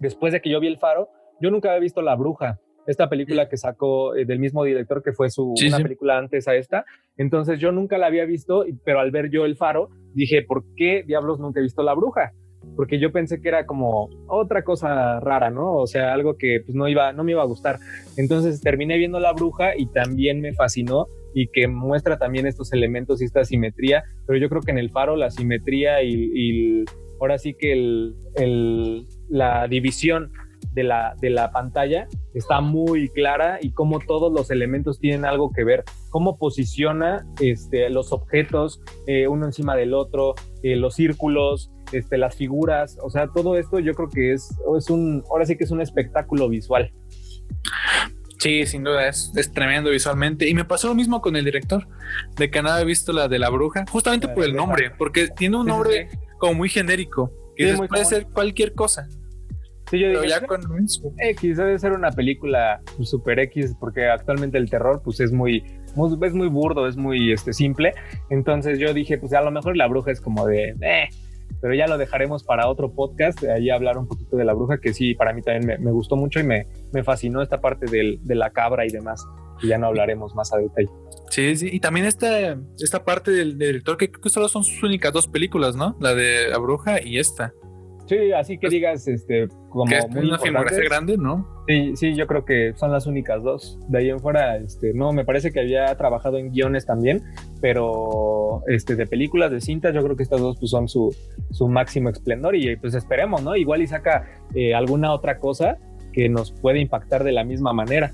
después 0.00 0.32
de 0.32 0.40
que 0.40 0.50
yo 0.50 0.58
vi 0.58 0.66
El 0.66 0.78
Faro, 0.78 1.10
yo 1.40 1.52
nunca 1.52 1.68
había 1.68 1.82
visto 1.82 2.02
La 2.02 2.16
Bruja, 2.16 2.58
esta 2.88 3.08
película 3.08 3.48
que 3.48 3.56
sacó 3.56 4.16
eh, 4.16 4.24
del 4.24 4.40
mismo 4.40 4.64
director 4.64 5.00
que 5.00 5.12
fue 5.12 5.30
su 5.30 5.54
una 5.64 5.78
película 5.78 6.18
antes 6.18 6.48
a 6.48 6.56
esta. 6.56 6.84
Entonces 7.16 7.60
yo 7.60 7.70
nunca 7.70 7.98
la 7.98 8.06
había 8.06 8.24
visto, 8.24 8.64
pero 8.84 8.98
al 8.98 9.12
ver 9.12 9.30
yo 9.30 9.44
El 9.44 9.54
Faro, 9.54 9.90
dije, 10.12 10.42
¿por 10.42 10.64
qué 10.74 11.04
diablos 11.06 11.38
nunca 11.38 11.60
he 11.60 11.62
visto 11.62 11.84
La 11.84 11.94
Bruja? 11.94 12.32
Porque 12.76 12.98
yo 12.98 13.12
pensé 13.12 13.40
que 13.40 13.48
era 13.48 13.66
como 13.66 14.08
otra 14.26 14.62
cosa 14.62 15.20
rara, 15.20 15.50
¿no? 15.50 15.72
O 15.74 15.86
sea, 15.86 16.12
algo 16.12 16.36
que 16.36 16.60
pues 16.64 16.74
no 16.74 16.88
iba, 16.88 17.12
no 17.12 17.24
me 17.24 17.32
iba 17.32 17.42
a 17.42 17.46
gustar. 17.46 17.78
Entonces 18.16 18.60
terminé 18.60 18.96
viendo 18.98 19.20
La 19.20 19.32
Bruja 19.32 19.76
y 19.76 19.86
también 19.86 20.40
me 20.40 20.52
fascinó 20.54 21.06
y 21.34 21.48
que 21.48 21.68
muestra 21.68 22.18
también 22.18 22.46
estos 22.46 22.72
elementos 22.72 23.22
y 23.22 23.24
esta 23.24 23.44
simetría, 23.44 24.04
pero 24.26 24.38
yo 24.38 24.48
creo 24.48 24.62
que 24.62 24.72
en 24.72 24.78
El 24.78 24.90
Faro 24.90 25.16
la 25.16 25.30
simetría 25.30 26.02
y, 26.02 26.84
ahora 27.20 27.38
sí 27.38 27.54
que 27.54 27.72
el, 27.72 29.06
la 29.28 29.68
división 29.68 30.32
de 30.72 30.84
la, 30.84 31.14
de 31.20 31.30
la 31.30 31.50
pantalla 31.50 32.06
está 32.34 32.60
muy 32.60 33.08
clara 33.08 33.58
y 33.60 33.72
cómo 33.72 33.98
todos 33.98 34.32
los 34.32 34.50
elementos 34.50 34.98
tienen 34.98 35.24
algo 35.24 35.52
que 35.52 35.64
ver, 35.64 35.84
cómo 36.10 36.38
posiciona 36.38 37.26
este, 37.40 37.90
los 37.90 38.12
objetos 38.12 38.80
eh, 39.06 39.26
uno 39.28 39.46
encima 39.46 39.76
del 39.76 39.94
otro, 39.94 40.34
eh, 40.62 40.76
los 40.76 40.94
círculos, 40.94 41.70
este, 41.92 42.18
las 42.18 42.36
figuras, 42.36 42.98
o 43.02 43.10
sea, 43.10 43.28
todo 43.28 43.56
esto 43.56 43.78
yo 43.80 43.94
creo 43.94 44.08
que 44.08 44.32
es, 44.32 44.56
es 44.76 44.90
un, 44.90 45.24
ahora 45.30 45.46
sí 45.46 45.56
que 45.56 45.64
es 45.64 45.70
un 45.70 45.80
espectáculo 45.80 46.48
visual. 46.48 46.92
Sí, 48.38 48.64
sin 48.64 48.84
duda, 48.84 49.06
es, 49.06 49.32
tremendo 49.52 49.90
visualmente. 49.90 50.48
Y 50.48 50.54
me 50.54 50.64
pasó 50.64 50.88
lo 50.88 50.94
mismo 50.94 51.20
con 51.20 51.36
el 51.36 51.44
director, 51.44 51.86
de 52.36 52.50
que 52.50 52.62
nada 52.62 52.80
he 52.80 52.86
visto 52.86 53.12
la 53.12 53.28
de 53.28 53.38
la 53.38 53.50
bruja, 53.50 53.84
justamente 53.90 54.28
por 54.28 54.44
el 54.44 54.56
nombre, 54.56 54.90
porque 54.96 55.28
tiene 55.28 55.58
un 55.58 55.66
nombre 55.66 56.08
como 56.38 56.54
muy 56.54 56.70
genérico, 56.70 57.30
que 57.54 57.76
puede 57.86 58.04
ser 58.06 58.28
cualquier 58.28 58.74
cosa. 58.74 59.08
Sí, 59.90 59.98
yo 59.98 60.08
digo, 60.08 60.24
ya 60.24 60.46
con 60.46 60.60
X 61.18 61.56
debe 61.56 61.76
ser 61.78 61.92
una 61.92 62.12
película 62.12 62.80
pues, 62.96 63.10
super 63.10 63.40
X, 63.40 63.74
porque 63.78 64.06
actualmente 64.06 64.56
el 64.56 64.70
terror 64.70 65.02
pues 65.02 65.18
es 65.18 65.32
muy, 65.32 65.64
es 66.22 66.32
muy 66.32 66.48
burdo, 66.48 66.86
es 66.86 66.96
muy 66.96 67.32
este, 67.32 67.52
simple. 67.52 67.94
Entonces 68.30 68.78
yo 68.78 68.94
dije, 68.94 69.18
pues 69.18 69.32
a 69.32 69.42
lo 69.42 69.50
mejor 69.50 69.76
la 69.76 69.88
bruja 69.88 70.12
es 70.12 70.20
como 70.20 70.46
de, 70.46 70.76
eh, 70.80 71.08
pero 71.60 71.74
ya 71.74 71.88
lo 71.88 71.98
dejaremos 71.98 72.44
para 72.44 72.68
otro 72.68 72.92
podcast, 72.92 73.42
ahí 73.44 73.70
hablar 73.70 73.98
un 73.98 74.06
poquito 74.06 74.36
de 74.36 74.44
la 74.44 74.54
bruja, 74.54 74.78
que 74.78 74.94
sí, 74.94 75.14
para 75.14 75.32
mí 75.32 75.42
también 75.42 75.82
me, 75.82 75.90
gustó 75.90 76.14
mucho 76.14 76.40
y 76.40 76.44
me, 76.44 76.66
me 76.92 77.02
fascinó 77.02 77.42
esta 77.42 77.60
parte 77.60 77.86
del, 77.86 78.20
de 78.22 78.34
la 78.34 78.50
cabra 78.50 78.86
y 78.86 78.90
demás, 78.90 79.26
y 79.60 79.68
ya 79.68 79.78
no 79.78 79.88
hablaremos 79.88 80.34
más 80.34 80.52
a 80.52 80.58
detalle. 80.58 80.88
Sí, 81.30 81.56
sí, 81.56 81.68
y 81.72 81.80
también 81.80 82.06
esta, 82.06 82.56
esta 82.78 83.04
parte 83.04 83.30
del, 83.30 83.58
director, 83.58 83.96
que 83.96 84.10
creo 84.10 84.22
que 84.22 84.30
solo 84.30 84.48
son 84.48 84.64
sus 84.64 84.82
únicas 84.82 85.12
dos 85.12 85.28
películas, 85.28 85.76
¿no? 85.76 85.96
La 86.00 86.14
de 86.14 86.48
la 86.48 86.58
bruja 86.58 87.02
y 87.04 87.18
esta. 87.18 87.52
Sí, 88.10 88.32
así 88.32 88.54
que 88.54 88.62
pues, 88.62 88.72
digas, 88.72 89.06
este, 89.06 89.46
como 89.68 89.84
que 89.84 89.98
es 89.98 90.04
una 90.12 90.36
filmografía 90.36 90.82
grande, 90.82 91.16
¿no? 91.16 91.46
Sí, 91.68 91.92
sí, 91.94 92.16
yo 92.16 92.26
creo 92.26 92.44
que 92.44 92.72
son 92.74 92.90
las 92.90 93.06
únicas 93.06 93.40
dos. 93.44 93.78
De 93.86 93.98
ahí 93.98 94.10
en 94.10 94.18
fuera, 94.18 94.56
este, 94.56 94.92
no, 94.92 95.12
me 95.12 95.24
parece 95.24 95.52
que 95.52 95.60
había 95.60 95.94
trabajado 95.94 96.36
en 96.36 96.50
guiones 96.50 96.86
también, 96.86 97.22
pero 97.60 98.64
este, 98.66 98.96
de 98.96 99.06
películas, 99.06 99.52
de 99.52 99.60
cintas, 99.60 99.94
yo 99.94 100.02
creo 100.02 100.16
que 100.16 100.24
estas 100.24 100.40
dos 100.40 100.56
pues, 100.58 100.72
son 100.72 100.88
su, 100.88 101.14
su 101.52 101.68
máximo 101.68 102.08
esplendor 102.08 102.56
y 102.56 102.74
pues 102.74 102.94
esperemos, 102.94 103.44
¿no? 103.44 103.54
Igual 103.54 103.80
y 103.80 103.86
saca 103.86 104.28
eh, 104.56 104.74
alguna 104.74 105.12
otra 105.12 105.38
cosa 105.38 105.78
que 106.12 106.28
nos 106.28 106.50
puede 106.50 106.80
impactar 106.80 107.22
de 107.22 107.30
la 107.30 107.44
misma 107.44 107.72
manera. 107.72 108.10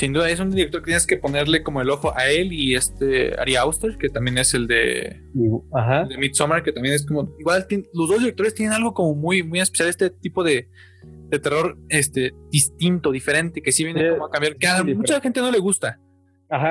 Sin 0.00 0.14
duda, 0.14 0.30
es 0.30 0.40
un 0.40 0.50
director 0.50 0.80
que 0.80 0.86
tienes 0.86 1.06
que 1.06 1.18
ponerle 1.18 1.62
como 1.62 1.82
el 1.82 1.90
ojo 1.90 2.16
a 2.16 2.30
él 2.30 2.54
y 2.54 2.74
este 2.74 3.38
Ari 3.38 3.56
Auster, 3.56 3.98
que 3.98 4.08
también 4.08 4.38
es 4.38 4.54
el 4.54 4.66
de, 4.66 5.20
de 5.34 6.16
Midsommar, 6.16 6.62
que 6.62 6.72
también 6.72 6.94
es 6.94 7.04
como. 7.04 7.36
Igual, 7.38 7.66
los 7.92 8.08
dos 8.08 8.20
directores 8.20 8.54
tienen 8.54 8.72
algo 8.72 8.94
como 8.94 9.14
muy, 9.14 9.42
muy 9.42 9.60
especial, 9.60 9.90
este 9.90 10.08
tipo 10.08 10.42
de, 10.42 10.70
de 11.02 11.38
terror 11.38 11.76
este, 11.90 12.32
distinto, 12.50 13.12
diferente, 13.12 13.60
que 13.60 13.72
sí 13.72 13.84
viene 13.84 14.12
como 14.12 14.24
a 14.24 14.30
cambiar, 14.30 14.56
que 14.56 14.68
a 14.68 14.82
mucha 14.82 15.20
gente 15.20 15.42
no 15.42 15.50
le 15.50 15.58
gusta. 15.58 16.00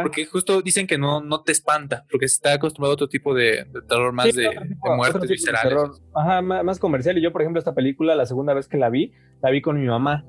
Porque 0.02 0.26
justo 0.26 0.64
dicen 0.64 0.88
que 0.88 0.98
no, 0.98 1.22
no 1.22 1.44
te 1.44 1.52
espanta, 1.52 2.06
porque 2.10 2.28
se 2.28 2.38
está 2.38 2.54
acostumbrado 2.54 2.94
a 2.94 2.96
otro 2.96 3.10
tipo 3.10 3.36
de, 3.36 3.64
terror 3.88 4.12
más 4.12 4.34
de, 4.34 4.50
muertes 4.98 5.30
viscerales. 5.30 6.02
Ajá, 6.16 6.42
más, 6.42 6.80
comercial. 6.80 7.16
Y 7.20 7.22
yo, 7.22 7.32
por 7.32 7.44
ejemplo, 7.44 7.60
esta 7.60 7.76
película, 7.76 8.16
la 8.16 8.26
segunda 8.26 8.56
vez 8.56 8.68
que 8.68 8.78
la 8.78 8.90
vi, 8.90 9.14
la 9.44 9.52
vi 9.52 9.62
con 9.62 9.80
mi 9.80 9.86
mamá. 9.86 10.26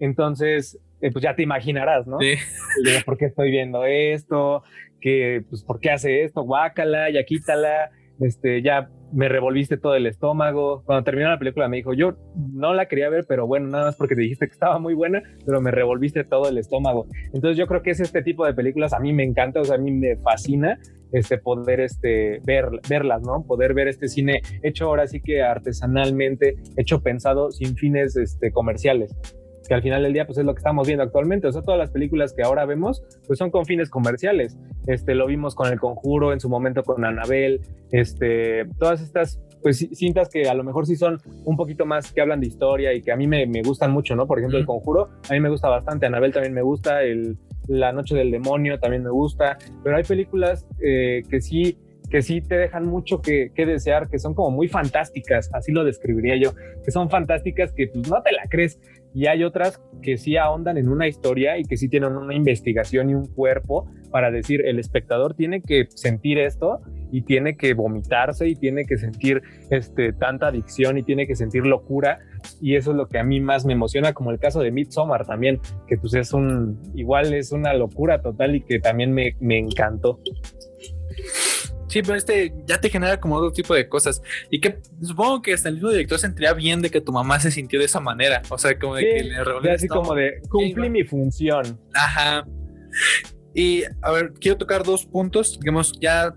Entonces, 0.00 0.80
eh, 1.00 1.12
pues 1.12 1.22
ya 1.22 1.36
te 1.36 1.42
imaginarás, 1.42 2.06
¿no? 2.06 2.18
Sí. 2.18 2.34
¿Por 3.04 3.16
qué 3.16 3.26
estoy 3.26 3.50
viendo 3.50 3.84
esto? 3.84 4.62
que 5.00 5.44
pues, 5.48 5.64
¿Por 5.64 5.80
qué 5.80 5.90
hace 5.90 6.22
esto? 6.22 6.42
Guácala, 6.42 7.10
ya 7.10 7.24
quítala. 7.24 7.90
Este, 8.20 8.60
ya 8.60 8.90
me 9.12 9.30
revolviste 9.30 9.78
todo 9.78 9.94
el 9.94 10.06
estómago. 10.06 10.82
Cuando 10.84 11.04
terminó 11.04 11.30
la 11.30 11.38
película 11.38 11.68
me 11.68 11.78
dijo, 11.78 11.94
yo 11.94 12.16
no 12.36 12.74
la 12.74 12.86
quería 12.86 13.08
ver, 13.08 13.24
pero 13.26 13.46
bueno, 13.46 13.68
nada 13.68 13.86
más 13.86 13.96
porque 13.96 14.14
te 14.14 14.20
dijiste 14.20 14.46
que 14.46 14.52
estaba 14.52 14.78
muy 14.78 14.92
buena, 14.92 15.22
pero 15.46 15.62
me 15.62 15.70
revolviste 15.70 16.22
todo 16.24 16.50
el 16.50 16.58
estómago. 16.58 17.06
Entonces 17.32 17.56
yo 17.56 17.66
creo 17.66 17.80
que 17.80 17.92
es 17.92 18.00
este 18.00 18.22
tipo 18.22 18.44
de 18.44 18.52
películas, 18.52 18.92
a 18.92 19.00
mí 19.00 19.14
me 19.14 19.24
encanta, 19.24 19.60
o 19.60 19.64
sea, 19.64 19.76
a 19.76 19.78
mí 19.78 19.90
me 19.90 20.16
fascina 20.18 20.78
este, 21.12 21.38
poder 21.38 21.80
este, 21.80 22.40
ver, 22.44 22.68
verlas, 22.90 23.22
¿no? 23.22 23.42
Poder 23.46 23.72
ver 23.72 23.88
este 23.88 24.06
cine 24.06 24.42
hecho 24.62 24.84
ahora 24.84 25.06
sí 25.06 25.22
que 25.22 25.42
artesanalmente, 25.42 26.56
hecho 26.76 27.02
pensado 27.02 27.50
sin 27.50 27.74
fines 27.74 28.16
este, 28.16 28.52
comerciales 28.52 29.16
que 29.70 29.74
al 29.74 29.82
final 29.82 30.02
del 30.02 30.12
día 30.12 30.26
pues 30.26 30.36
es 30.36 30.44
lo 30.44 30.52
que 30.52 30.58
estamos 30.58 30.84
viendo 30.84 31.04
actualmente, 31.04 31.46
o 31.46 31.52
sea, 31.52 31.62
todas 31.62 31.78
las 31.78 31.92
películas 31.92 32.32
que 32.32 32.42
ahora 32.42 32.66
vemos 32.66 33.04
pues 33.28 33.38
son 33.38 33.52
con 33.52 33.66
fines 33.66 33.88
comerciales, 33.88 34.58
este, 34.88 35.14
lo 35.14 35.28
vimos 35.28 35.54
con 35.54 35.72
El 35.72 35.78
Conjuro, 35.78 36.32
en 36.32 36.40
su 36.40 36.48
momento 36.48 36.82
con 36.82 37.04
Anabel, 37.04 37.60
este, 37.92 38.64
todas 38.80 39.00
estas 39.00 39.40
pues 39.62 39.78
cintas 39.92 40.28
que 40.28 40.48
a 40.48 40.54
lo 40.54 40.64
mejor 40.64 40.86
sí 40.88 40.96
son 40.96 41.18
un 41.44 41.56
poquito 41.56 41.86
más 41.86 42.10
que 42.10 42.20
hablan 42.20 42.40
de 42.40 42.48
historia 42.48 42.92
y 42.92 43.00
que 43.00 43.12
a 43.12 43.16
mí 43.16 43.28
me, 43.28 43.46
me 43.46 43.62
gustan 43.62 43.92
mucho, 43.92 44.16
¿no? 44.16 44.26
Por 44.26 44.40
ejemplo, 44.40 44.58
El 44.58 44.66
Conjuro, 44.66 45.08
a 45.28 45.32
mí 45.34 45.38
me 45.38 45.50
gusta 45.50 45.68
bastante, 45.68 46.04
Anabel 46.04 46.32
también 46.32 46.52
me 46.52 46.62
gusta, 46.62 47.04
el, 47.04 47.38
La 47.68 47.92
Noche 47.92 48.16
del 48.16 48.32
Demonio 48.32 48.80
también 48.80 49.04
me 49.04 49.10
gusta, 49.10 49.56
pero 49.84 49.96
hay 49.96 50.02
películas 50.02 50.66
eh, 50.82 51.22
que 51.30 51.40
sí 51.40 51.78
que 52.10 52.22
sí 52.22 52.40
te 52.40 52.56
dejan 52.56 52.86
mucho 52.86 53.22
que, 53.22 53.52
que, 53.54 53.64
desear, 53.64 54.08
que 54.08 54.18
son 54.18 54.34
como 54.34 54.50
muy 54.50 54.68
fantásticas, 54.68 55.48
así 55.54 55.70
lo 55.70 55.84
describiría 55.84 56.36
yo, 56.36 56.52
que 56.84 56.90
son 56.90 57.08
fantásticas 57.08 57.72
que 57.72 57.86
pues 57.86 58.10
no 58.10 58.20
te 58.20 58.32
la 58.32 58.42
crees. 58.48 58.80
Y 59.14 59.26
hay 59.26 59.44
otras 59.44 59.80
que 60.02 60.16
sí 60.16 60.36
ahondan 60.36 60.78
en 60.78 60.88
una 60.88 61.08
historia 61.08 61.58
y 61.58 61.64
que 61.64 61.76
sí 61.76 61.88
tienen 61.88 62.16
una 62.16 62.34
investigación 62.34 63.10
y 63.10 63.14
un 63.14 63.26
cuerpo 63.26 63.90
para 64.10 64.30
decir, 64.30 64.64
el 64.66 64.78
espectador 64.78 65.34
tiene 65.34 65.62
que 65.62 65.86
sentir 65.94 66.38
esto 66.38 66.80
y 67.12 67.22
tiene 67.22 67.56
que 67.56 67.74
vomitarse 67.74 68.48
y 68.48 68.54
tiene 68.54 68.84
que 68.84 68.98
sentir 68.98 69.42
este, 69.70 70.12
tanta 70.12 70.48
adicción 70.48 70.98
y 70.98 71.02
tiene 71.02 71.26
que 71.26 71.36
sentir 71.36 71.66
locura. 71.66 72.18
Y 72.60 72.76
eso 72.76 72.92
es 72.92 72.96
lo 72.96 73.06
que 73.06 73.18
a 73.18 73.24
mí 73.24 73.40
más 73.40 73.64
me 73.64 73.72
emociona, 73.72 74.12
como 74.12 74.30
el 74.30 74.38
caso 74.38 74.60
de 74.60 74.70
Midsommar 74.70 75.26
también, 75.26 75.60
que 75.86 75.96
pues 75.96 76.14
es 76.14 76.32
un, 76.32 76.80
igual 76.94 77.32
es 77.34 77.52
una 77.52 77.74
locura 77.74 78.22
total 78.22 78.56
y 78.56 78.62
que 78.62 78.78
también 78.78 79.12
me, 79.12 79.36
me 79.40 79.58
encantó. 79.58 80.20
Sí, 81.90 82.02
pero 82.02 82.14
este 82.14 82.54
ya 82.66 82.80
te 82.80 82.88
genera 82.88 83.18
como 83.18 83.34
otro 83.34 83.52
tipo 83.52 83.74
de 83.74 83.88
cosas. 83.88 84.22
Y 84.48 84.60
que 84.60 84.78
supongo 85.02 85.42
que 85.42 85.52
hasta 85.52 85.68
el 85.68 85.74
mismo 85.74 85.90
director 85.90 86.20
sentiría 86.20 86.54
bien 86.54 86.80
de 86.80 86.88
que 86.88 87.00
tu 87.00 87.10
mamá 87.10 87.40
se 87.40 87.50
sintió 87.50 87.80
de 87.80 87.86
esa 87.86 87.98
manera. 87.98 88.42
O 88.48 88.56
sea, 88.56 88.78
como 88.78 88.94
de 88.94 89.02
que 89.02 89.24
le 89.24 89.72
Así 89.72 89.88
como 89.88 90.14
de 90.14 90.40
cumplí 90.48 90.88
mi 90.88 91.02
función. 91.02 91.80
Ajá. 91.92 92.46
Y 93.54 93.82
a 94.02 94.12
ver, 94.12 94.32
quiero 94.40 94.56
tocar 94.56 94.84
dos 94.84 95.04
puntos, 95.04 95.58
digamos, 95.58 95.92
ya 96.00 96.32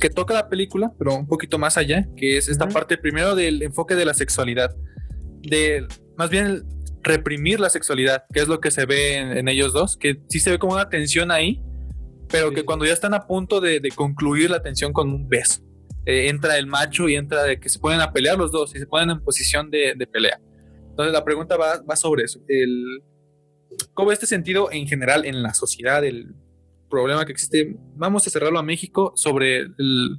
que 0.00 0.08
toca 0.08 0.32
la 0.32 0.48
película, 0.48 0.90
pero 0.98 1.14
un 1.14 1.26
poquito 1.26 1.58
más 1.58 1.76
allá, 1.76 2.08
que 2.16 2.38
es 2.38 2.48
esta 2.48 2.66
parte 2.68 2.96
primero 2.96 3.34
del 3.34 3.62
enfoque 3.62 3.94
de 3.94 4.06
la 4.06 4.14
sexualidad, 4.14 4.74
de 5.42 5.86
más 6.16 6.30
bien 6.30 6.64
reprimir 7.02 7.60
la 7.60 7.68
sexualidad, 7.68 8.24
que 8.32 8.40
es 8.40 8.48
lo 8.48 8.60
que 8.60 8.70
se 8.70 8.86
ve 8.86 9.16
en 9.16 9.48
ellos 9.48 9.74
dos, 9.74 9.98
que 9.98 10.22
sí 10.28 10.40
se 10.40 10.50
ve 10.50 10.58
como 10.58 10.74
una 10.74 10.88
tensión 10.88 11.30
ahí, 11.30 11.62
pero 12.28 12.50
que 12.52 12.64
cuando 12.64 12.84
ya 12.84 12.92
están 12.92 13.14
a 13.14 13.26
punto 13.26 13.60
de, 13.60 13.80
concluir 13.94 14.50
la 14.50 14.62
tensión 14.62 14.92
con 14.92 15.10
un 15.10 15.28
beso, 15.28 15.62
eh, 16.04 16.28
entra 16.28 16.58
el 16.58 16.66
macho 16.66 17.08
y 17.08 17.14
entra 17.14 17.42
de 17.44 17.58
que 17.58 17.68
se 17.68 17.78
pueden 17.78 18.00
a 18.00 18.12
pelear 18.12 18.38
los 18.38 18.52
dos 18.52 18.74
y 18.74 18.78
se 18.78 18.86
ponen 18.86 19.10
en 19.10 19.20
posición 19.20 19.70
de, 19.70 19.94
pelea. 20.10 20.40
Entonces 20.90 21.12
la 21.12 21.24
pregunta 21.24 21.56
va, 21.56 21.82
va 21.82 21.96
sobre 21.96 22.24
eso. 22.24 22.40
El, 22.48 23.02
¿Cómo 23.94 24.12
este 24.12 24.26
sentido 24.26 24.70
en 24.72 24.86
general 24.86 25.24
en 25.24 25.42
la 25.42 25.54
sociedad, 25.54 26.04
el 26.04 26.34
problema 26.88 27.26
que 27.26 27.32
existe? 27.32 27.76
Vamos 27.94 28.26
a 28.26 28.30
cerrarlo 28.30 28.58
a 28.58 28.62
México 28.62 29.12
sobre 29.16 29.58
el, 29.58 30.18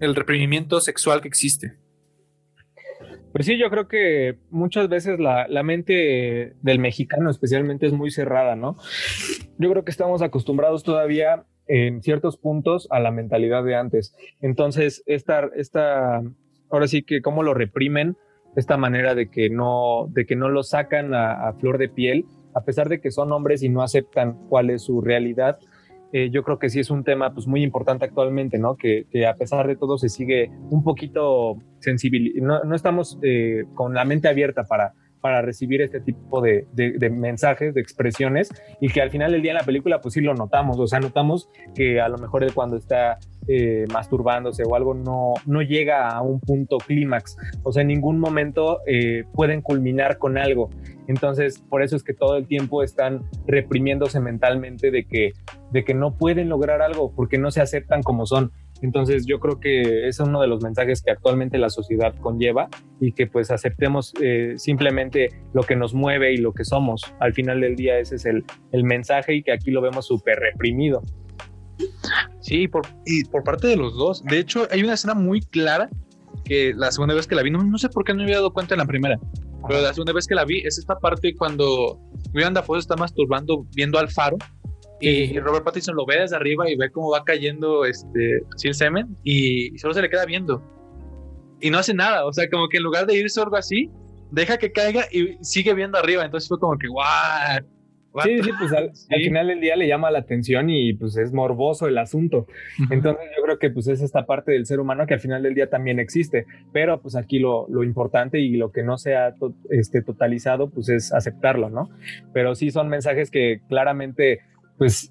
el 0.00 0.14
reprimimiento 0.14 0.80
sexual 0.80 1.20
que 1.20 1.28
existe. 1.28 1.78
Pues 3.32 3.46
sí, 3.46 3.58
yo 3.58 3.68
creo 3.68 3.88
que 3.88 4.38
muchas 4.50 4.88
veces 4.88 5.18
la, 5.18 5.48
la, 5.48 5.64
mente 5.64 6.54
del 6.62 6.78
mexicano 6.78 7.30
especialmente 7.30 7.86
es 7.86 7.92
muy 7.92 8.12
cerrada, 8.12 8.54
¿no? 8.54 8.76
Yo 9.58 9.70
creo 9.70 9.84
que 9.84 9.90
estamos 9.90 10.22
acostumbrados 10.22 10.82
todavía 10.82 11.44
en 11.66 12.02
ciertos 12.02 12.36
puntos 12.36 12.88
a 12.90 13.00
la 13.00 13.10
mentalidad 13.10 13.64
de 13.64 13.74
antes. 13.74 14.14
Entonces, 14.40 15.02
esta, 15.06 15.48
esta 15.56 16.22
ahora 16.70 16.88
sí 16.88 17.02
que 17.02 17.22
cómo 17.22 17.42
lo 17.42 17.54
reprimen, 17.54 18.16
esta 18.56 18.76
manera 18.76 19.14
de 19.14 19.30
que 19.30 19.50
no, 19.50 20.08
de 20.10 20.26
que 20.26 20.36
no 20.36 20.48
lo 20.48 20.62
sacan 20.62 21.14
a, 21.14 21.48
a 21.48 21.54
flor 21.54 21.78
de 21.78 21.88
piel, 21.88 22.24
a 22.54 22.62
pesar 22.62 22.88
de 22.88 23.00
que 23.00 23.10
son 23.10 23.32
hombres 23.32 23.62
y 23.62 23.68
no 23.68 23.82
aceptan 23.82 24.48
cuál 24.48 24.70
es 24.70 24.82
su 24.82 25.00
realidad, 25.00 25.58
eh, 26.16 26.30
yo 26.30 26.44
creo 26.44 26.60
que 26.60 26.70
sí 26.70 26.78
es 26.78 26.90
un 26.90 27.02
tema 27.02 27.34
pues, 27.34 27.48
muy 27.48 27.64
importante 27.64 28.04
actualmente, 28.04 28.56
¿no? 28.56 28.76
Que, 28.76 29.04
a 29.26 29.34
pesar 29.34 29.66
de 29.66 29.74
todo 29.74 29.98
se 29.98 30.08
sigue 30.08 30.48
un 30.70 30.84
poquito 30.84 31.56
sensible, 31.80 32.32
no, 32.40 32.62
no 32.62 32.76
estamos 32.76 33.18
eh, 33.22 33.64
con 33.74 33.94
la 33.94 34.04
mente 34.04 34.28
abierta 34.28 34.62
para, 34.62 34.94
para 35.24 35.40
recibir 35.40 35.80
este 35.80 36.02
tipo 36.02 36.42
de, 36.42 36.66
de, 36.74 37.08
mensajes, 37.08 37.72
de 37.72 37.80
expresiones, 37.80 38.50
y 38.78 38.90
que 38.90 39.00
al 39.00 39.08
final 39.10 39.32
del 39.32 39.40
día 39.40 39.52
en 39.52 39.56
la 39.56 39.64
película 39.64 40.02
pues 40.02 40.12
sí 40.12 40.20
lo 40.20 40.34
notamos, 40.34 40.78
o 40.78 40.86
sea, 40.86 41.00
notamos 41.00 41.48
que 41.74 41.98
a 41.98 42.10
lo 42.10 42.18
mejor 42.18 42.44
él 42.44 42.52
cuando 42.52 42.76
está 42.76 43.16
eh, 43.48 43.86
masturbándose 43.90 44.64
o 44.66 44.74
algo 44.74 44.92
no, 44.92 45.32
no 45.46 45.62
llega 45.62 46.10
a 46.10 46.20
un 46.20 46.40
punto 46.40 46.76
clímax, 46.76 47.38
o 47.62 47.72
sea, 47.72 47.80
en 47.80 47.88
ningún 47.88 48.18
momento 48.18 48.80
pueden 49.32 49.62
culminar 49.62 50.18
con 50.18 50.36
algo. 50.36 50.68
Entonces, 51.06 51.58
por 51.70 51.82
eso 51.82 51.96
es 51.96 52.02
que 52.02 52.12
todo 52.12 52.36
el 52.36 52.46
tiempo 52.46 52.82
están 52.82 53.22
reprimiéndose 53.46 54.20
mentalmente 54.20 54.90
de 54.90 55.06
que, 55.06 55.32
de 55.70 55.84
que 55.84 55.94
no 55.94 56.18
pueden 56.18 56.50
lograr 56.50 56.82
algo 56.82 57.14
porque 57.14 57.38
no 57.38 57.50
se 57.50 57.62
aceptan 57.62 58.02
como 58.02 58.26
son. 58.26 58.52
Entonces 58.82 59.24
yo 59.26 59.40
creo 59.40 59.60
que 59.60 60.08
es 60.08 60.20
uno 60.20 60.40
de 60.40 60.46
los 60.46 60.62
mensajes 60.62 61.02
que 61.02 61.10
actualmente 61.10 61.58
la 61.58 61.70
sociedad 61.70 62.14
conlleva 62.20 62.68
y 63.00 63.12
que 63.12 63.26
pues 63.26 63.50
aceptemos 63.50 64.12
eh, 64.20 64.54
simplemente 64.56 65.28
lo 65.52 65.62
que 65.62 65.76
nos 65.76 65.94
mueve 65.94 66.32
y 66.32 66.36
lo 66.38 66.52
que 66.52 66.64
somos. 66.64 67.02
Al 67.20 67.32
final 67.32 67.60
del 67.60 67.76
día 67.76 67.98
ese 67.98 68.16
es 68.16 68.26
el, 68.26 68.44
el 68.72 68.84
mensaje 68.84 69.34
y 69.34 69.42
que 69.42 69.52
aquí 69.52 69.70
lo 69.70 69.80
vemos 69.80 70.06
súper 70.06 70.38
reprimido. 70.38 71.02
Sí, 72.40 72.68
por, 72.68 72.86
y 73.06 73.24
por 73.24 73.42
parte 73.42 73.66
de 73.66 73.76
los 73.76 73.96
dos. 73.96 74.22
De 74.24 74.38
hecho, 74.38 74.68
hay 74.70 74.82
una 74.82 74.94
escena 74.94 75.14
muy 75.14 75.40
clara 75.40 75.88
que 76.44 76.74
la 76.76 76.90
segunda 76.92 77.14
vez 77.14 77.26
que 77.26 77.34
la 77.34 77.42
vi, 77.42 77.50
no, 77.50 77.78
sé 77.78 77.88
por 77.88 78.04
qué 78.04 78.12
no 78.12 78.18
me 78.18 78.24
había 78.24 78.36
dado 78.36 78.52
cuenta 78.52 78.74
en 78.74 78.80
la 78.80 78.86
primera, 78.86 79.18
pero 79.66 79.80
la 79.80 79.94
segunda 79.94 80.12
vez 80.12 80.26
que 80.26 80.34
la 80.34 80.44
vi 80.44 80.60
es 80.60 80.78
esta 80.78 80.98
parte 80.98 81.34
cuando 81.34 81.98
William 82.34 82.52
Dafoe 82.52 82.78
está 82.78 82.96
masturbando 82.96 83.66
viendo 83.74 83.98
al 83.98 84.10
faro 84.10 84.36
y, 85.04 85.38
Robert 85.38 85.64
Pattinson 85.64 85.96
lo 85.96 86.06
ve 86.06 86.20
desde 86.20 86.36
arriba 86.36 86.68
y 86.68 86.76
ve 86.76 86.90
cómo 86.90 87.10
va 87.10 87.24
cayendo 87.24 87.84
este, 87.84 88.42
el 88.62 88.74
semen 88.74 89.16
y, 89.22 89.76
solo 89.78 89.94
se 89.94 90.02
le 90.02 90.10
queda 90.10 90.24
viendo. 90.24 90.62
Y 91.60 91.70
no 91.70 91.78
hace 91.78 91.94
nada, 91.94 92.26
o 92.26 92.32
sea, 92.32 92.48
como 92.50 92.68
que 92.68 92.78
en 92.78 92.82
lugar 92.82 93.06
de 93.06 93.16
irse 93.16 93.40
algo 93.40 93.56
así, 93.56 93.90
deja 94.30 94.58
que 94.58 94.72
caiga 94.72 95.04
y 95.10 95.38
sigue 95.42 95.72
viendo 95.74 95.98
arriba. 95.98 96.24
Entonces 96.24 96.48
fue 96.48 96.58
como 96.58 96.76
que, 96.76 96.88
¡guau! 96.88 97.64
Sí, 98.22 98.42
sí, 98.42 98.50
pues 98.58 98.72
al, 98.72 98.92
final 99.24 99.48
del 99.48 99.60
día 99.60 99.74
le 99.74 99.88
llama 99.88 100.10
la 100.10 100.20
atención 100.20 100.70
y 100.70 100.92
pues 100.94 101.16
es 101.16 101.32
morboso 101.32 101.88
el 101.88 101.98
asunto. 101.98 102.46
Entonces 102.90 103.24
yo 103.36 103.42
creo 103.42 103.58
que 103.58 103.70
pues 103.70 103.88
es 103.88 104.02
esta 104.02 104.24
parte 104.24 104.52
del 104.52 104.66
ser 104.66 104.78
humano 104.78 105.06
que 105.06 105.14
al 105.14 105.20
final 105.20 105.42
del 105.42 105.54
día 105.54 105.68
también 105.68 105.98
existe, 105.98 106.46
pero 106.72 107.00
pues 107.00 107.16
aquí 107.16 107.40
lo, 107.40 107.66
lo 107.68 107.82
importante 107.82 108.38
y 108.38 108.56
lo 108.56 108.70
que 108.70 108.84
no 108.84 108.98
se 108.98 109.16
ha 109.16 109.34
este, 109.70 110.02
totalizado 110.02 110.70
pues 110.70 110.88
es 110.88 111.12
aceptarlo, 111.12 111.70
¿no? 111.70 111.90
Pero 112.32 112.54
sí 112.54 112.70
son 112.70 112.88
mensajes 112.88 113.30
que 113.30 113.60
claramente 113.68 114.40
pues 114.78 115.10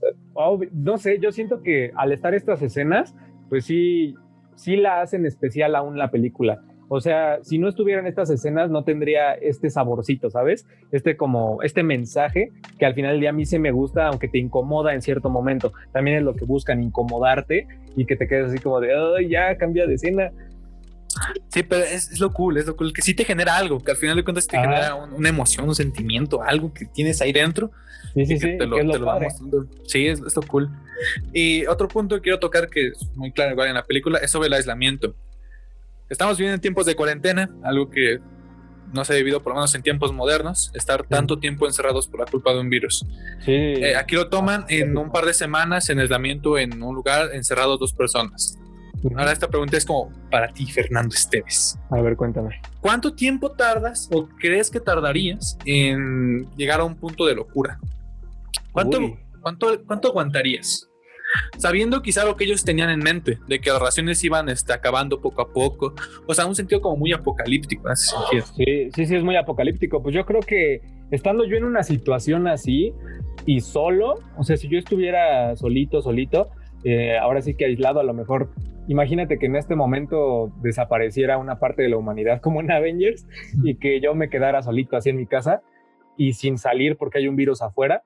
no 0.73 0.97
sé, 0.97 1.19
yo 1.19 1.31
siento 1.31 1.61
que 1.61 1.91
al 1.95 2.11
estar 2.11 2.33
estas 2.33 2.61
escenas 2.61 3.15
pues 3.49 3.65
sí, 3.65 4.15
sí 4.55 4.75
la 4.75 5.01
hacen 5.01 5.25
especial 5.25 5.75
aún 5.75 5.97
la 5.97 6.11
película 6.11 6.61
o 6.95 7.01
sea, 7.01 7.39
si 7.41 7.57
no 7.57 7.69
estuvieran 7.69 8.05
estas 8.05 8.29
escenas, 8.29 8.69
no 8.69 8.83
tendría 8.83 9.33
este 9.33 9.71
saborcito, 9.71 10.29
¿sabes? 10.29 10.67
Este 10.91 11.17
como, 11.17 11.61
este 11.63 11.81
mensaje 11.81 12.51
que 12.77 12.85
al 12.85 12.93
final 12.93 13.13
del 13.13 13.21
día 13.21 13.29
a 13.31 13.33
mí 13.33 13.45
se 13.45 13.57
me 13.57 13.71
gusta, 13.71 14.07
aunque 14.07 14.27
te 14.27 14.37
incomoda 14.37 14.93
en 14.93 15.01
cierto 15.01 15.31
momento. 15.31 15.73
También 15.91 16.17
es 16.17 16.23
lo 16.23 16.35
que 16.35 16.45
buscan, 16.45 16.83
incomodarte 16.83 17.65
y 17.95 18.05
que 18.05 18.15
te 18.15 18.27
quedes 18.27 18.51
así 18.51 18.59
como 18.59 18.79
de, 18.79 18.93
ay, 18.93 19.27
ya, 19.27 19.57
cambia 19.57 19.87
de 19.87 19.95
escena. 19.95 20.31
Sí, 21.49 21.63
pero 21.63 21.83
es, 21.83 22.19
lo 22.19 22.31
cool, 22.33 22.57
es 22.57 22.65
lo 22.65 22.75
cool, 22.75 22.93
que 22.93 23.01
sí 23.01 23.13
te 23.13 23.25
genera 23.25 23.57
algo, 23.57 23.79
que 23.79 23.91
al 23.91 23.97
final 23.97 24.15
de 24.15 24.23
cuentas 24.23 24.47
te 24.47 24.57
genera 24.57 24.95
una 24.95 25.29
emoción, 25.29 25.67
un 25.67 25.75
sentimiento, 25.75 26.41
algo 26.43 26.73
que 26.73 26.85
tienes 26.85 27.21
ahí 27.21 27.31
dentro. 27.31 27.71
Sí, 28.13 28.25
sí, 28.25 28.39
sí. 28.39 28.57
Te 28.57 28.65
lo, 28.67 28.77
Sí, 29.87 30.07
es, 30.07 30.21
es, 30.21 30.35
lo 30.35 30.41
cool. 30.43 30.69
Y 31.33 31.65
otro 31.65 31.87
punto 31.87 32.15
que 32.15 32.21
quiero 32.21 32.39
tocar, 32.39 32.69
que 32.69 32.87
es 32.87 33.09
muy 33.15 33.31
claro 33.31 33.51
igual 33.51 33.69
en 33.69 33.75
la 33.75 33.85
película, 33.85 34.19
es 34.19 34.31
sobre 34.31 34.47
el 34.47 34.53
aislamiento. 34.53 35.15
Estamos 36.09 36.37
viviendo 36.37 36.55
en 36.55 36.61
tiempos 36.61 36.85
de 36.85 36.95
cuarentena, 36.95 37.49
algo 37.63 37.89
que 37.89 38.19
no 38.93 39.03
se 39.03 39.13
ha 39.13 39.15
vivido 39.15 39.41
por 39.41 39.53
lo 39.53 39.55
menos 39.55 39.73
en 39.75 39.81
tiempos 39.81 40.13
modernos, 40.13 40.71
estar 40.75 41.03
tanto 41.03 41.39
tiempo 41.39 41.65
encerrados 41.65 42.07
por 42.07 42.19
la 42.19 42.25
culpa 42.27 42.53
de 42.53 42.59
un 42.59 42.69
virus. 42.69 43.05
Eh, 43.47 43.95
aquí 43.95 44.15
lo 44.15 44.29
toman 44.29 44.65
en 44.69 44.95
un 44.95 45.11
par 45.11 45.25
de 45.25 45.33
semanas 45.33 45.89
en 45.89 45.99
aislamiento 45.99 46.57
en 46.57 46.81
un 46.81 46.93
lugar 46.95 47.29
encerrados 47.33 47.79
dos 47.79 47.93
personas. 47.93 48.59
Ahora 49.15 49.31
esta 49.31 49.47
pregunta 49.47 49.77
es 49.77 49.85
como 49.85 50.11
para 50.31 50.47
ti, 50.47 50.65
Fernando 50.65 51.13
Esteves. 51.13 51.77
A 51.89 52.01
ver, 52.01 52.15
cuéntame. 52.15 52.61
¿Cuánto 52.79 53.13
tiempo 53.13 53.51
tardas 53.51 54.09
o 54.11 54.27
crees 54.39 54.71
que 54.71 54.79
tardarías 54.79 55.57
en 55.65 56.49
llegar 56.55 56.79
a 56.79 56.83
un 56.83 56.95
punto 56.95 57.25
de 57.25 57.35
locura? 57.35 57.79
¿Cuánto, 58.71 58.99
cuánto, 59.41 59.83
cuánto 59.85 60.07
aguantarías? 60.09 60.89
sabiendo 61.57 62.01
quizá 62.01 62.25
lo 62.25 62.35
que 62.35 62.45
ellos 62.45 62.63
tenían 62.63 62.89
en 62.89 62.99
mente, 62.99 63.39
de 63.47 63.59
que 63.59 63.69
las 63.69 63.79
relaciones 63.79 64.23
iban 64.23 64.49
este, 64.49 64.73
acabando 64.73 65.21
poco 65.21 65.41
a 65.41 65.51
poco, 65.51 65.93
o 66.27 66.33
sea, 66.33 66.45
un 66.45 66.55
sentido 66.55 66.81
como 66.81 66.97
muy 66.97 67.13
apocalíptico 67.13 67.87
en 67.87 67.93
ese 67.93 68.15
sentido. 68.15 68.45
Sí, 68.55 68.91
sí, 68.93 69.05
sí, 69.05 69.15
es 69.15 69.23
muy 69.23 69.35
apocalíptico. 69.35 70.01
Pues 70.01 70.13
yo 70.13 70.25
creo 70.25 70.41
que 70.41 70.81
estando 71.11 71.45
yo 71.45 71.57
en 71.57 71.63
una 71.63 71.83
situación 71.83 72.47
así 72.47 72.93
y 73.45 73.61
solo, 73.61 74.19
o 74.37 74.43
sea, 74.43 74.57
si 74.57 74.67
yo 74.67 74.77
estuviera 74.77 75.55
solito, 75.55 76.01
solito, 76.01 76.49
eh, 76.83 77.17
ahora 77.17 77.41
sí 77.41 77.55
que 77.55 77.65
aislado, 77.65 77.99
a 77.99 78.03
lo 78.03 78.13
mejor, 78.13 78.51
imagínate 78.87 79.37
que 79.37 79.45
en 79.45 79.55
este 79.55 79.75
momento 79.75 80.51
desapareciera 80.61 81.37
una 81.37 81.59
parte 81.59 81.83
de 81.83 81.89
la 81.89 81.97
humanidad 81.97 82.41
como 82.41 82.61
en 82.61 82.71
Avengers 82.71 83.25
y 83.63 83.75
que 83.75 84.01
yo 84.01 84.15
me 84.15 84.29
quedara 84.29 84.61
solito 84.61 84.97
así 84.97 85.09
en 85.09 85.17
mi 85.17 85.25
casa 85.25 85.61
y 86.17 86.33
sin 86.33 86.57
salir 86.57 86.97
porque 86.97 87.19
hay 87.19 87.27
un 87.27 87.35
virus 87.35 87.61
afuera. 87.61 88.03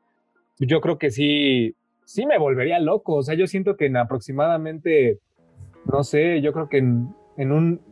Yo 0.60 0.82
creo 0.82 0.98
que 0.98 1.12
sí, 1.12 1.76
sí 2.06 2.26
me 2.26 2.38
volvería 2.38 2.80
loco. 2.80 3.16
O 3.16 3.24
sea, 3.24 3.36
yo 3.36 3.48
siento 3.48 3.78
que 3.78 3.86
en 3.86 3.98
aproximadamente, 3.98 5.20
no 5.92 6.04
sé, 6.04 6.42
yo 6.42 6.54
creo 6.54 6.70
que 6.70 6.78
en 6.78 7.14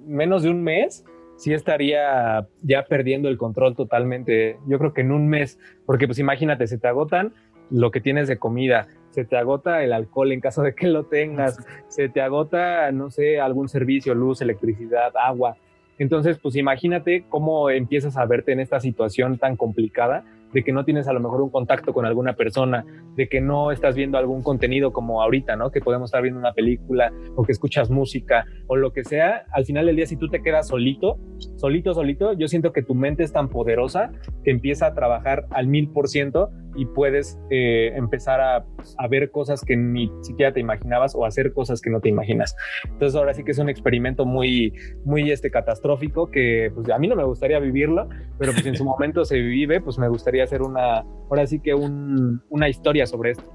menos 0.06 0.44
de 0.44 0.50
un 0.50 0.64
mes, 0.64 1.06
sí 1.38 1.54
estaría 1.54 2.48
ya 2.62 2.86
perdiendo 2.86 3.30
el 3.30 3.38
control 3.38 3.76
totalmente. 3.76 4.58
Yo 4.68 4.80
creo 4.80 4.94
que 4.94 5.02
en 5.02 5.12
un 5.12 5.28
mes, 5.28 5.60
porque 5.86 6.08
pues 6.08 6.20
imagínate, 6.20 6.68
se 6.68 6.78
te 6.78 6.88
agotan 6.88 7.34
lo 7.70 7.92
que 7.92 8.02
tienes 8.02 8.28
de 8.28 8.38
comida, 8.38 8.88
se 9.12 9.24
te 9.26 9.38
agota 9.38 9.84
el 9.84 9.94
alcohol 9.94 10.32
en 10.32 10.42
caso 10.42 10.62
de 10.62 10.76
que 10.76 10.88
lo 10.88 11.06
tengas, 11.06 11.58
se 11.88 12.10
te 12.10 12.22
agota, 12.22 12.92
no 12.92 13.10
sé, 13.10 13.40
algún 13.40 13.70
servicio, 13.70 14.14
luz, 14.14 14.42
electricidad, 14.42 15.14
agua. 15.16 15.56
Entonces, 15.98 16.38
pues 16.38 16.56
imagínate 16.58 17.26
cómo 17.30 17.70
empiezas 17.70 18.18
a 18.18 18.26
verte 18.26 18.52
en 18.52 18.60
esta 18.60 18.82
situación 18.82 19.38
tan 19.38 19.56
complicada 19.56 20.26
de 20.56 20.64
que 20.64 20.72
no 20.72 20.86
tienes 20.86 21.08
a 21.08 21.14
lo 21.14 21.20
mejor 21.20 21.42
un 21.42 21.50
contacto 21.50 21.94
con 21.94 22.06
alguna 22.06 22.34
persona, 22.34 22.86
de 23.16 23.28
que 23.28 23.42
no 23.42 23.72
estás 23.72 23.96
viendo 23.96 24.18
algún 24.18 24.42
contenido 24.42 24.94
como 24.94 25.22
ahorita, 25.22 25.58
¿no? 25.58 25.70
Que 25.70 25.82
podemos 25.82 26.08
estar 26.08 26.22
viendo 26.22 26.40
una 26.40 26.54
película 26.54 27.12
o 27.36 27.44
que 27.44 27.52
escuchas 27.52 27.90
música 27.90 28.46
o 28.68 28.78
lo 28.78 28.94
que 28.94 29.04
sea, 29.04 29.46
al 29.52 29.66
final 29.66 29.86
del 29.86 29.98
día 29.98 30.06
si 30.06 30.16
tú 30.16 30.30
te 30.30 30.42
quedas 30.42 30.70
solito, 30.70 31.18
solito, 31.58 31.94
solito, 31.94 32.32
yo 32.34 32.48
siento 32.48 32.72
que 32.72 32.84
tu 32.84 32.96
mente 32.96 33.24
es 33.24 33.34
tan 33.34 33.50
poderosa 33.50 34.12
que 34.46 34.52
empieza 34.52 34.88
a 34.88 34.94
trabajar 34.94 35.46
al 35.50 35.68
mil 35.68 35.90
por 35.90 36.08
ciento 36.08 36.52
y 36.76 36.86
puedes 36.86 37.40
eh, 37.50 37.94
empezar 37.96 38.42
a, 38.42 38.66
a, 38.98 39.08
ver 39.08 39.32
cosas 39.32 39.62
que 39.62 39.76
ni 39.76 40.12
siquiera 40.22 40.54
te 40.54 40.60
imaginabas 40.60 41.16
o 41.16 41.26
hacer 41.26 41.54
cosas 41.54 41.82
que 41.82 41.90
no 41.90 42.00
te 42.00 42.10
imaginas. 42.10 42.56
Entonces 42.86 43.16
ahora 43.16 43.34
sí 43.34 43.44
que 43.44 43.52
es 43.52 43.58
un 43.58 43.70
experimento 43.70 44.26
muy, 44.26 44.74
muy 45.04 45.32
este, 45.32 45.52
catastrófico 45.52 46.30
que 46.30 46.72
pues, 46.74 46.90
a 46.90 46.98
mí 46.98 47.08
no 47.08 47.16
me 47.16 47.24
gustaría 47.24 47.60
vivirlo, 47.60 48.10
pero 48.38 48.54
pues 48.54 48.66
en 48.66 48.76
su 48.76 48.84
momento 48.86 49.26
se 49.26 49.40
vive, 49.40 49.82
pues 49.82 49.98
me 49.98 50.08
gustaría 50.08 50.44
hacer 50.44 50.62
una, 50.62 51.00
ahora 51.30 51.48
sí 51.48 51.60
que 51.60 51.74
un, 51.74 52.42
una 52.50 52.70
historia 52.70 53.06
sobre 53.06 53.32
esto. 53.32 53.52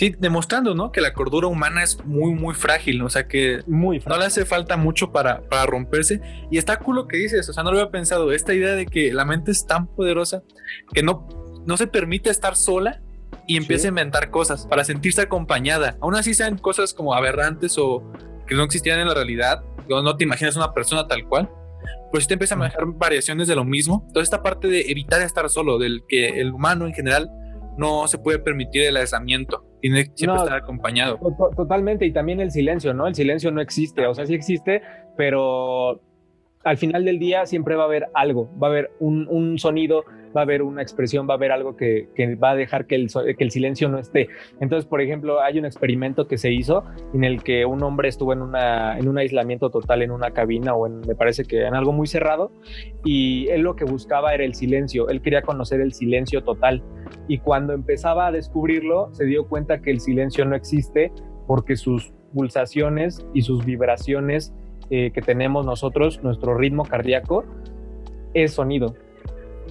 Sí, 0.00 0.14
demostrando, 0.18 0.74
¿no? 0.74 0.92
Que 0.92 1.02
la 1.02 1.12
cordura 1.12 1.46
humana 1.46 1.82
es 1.82 2.02
muy, 2.06 2.32
muy 2.32 2.54
frágil, 2.54 3.02
o 3.02 3.10
sea 3.10 3.28
que 3.28 3.60
muy 3.66 4.02
no 4.06 4.16
le 4.16 4.24
hace 4.24 4.46
falta 4.46 4.78
mucho 4.78 5.12
para, 5.12 5.42
para 5.42 5.66
romperse. 5.66 6.22
Y 6.50 6.56
está 6.56 6.78
cool 6.78 6.96
lo 6.96 7.06
que 7.06 7.18
dices, 7.18 7.46
o 7.50 7.52
sea, 7.52 7.62
no 7.62 7.70
lo 7.70 7.80
había 7.80 7.90
pensado, 7.90 8.32
esta 8.32 8.54
idea 8.54 8.72
de 8.72 8.86
que 8.86 9.12
la 9.12 9.26
mente 9.26 9.50
es 9.50 9.66
tan 9.66 9.86
poderosa 9.88 10.42
que 10.94 11.02
no, 11.02 11.28
no 11.66 11.76
se 11.76 11.86
permite 11.86 12.30
estar 12.30 12.56
sola 12.56 13.00
y 13.46 13.56
empieza 13.56 13.88
a 13.88 13.90
inventar 13.90 14.30
cosas 14.30 14.66
para 14.66 14.84
sentirse 14.84 15.22
acompañada. 15.22 15.96
Aún 16.00 16.14
así 16.14 16.34
sean 16.34 16.58
cosas 16.58 16.94
como 16.94 17.14
aberrantes 17.14 17.76
o 17.78 18.02
que 18.46 18.54
no 18.54 18.64
existían 18.64 19.00
en 19.00 19.08
la 19.08 19.14
realidad, 19.14 19.62
no 19.88 20.16
te 20.16 20.24
imaginas 20.24 20.56
una 20.56 20.72
persona 20.72 21.06
tal 21.06 21.26
cual, 21.26 21.50
pues 22.12 22.26
te 22.26 22.34
empieza 22.34 22.54
a 22.54 22.58
manejar 22.58 22.84
variaciones 22.86 23.48
de 23.48 23.56
lo 23.56 23.64
mismo. 23.64 24.06
Toda 24.12 24.22
esta 24.22 24.42
parte 24.42 24.68
de 24.68 24.82
evitar 24.90 25.20
estar 25.22 25.48
solo, 25.48 25.78
del 25.78 26.02
que 26.08 26.40
el 26.40 26.52
humano 26.52 26.86
en 26.86 26.94
general 26.94 27.30
no 27.76 28.06
se 28.08 28.18
puede 28.18 28.38
permitir 28.38 28.82
el 28.84 28.96
aislamiento, 28.96 29.64
tiene 29.80 30.04
que 30.04 30.12
siempre 30.14 30.40
estar 30.40 30.58
acompañado. 30.58 31.18
Totalmente, 31.56 32.04
y 32.04 32.12
también 32.12 32.40
el 32.40 32.50
silencio, 32.50 32.92
¿no? 32.92 33.06
El 33.06 33.14
silencio 33.14 33.50
no 33.50 33.60
existe, 33.60 34.06
o 34.06 34.14
sea, 34.14 34.26
sí 34.26 34.34
existe, 34.34 34.82
pero 35.16 36.02
al 36.62 36.76
final 36.76 37.04
del 37.04 37.18
día 37.18 37.46
siempre 37.46 37.74
va 37.74 37.84
a 37.84 37.86
haber 37.86 38.08
algo, 38.14 38.50
va 38.62 38.68
a 38.68 38.70
haber 38.70 38.90
un, 38.98 39.26
un 39.28 39.58
sonido, 39.58 40.04
va 40.36 40.42
a 40.42 40.44
haber 40.44 40.62
una 40.62 40.82
expresión, 40.82 41.26
va 41.28 41.34
a 41.34 41.36
haber 41.36 41.52
algo 41.52 41.74
que, 41.74 42.08
que 42.14 42.34
va 42.36 42.50
a 42.50 42.54
dejar 42.54 42.86
que 42.86 42.96
el, 42.96 43.50
silencio 43.50 43.88
no 43.88 43.98
esté. 43.98 44.28
Entonces, 44.60 44.86
por 44.86 45.00
ejemplo, 45.00 45.40
hay 45.40 45.58
un 45.58 45.64
experimento 45.64 46.28
que 46.28 46.36
se 46.36 46.52
hizo 46.52 46.84
en 47.14 47.24
el 47.24 47.42
que 47.42 47.64
un 47.64 47.82
hombre 47.82 48.08
estuvo 48.08 48.32
en, 48.32 48.42
una, 48.42 48.98
en 48.98 49.08
un 49.08 49.18
aislamiento 49.18 49.70
total 49.70 50.02
en 50.02 50.10
una 50.10 50.32
cabina 50.32 50.74
o 50.74 50.86
en, 50.86 51.00
me 51.00 51.14
parece 51.14 51.44
que 51.44 51.66
en 51.66 51.74
algo 51.74 51.92
muy 51.92 52.06
cerrado 52.06 52.52
y 53.04 53.48
él 53.48 53.62
lo 53.62 53.74
que 53.74 53.84
buscaba 53.84 54.34
era 54.34 54.44
el 54.44 54.54
silencio, 54.54 55.08
él 55.08 55.22
quería 55.22 55.42
conocer 55.42 55.80
el 55.80 55.94
silencio 55.94 56.42
total 56.44 56.82
y 57.26 57.38
cuando 57.38 57.72
empezaba 57.72 58.26
a 58.26 58.32
descubrirlo 58.32 59.08
se 59.12 59.24
dio 59.24 59.48
cuenta 59.48 59.80
que 59.80 59.90
el 59.90 60.00
silencio 60.00 60.44
no 60.44 60.54
existe 60.54 61.10
porque 61.46 61.76
sus 61.76 62.12
pulsaciones 62.32 63.26
y 63.34 63.42
sus 63.42 63.64
vibraciones 63.64 64.52
eh, 64.90 65.10
que 65.12 65.22
tenemos 65.22 65.64
nosotros, 65.64 66.22
nuestro 66.22 66.56
ritmo 66.56 66.84
cardíaco, 66.84 67.44
es 68.34 68.52
sonido. 68.52 68.94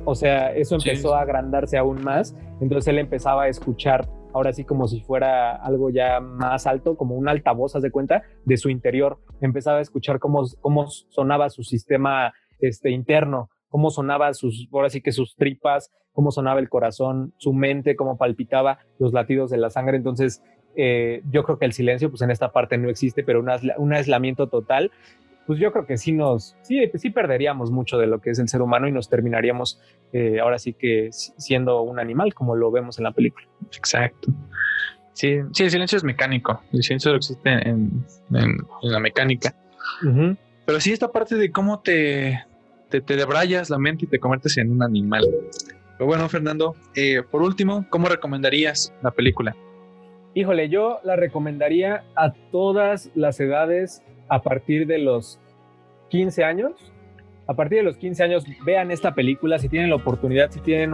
O 0.06 0.16
sea, 0.16 0.54
eso 0.54 0.76
empezó 0.76 1.16
a 1.16 1.22
agrandarse 1.22 1.78
aún 1.78 2.04
más. 2.04 2.36
Entonces 2.62 2.88
él 2.88 3.00
empezaba 3.00 3.44
a 3.44 3.48
escuchar, 3.48 4.08
ahora 4.34 4.54
sí 4.54 4.64
como 4.64 4.88
si 4.88 5.02
fuera 5.02 5.56
algo 5.56 5.90
ya 5.90 6.20
más 6.20 6.68
alto, 6.68 6.96
como 6.96 7.16
un 7.16 7.28
altavoz, 7.28 7.76
haz 7.76 7.84
de 7.84 7.92
cuenta, 7.92 8.24
de 8.46 8.58
su 8.58 8.70
interior. 8.70 9.20
Empezaba 9.42 9.80
a 9.80 9.82
escuchar 9.82 10.20
cómo, 10.20 10.44
cómo 10.62 10.88
sonaba 10.88 11.50
su 11.50 11.64
sistema 11.64 12.34
este, 12.60 12.92
interno, 12.92 13.50
cómo 13.68 13.90
sonaba 13.90 14.34
sus, 14.34 14.68
ahora 14.72 14.90
sí 14.90 15.02
que 15.02 15.12
sus 15.12 15.36
tripas, 15.36 15.92
cómo 16.14 16.32
sonaba 16.32 16.60
el 16.60 16.70
corazón, 16.70 17.34
su 17.38 17.54
mente, 17.54 17.96
cómo 17.96 18.18
palpitaba 18.18 18.80
los 18.98 19.14
latidos 19.14 19.50
de 19.50 19.58
la 19.58 19.70
sangre. 19.70 19.98
Entonces, 19.98 20.42
eh, 20.76 21.22
yo 21.32 21.44
creo 21.44 21.58
que 21.58 21.66
el 21.66 21.74
silencio, 21.74 22.10
pues 22.10 22.22
en 22.22 22.32
esta 22.32 22.52
parte 22.52 22.78
no 22.78 22.90
existe, 22.90 23.24
pero 23.24 23.44
un 23.78 23.94
aislamiento 23.94 24.48
total 24.48 24.92
pues 25.50 25.58
yo 25.58 25.72
creo 25.72 25.88
que 25.88 25.98
sí 25.98 26.12
nos, 26.12 26.56
sí, 26.62 26.80
sí 26.94 27.10
perderíamos 27.10 27.72
mucho 27.72 27.98
de 27.98 28.06
lo 28.06 28.22
que 28.22 28.30
es 28.30 28.38
el 28.38 28.48
ser 28.48 28.62
humano 28.62 28.88
y 28.88 28.92
nos 28.92 29.10
terminaríamos 29.10 29.82
eh, 30.14 30.40
ahora 30.40 30.60
sí 30.60 30.74
que 30.74 31.10
siendo 31.12 31.82
un 31.82 31.98
animal 31.98 32.36
como 32.36 32.56
lo 32.56 32.70
vemos 32.70 33.00
en 33.00 33.06
la 33.06 33.14
película. 33.14 33.48
Exacto. 33.76 34.32
Sí, 35.14 35.40
sí, 35.54 35.64
el 35.64 35.72
silencio 35.72 35.98
es 35.98 36.04
mecánico. 36.04 36.62
El 36.72 36.84
silencio 36.84 37.16
existe 37.16 37.50
en, 37.50 38.06
en, 38.32 38.58
la 38.84 39.00
mecánica. 39.00 39.56
Pero 40.04 40.80
sí 40.80 40.92
esta 40.92 41.12
parte 41.12 41.34
de 41.34 41.52
cómo 41.52 41.80
te, 41.80 42.46
te, 42.90 43.02
te, 43.02 43.16
debrayas 43.16 43.72
la 43.72 43.80
mente 43.80 44.06
y 44.06 44.08
te 44.08 44.20
conviertes 44.20 44.56
en 44.60 44.72
un 44.72 44.84
animal. 44.84 45.26
Pero 45.98 46.06
bueno, 46.06 46.30
Fernando, 46.30 46.76
eh, 46.94 47.24
por 47.28 47.42
último, 47.42 47.88
¿cómo 47.90 48.08
recomendarías 48.08 48.94
la 49.02 49.10
película? 49.10 49.56
Híjole, 50.34 50.70
yo 50.70 51.00
la 51.04 51.16
recomendaría 51.16 52.04
a 52.16 52.34
todas 52.52 53.10
las 53.16 53.40
edades 53.40 54.04
a 54.28 54.42
partir 54.42 54.86
de 54.86 55.00
los 55.00 55.40
15 56.10 56.44
años. 56.44 56.72
A 57.48 57.56
partir 57.56 57.80
de 57.80 57.84
los 57.84 57.98
15 57.98 58.24
años, 58.24 58.46
vean 58.64 58.92
esta 58.92 59.16
película. 59.16 59.58
Si 59.58 59.70
tienen 59.70 59.90
la 59.90 59.96
oportunidad, 59.96 60.52
si 60.52 60.60
tienen 60.60 60.94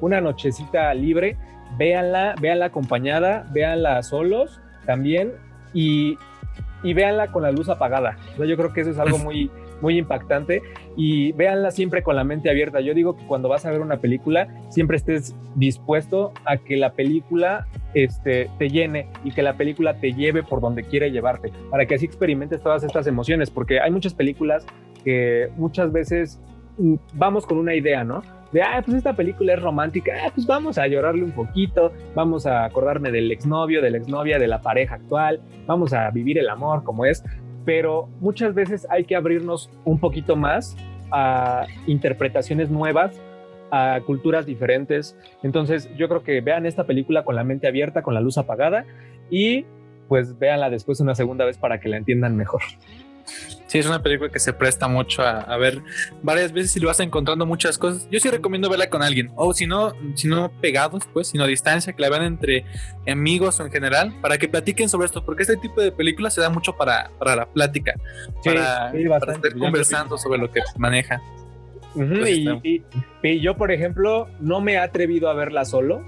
una 0.00 0.20
nochecita 0.20 0.94
libre, 0.94 1.36
véanla, 1.76 2.36
véanla 2.40 2.66
acompañada, 2.66 3.48
véanla 3.52 4.02
solos 4.04 4.60
también 4.86 5.32
y, 5.74 6.16
y 6.84 6.94
véanla 6.94 7.32
con 7.32 7.42
la 7.42 7.50
luz 7.50 7.68
apagada. 7.68 8.16
yo 8.38 8.56
creo 8.56 8.72
que 8.72 8.82
eso 8.82 8.90
es 8.90 8.98
algo 8.98 9.18
muy, 9.18 9.50
muy 9.80 9.98
impactante 9.98 10.62
y 10.96 11.32
véanla 11.32 11.70
siempre 11.70 12.02
con 12.02 12.16
la 12.16 12.24
mente 12.24 12.50
abierta. 12.50 12.80
Yo 12.80 12.94
digo 12.94 13.16
que 13.16 13.26
cuando 13.26 13.48
vas 13.48 13.66
a 13.66 13.70
ver 13.70 13.80
una 13.80 13.98
película, 13.98 14.48
siempre 14.70 14.96
estés 14.96 15.34
dispuesto 15.54 16.32
a 16.44 16.56
que 16.56 16.76
la 16.76 16.92
película 16.92 17.66
este, 17.94 18.50
te 18.58 18.68
llene 18.68 19.08
y 19.24 19.32
que 19.32 19.42
la 19.42 19.56
película 19.56 19.94
te 20.00 20.12
lleve 20.12 20.42
por 20.42 20.60
donde 20.60 20.84
quiere 20.84 21.10
llevarte, 21.10 21.52
para 21.70 21.86
que 21.86 21.94
así 21.94 22.06
experimentes 22.06 22.60
todas 22.60 22.84
estas 22.84 23.06
emociones, 23.06 23.50
porque 23.50 23.80
hay 23.80 23.90
muchas 23.90 24.14
películas 24.14 24.66
que 25.04 25.50
muchas 25.56 25.92
veces 25.92 26.40
mm, 26.78 26.94
vamos 27.14 27.46
con 27.46 27.58
una 27.58 27.74
idea, 27.74 28.04
¿no? 28.04 28.22
De, 28.52 28.62
ah, 28.62 28.80
pues 28.84 28.96
esta 28.96 29.14
película 29.14 29.54
es 29.54 29.62
romántica, 29.62 30.12
ah, 30.24 30.30
pues 30.34 30.46
vamos 30.46 30.78
a 30.78 30.86
llorarle 30.86 31.24
un 31.24 31.32
poquito, 31.32 31.92
vamos 32.14 32.46
a 32.46 32.64
acordarme 32.64 33.10
del 33.10 33.30
exnovio, 33.32 33.82
de 33.82 33.90
la 33.90 33.98
exnovia, 33.98 34.38
de 34.38 34.46
la 34.46 34.60
pareja 34.62 34.94
actual, 34.96 35.40
vamos 35.66 35.92
a 35.92 36.10
vivir 36.10 36.38
el 36.38 36.48
amor 36.48 36.84
como 36.84 37.04
es, 37.04 37.24
pero 37.66 38.08
muchas 38.20 38.54
veces 38.54 38.86
hay 38.88 39.04
que 39.04 39.16
abrirnos 39.16 39.68
un 39.84 39.98
poquito 39.98 40.36
más 40.36 40.76
a 41.10 41.66
interpretaciones 41.86 42.70
nuevas, 42.70 43.20
a 43.70 44.00
culturas 44.06 44.46
diferentes. 44.46 45.16
Entonces 45.42 45.90
yo 45.96 46.08
creo 46.08 46.22
que 46.22 46.40
vean 46.40 46.64
esta 46.64 46.84
película 46.84 47.24
con 47.24 47.34
la 47.34 47.44
mente 47.44 47.66
abierta, 47.66 48.02
con 48.02 48.14
la 48.14 48.20
luz 48.20 48.38
apagada 48.38 48.86
y 49.28 49.66
pues 50.08 50.38
véanla 50.38 50.70
después 50.70 51.00
una 51.00 51.16
segunda 51.16 51.44
vez 51.44 51.58
para 51.58 51.80
que 51.80 51.88
la 51.88 51.96
entiendan 51.96 52.36
mejor. 52.36 52.62
Sí, 53.66 53.78
es 53.78 53.86
una 53.86 54.00
película 54.02 54.30
que 54.30 54.38
se 54.38 54.52
presta 54.52 54.86
mucho 54.86 55.22
a, 55.22 55.56
ver 55.56 55.82
varias 56.22 56.52
veces 56.52 56.76
y 56.76 56.80
lo 56.80 56.88
vas 56.88 57.00
encontrando 57.00 57.46
muchas 57.46 57.78
cosas. 57.78 58.08
Yo 58.10 58.20
sí 58.20 58.30
recomiendo 58.30 58.70
verla 58.70 58.88
con 58.88 59.02
alguien, 59.02 59.32
o 59.34 59.52
si 59.54 59.66
no, 59.66 59.92
si 60.14 60.28
no 60.28 60.52
pegados, 60.60 61.02
pues, 61.12 61.28
sino 61.28 61.44
a 61.44 61.46
distancia, 61.48 61.92
que 61.92 62.00
la 62.00 62.08
vean 62.08 62.22
entre 62.22 62.64
amigos 63.08 63.58
o 63.58 63.64
en 63.64 63.72
general, 63.72 64.14
para 64.20 64.38
que 64.38 64.48
platiquen 64.48 64.88
sobre 64.88 65.06
esto, 65.06 65.24
porque 65.24 65.42
este 65.42 65.56
tipo 65.56 65.80
de 65.80 65.90
películas 65.90 66.34
se 66.34 66.40
da 66.40 66.48
mucho 66.48 66.76
para, 66.76 67.10
para 67.18 67.34
la 67.34 67.46
plática, 67.46 67.94
para, 68.44 68.92
estar 68.92 69.58
conversando 69.58 70.16
sobre 70.16 70.38
lo 70.38 70.50
que 70.50 70.60
maneja. 70.78 71.20
y 71.94 73.40
yo, 73.40 73.56
por 73.56 73.72
ejemplo, 73.72 74.28
no 74.40 74.60
me 74.60 74.74
he 74.74 74.78
atrevido 74.78 75.28
a 75.28 75.34
verla 75.34 75.64
solo, 75.64 76.06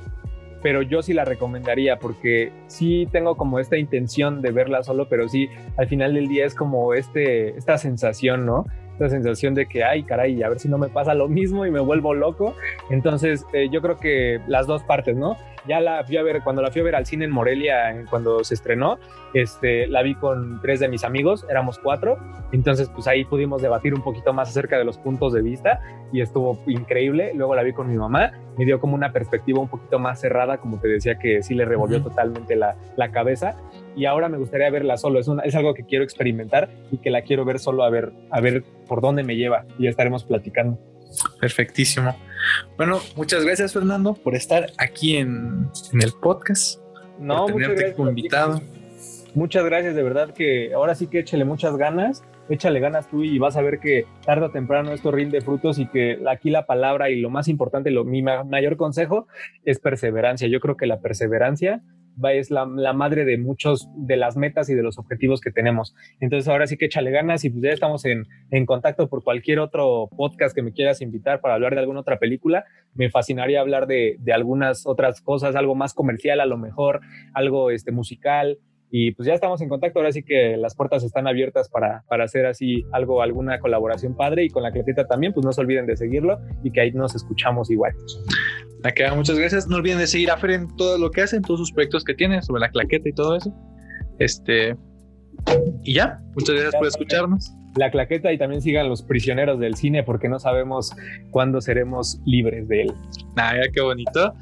pero 0.63 0.83
yo 0.83 1.03
sí 1.03 1.13
la 1.13 1.25
recomendaría 1.25 1.99
porque 1.99 2.53
sí 2.67 3.07
tengo 3.11 3.37
como 3.37 3.59
esta 3.59 3.77
intención 3.77 4.43
de 4.43 4.51
verla 4.51 4.83
solo, 4.83 5.09
pero 5.09 5.29
sí 5.29 5.49
al 5.77 5.89
final 5.89 6.15
del 6.15 6.29
día 6.29 6.47
es 6.47 6.55
como 6.55 6.95
este, 6.95 7.57
esta 7.57 7.79
sensación, 7.79 8.47
¿no? 8.47 8.67
Esta 8.93 9.11
sensación 9.11 9.55
de 9.55 9.67
que, 9.67 9.85
ay, 9.85 10.03
caray, 10.03 10.43
a 10.43 10.49
ver 10.49 10.59
si 10.59 10.69
no 10.69 10.77
me 10.77 10.89
pasa 10.89 11.15
lo 11.15 11.29
mismo 11.29 11.65
y 11.65 11.71
me 11.71 11.79
vuelvo 11.79 12.15
loco. 12.15 12.55
Entonces, 12.91 13.47
eh, 13.53 13.69
yo 13.71 13.81
creo 13.81 13.97
que 13.97 14.41
las 14.49 14.67
dos 14.67 14.83
partes, 14.83 15.17
¿no? 15.17 15.37
Ya 15.69 15.81
la 15.81 16.03
fui 16.05 16.17
a 16.17 16.23
ver, 16.23 16.43
cuando 16.43 16.63
la 16.63 16.71
fui 16.71 16.81
a 16.81 16.85
ver 16.85 16.97
al 16.97 17.07
cine 17.07 17.27
en 17.27 17.31
Morelia, 17.31 18.05
cuando 18.11 18.43
se 18.43 18.55
estrenó, 18.55 18.99
este, 19.35 19.87
la 19.87 20.03
vi 20.03 20.15
con 20.15 20.61
tres 20.63 20.81
de 20.81 20.89
mis 20.89 21.05
amigos, 21.05 21.45
éramos 21.49 21.79
cuatro, 21.79 22.19
entonces 22.53 22.89
pues 22.89 23.07
ahí 23.07 23.25
pudimos 23.25 23.61
debatir 23.61 23.95
un 23.95 24.03
poquito 24.03 24.33
más 24.33 24.49
acerca 24.49 24.79
de 24.79 24.85
los 24.85 24.99
puntos 24.99 25.33
de 25.33 25.43
vista 25.43 25.81
y 26.13 26.23
estuvo 26.23 26.59
increíble. 26.67 27.33
Luego 27.35 27.55
la 27.55 27.63
vi 27.63 27.73
con 27.73 27.91
mi 27.91 27.97
mamá, 27.97 28.33
me 28.57 28.65
dio 28.65 28.81
como 28.81 28.95
una 28.95 29.13
perspectiva 29.13 29.61
un 29.61 29.69
poquito 29.69 29.99
más 29.99 30.21
cerrada, 30.21 30.57
como 30.57 30.81
te 30.81 30.89
decía 30.89 31.19
que 31.19 31.43
sí 31.43 31.55
le 31.55 31.65
revolvió 31.65 32.03
totalmente 32.03 32.57
la, 32.57 32.77
la 32.97 33.11
cabeza 33.11 33.57
y 33.95 34.07
ahora 34.07 34.29
me 34.29 34.39
gustaría 34.39 34.71
verla 34.71 34.97
solo. 34.97 35.21
Es, 35.21 35.29
es 35.45 35.55
algo 35.55 35.75
que 35.75 35.85
quiero 35.85 36.05
experimentar 36.05 36.71
y 36.91 36.99
que 36.99 37.11
la 37.11 37.23
quiero 37.23 37.45
ver 37.45 37.59
solo 37.59 37.85
a 37.85 37.91
ver, 37.91 38.13
a 38.31 38.41
ver 38.41 38.65
por 38.87 39.01
dónde 39.01 39.23
me 39.23 39.37
lleva 39.37 39.67
y 39.79 39.85
ya 39.85 39.91
estaremos 39.91 40.25
platicando. 40.25 40.79
Perfectísimo. 41.41 42.15
Bueno, 42.77 43.01
muchas 43.17 43.45
gracias 43.45 43.73
Fernando 43.73 44.15
por 44.15 44.35
estar 44.35 44.67
aquí 44.79 45.17
en, 45.17 45.69
el 45.93 46.13
podcast. 46.21 46.81
No, 47.19 47.47
por 47.47 47.61
tenerte 47.61 47.95
como 47.95 48.11
invitado. 48.11 48.61
Muchas 49.35 49.65
gracias, 49.65 49.95
de 49.95 50.03
verdad 50.03 50.33
que 50.33 50.73
ahora 50.73 50.95
sí 50.95 51.07
que 51.07 51.21
échale 51.21 51.45
muchas 51.45 51.77
ganas, 51.77 52.25
échale 52.49 52.81
ganas 52.81 53.09
tú 53.09 53.25
y 53.25 53.39
vas 53.39 53.57
a 53.57 53.63
ver 53.63 53.79
que 53.79 54.07
tarde 54.25 54.47
o 54.47 54.51
temprano 54.51 54.93
esto 54.93 55.11
rinde 55.11 55.41
frutos 55.41 55.79
y 55.79 55.87
que 55.87 56.19
aquí 56.29 56.51
la 56.51 56.67
palabra 56.67 57.11
y 57.11 57.21
lo 57.21 57.31
más 57.31 57.49
importante, 57.49 57.91
lo, 57.91 58.05
mi 58.05 58.23
mayor 58.23 58.77
consejo 58.77 59.27
es 59.65 59.79
perseverancia. 59.79 60.49
Yo 60.49 60.61
creo 60.61 60.77
que 60.77 60.87
la 60.87 61.01
perseverancia 61.01 61.83
es 62.33 62.51
la, 62.51 62.67
madre 62.67 63.25
de 63.25 63.39
muchos 63.39 63.89
de 63.97 64.17
las 64.17 64.37
metas 64.37 64.69
y 64.69 64.75
de 64.75 64.83
los 64.83 64.99
objetivos 64.99 65.41
que 65.41 65.51
tenemos. 65.51 65.95
Entonces 66.21 66.49
ahora 66.49 66.67
sí 66.67 66.77
que 66.77 66.87
échale 66.87 67.11
ganas 67.11 67.45
y 67.45 67.51
pues 67.51 67.63
ya 67.63 67.71
estamos 67.71 68.05
en, 68.05 68.27
en 68.51 68.67
contacto 68.67 69.09
por 69.09 69.23
cualquier 69.23 69.61
otro 69.61 70.09
podcast 70.17 70.55
que 70.55 70.63
me 70.63 70.73
quieras 70.73 71.01
invitar 71.01 71.41
para 71.41 71.55
hablar 71.55 71.75
de 71.75 71.81
alguna 71.81 72.01
otra 72.01 72.19
película. 72.19 72.65
Me 72.95 73.11
fascinaría 73.11 73.61
hablar 73.61 73.87
de, 73.87 74.17
de 74.19 74.33
algunas 74.33 74.87
otras 74.87 75.21
cosas, 75.21 75.55
algo 75.57 75.75
más 75.75 75.95
comercial 75.95 76.41
a 76.41 76.47
lo 76.47 76.59
mejor, 76.59 77.01
algo 77.35 77.71
este, 77.71 77.93
musical, 77.93 78.59
y 78.91 79.13
pues 79.13 79.27
ya 79.27 79.35
estamos 79.35 79.61
en 79.61 79.69
contacto, 79.69 79.99
ahora 79.99 80.13
sí 80.13 80.23
que 80.23 80.57
las 80.57 80.75
puertas 80.75 81.05
están 81.05 81.27
abiertas 81.27 81.69
para, 81.69 82.05
para 82.09 82.25
hacer 82.25 82.47
así 82.47 82.85
algo, 82.93 83.21
alguna 83.23 83.61
colaboración 83.61 84.17
padre 84.17 84.45
y 84.45 84.49
con 84.49 84.63
la 84.63 84.73
cletita 84.73 85.07
también, 85.07 85.33
pues 85.35 85.45
no 85.45 85.53
se 85.53 85.61
olviden 85.61 85.87
de 85.87 85.97
seguirlo 85.97 86.39
y 86.63 86.71
que 86.71 86.81
ahí 86.81 86.93
nos 86.93 87.15
escuchamos 87.15 87.71
igual. 87.71 87.93
Acá, 88.85 89.15
muchas 89.15 89.39
gracias. 89.39 89.67
No 89.67 89.77
olviden 89.77 89.99
de 89.99 90.07
seguir 90.07 90.31
a 90.31 90.37
Fer 90.39 90.53
en 90.53 90.77
todo 90.77 90.99
lo 90.99 91.11
que 91.11 91.23
hacen, 91.23 91.43
todos 91.43 91.61
sus 91.61 91.73
proyectos 91.73 92.05
que 92.05 92.15
tiene 92.15 92.41
sobre 92.43 92.61
la 92.61 92.71
claqueta 92.71 93.09
y 93.09 93.13
todo 93.13 93.37
eso. 93.37 93.53
Este. 94.19 94.77
Y 95.83 95.95
ya, 95.95 96.21
muchas 96.35 96.55
gracias 96.55 96.75
por 96.77 96.87
escucharnos. 96.87 97.58
La 97.77 97.91
claqueta 97.91 98.33
y 98.33 98.39
también 98.39 98.61
sigan 98.61 98.89
los 98.89 99.03
prisioneros 99.03 99.61
del 99.61 99.77
cine 99.77 100.03
porque 100.03 100.29
no 100.29 100.39
sabemos 100.39 100.93
cuándo 101.31 101.61
seremos 101.61 102.21
libres 102.25 102.67
de 102.69 102.83
él. 102.83 102.95
Ah, 103.37 103.55
qué 103.73 103.81
bonito. 103.81 104.35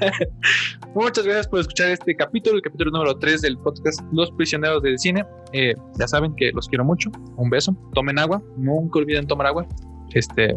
muchas 0.94 1.24
gracias 1.24 1.48
por 1.48 1.60
escuchar 1.60 1.90
este 1.90 2.14
capítulo, 2.14 2.56
el 2.56 2.62
capítulo 2.62 2.90
número 2.90 3.18
3 3.18 3.42
del 3.42 3.58
podcast 3.58 4.00
Los 4.12 4.30
prisioneros 4.32 4.82
del 4.82 4.98
cine. 4.98 5.24
Eh, 5.52 5.74
ya 5.98 6.08
saben 6.08 6.34
que 6.36 6.50
los 6.52 6.68
quiero 6.68 6.84
mucho. 6.84 7.10
Un 7.36 7.50
beso. 7.50 7.76
Tomen 7.94 8.18
agua. 8.18 8.42
Nunca 8.56 8.98
olviden 8.98 9.26
tomar 9.26 9.48
agua. 9.48 9.66
Este. 10.14 10.56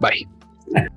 Bye. 0.00 0.90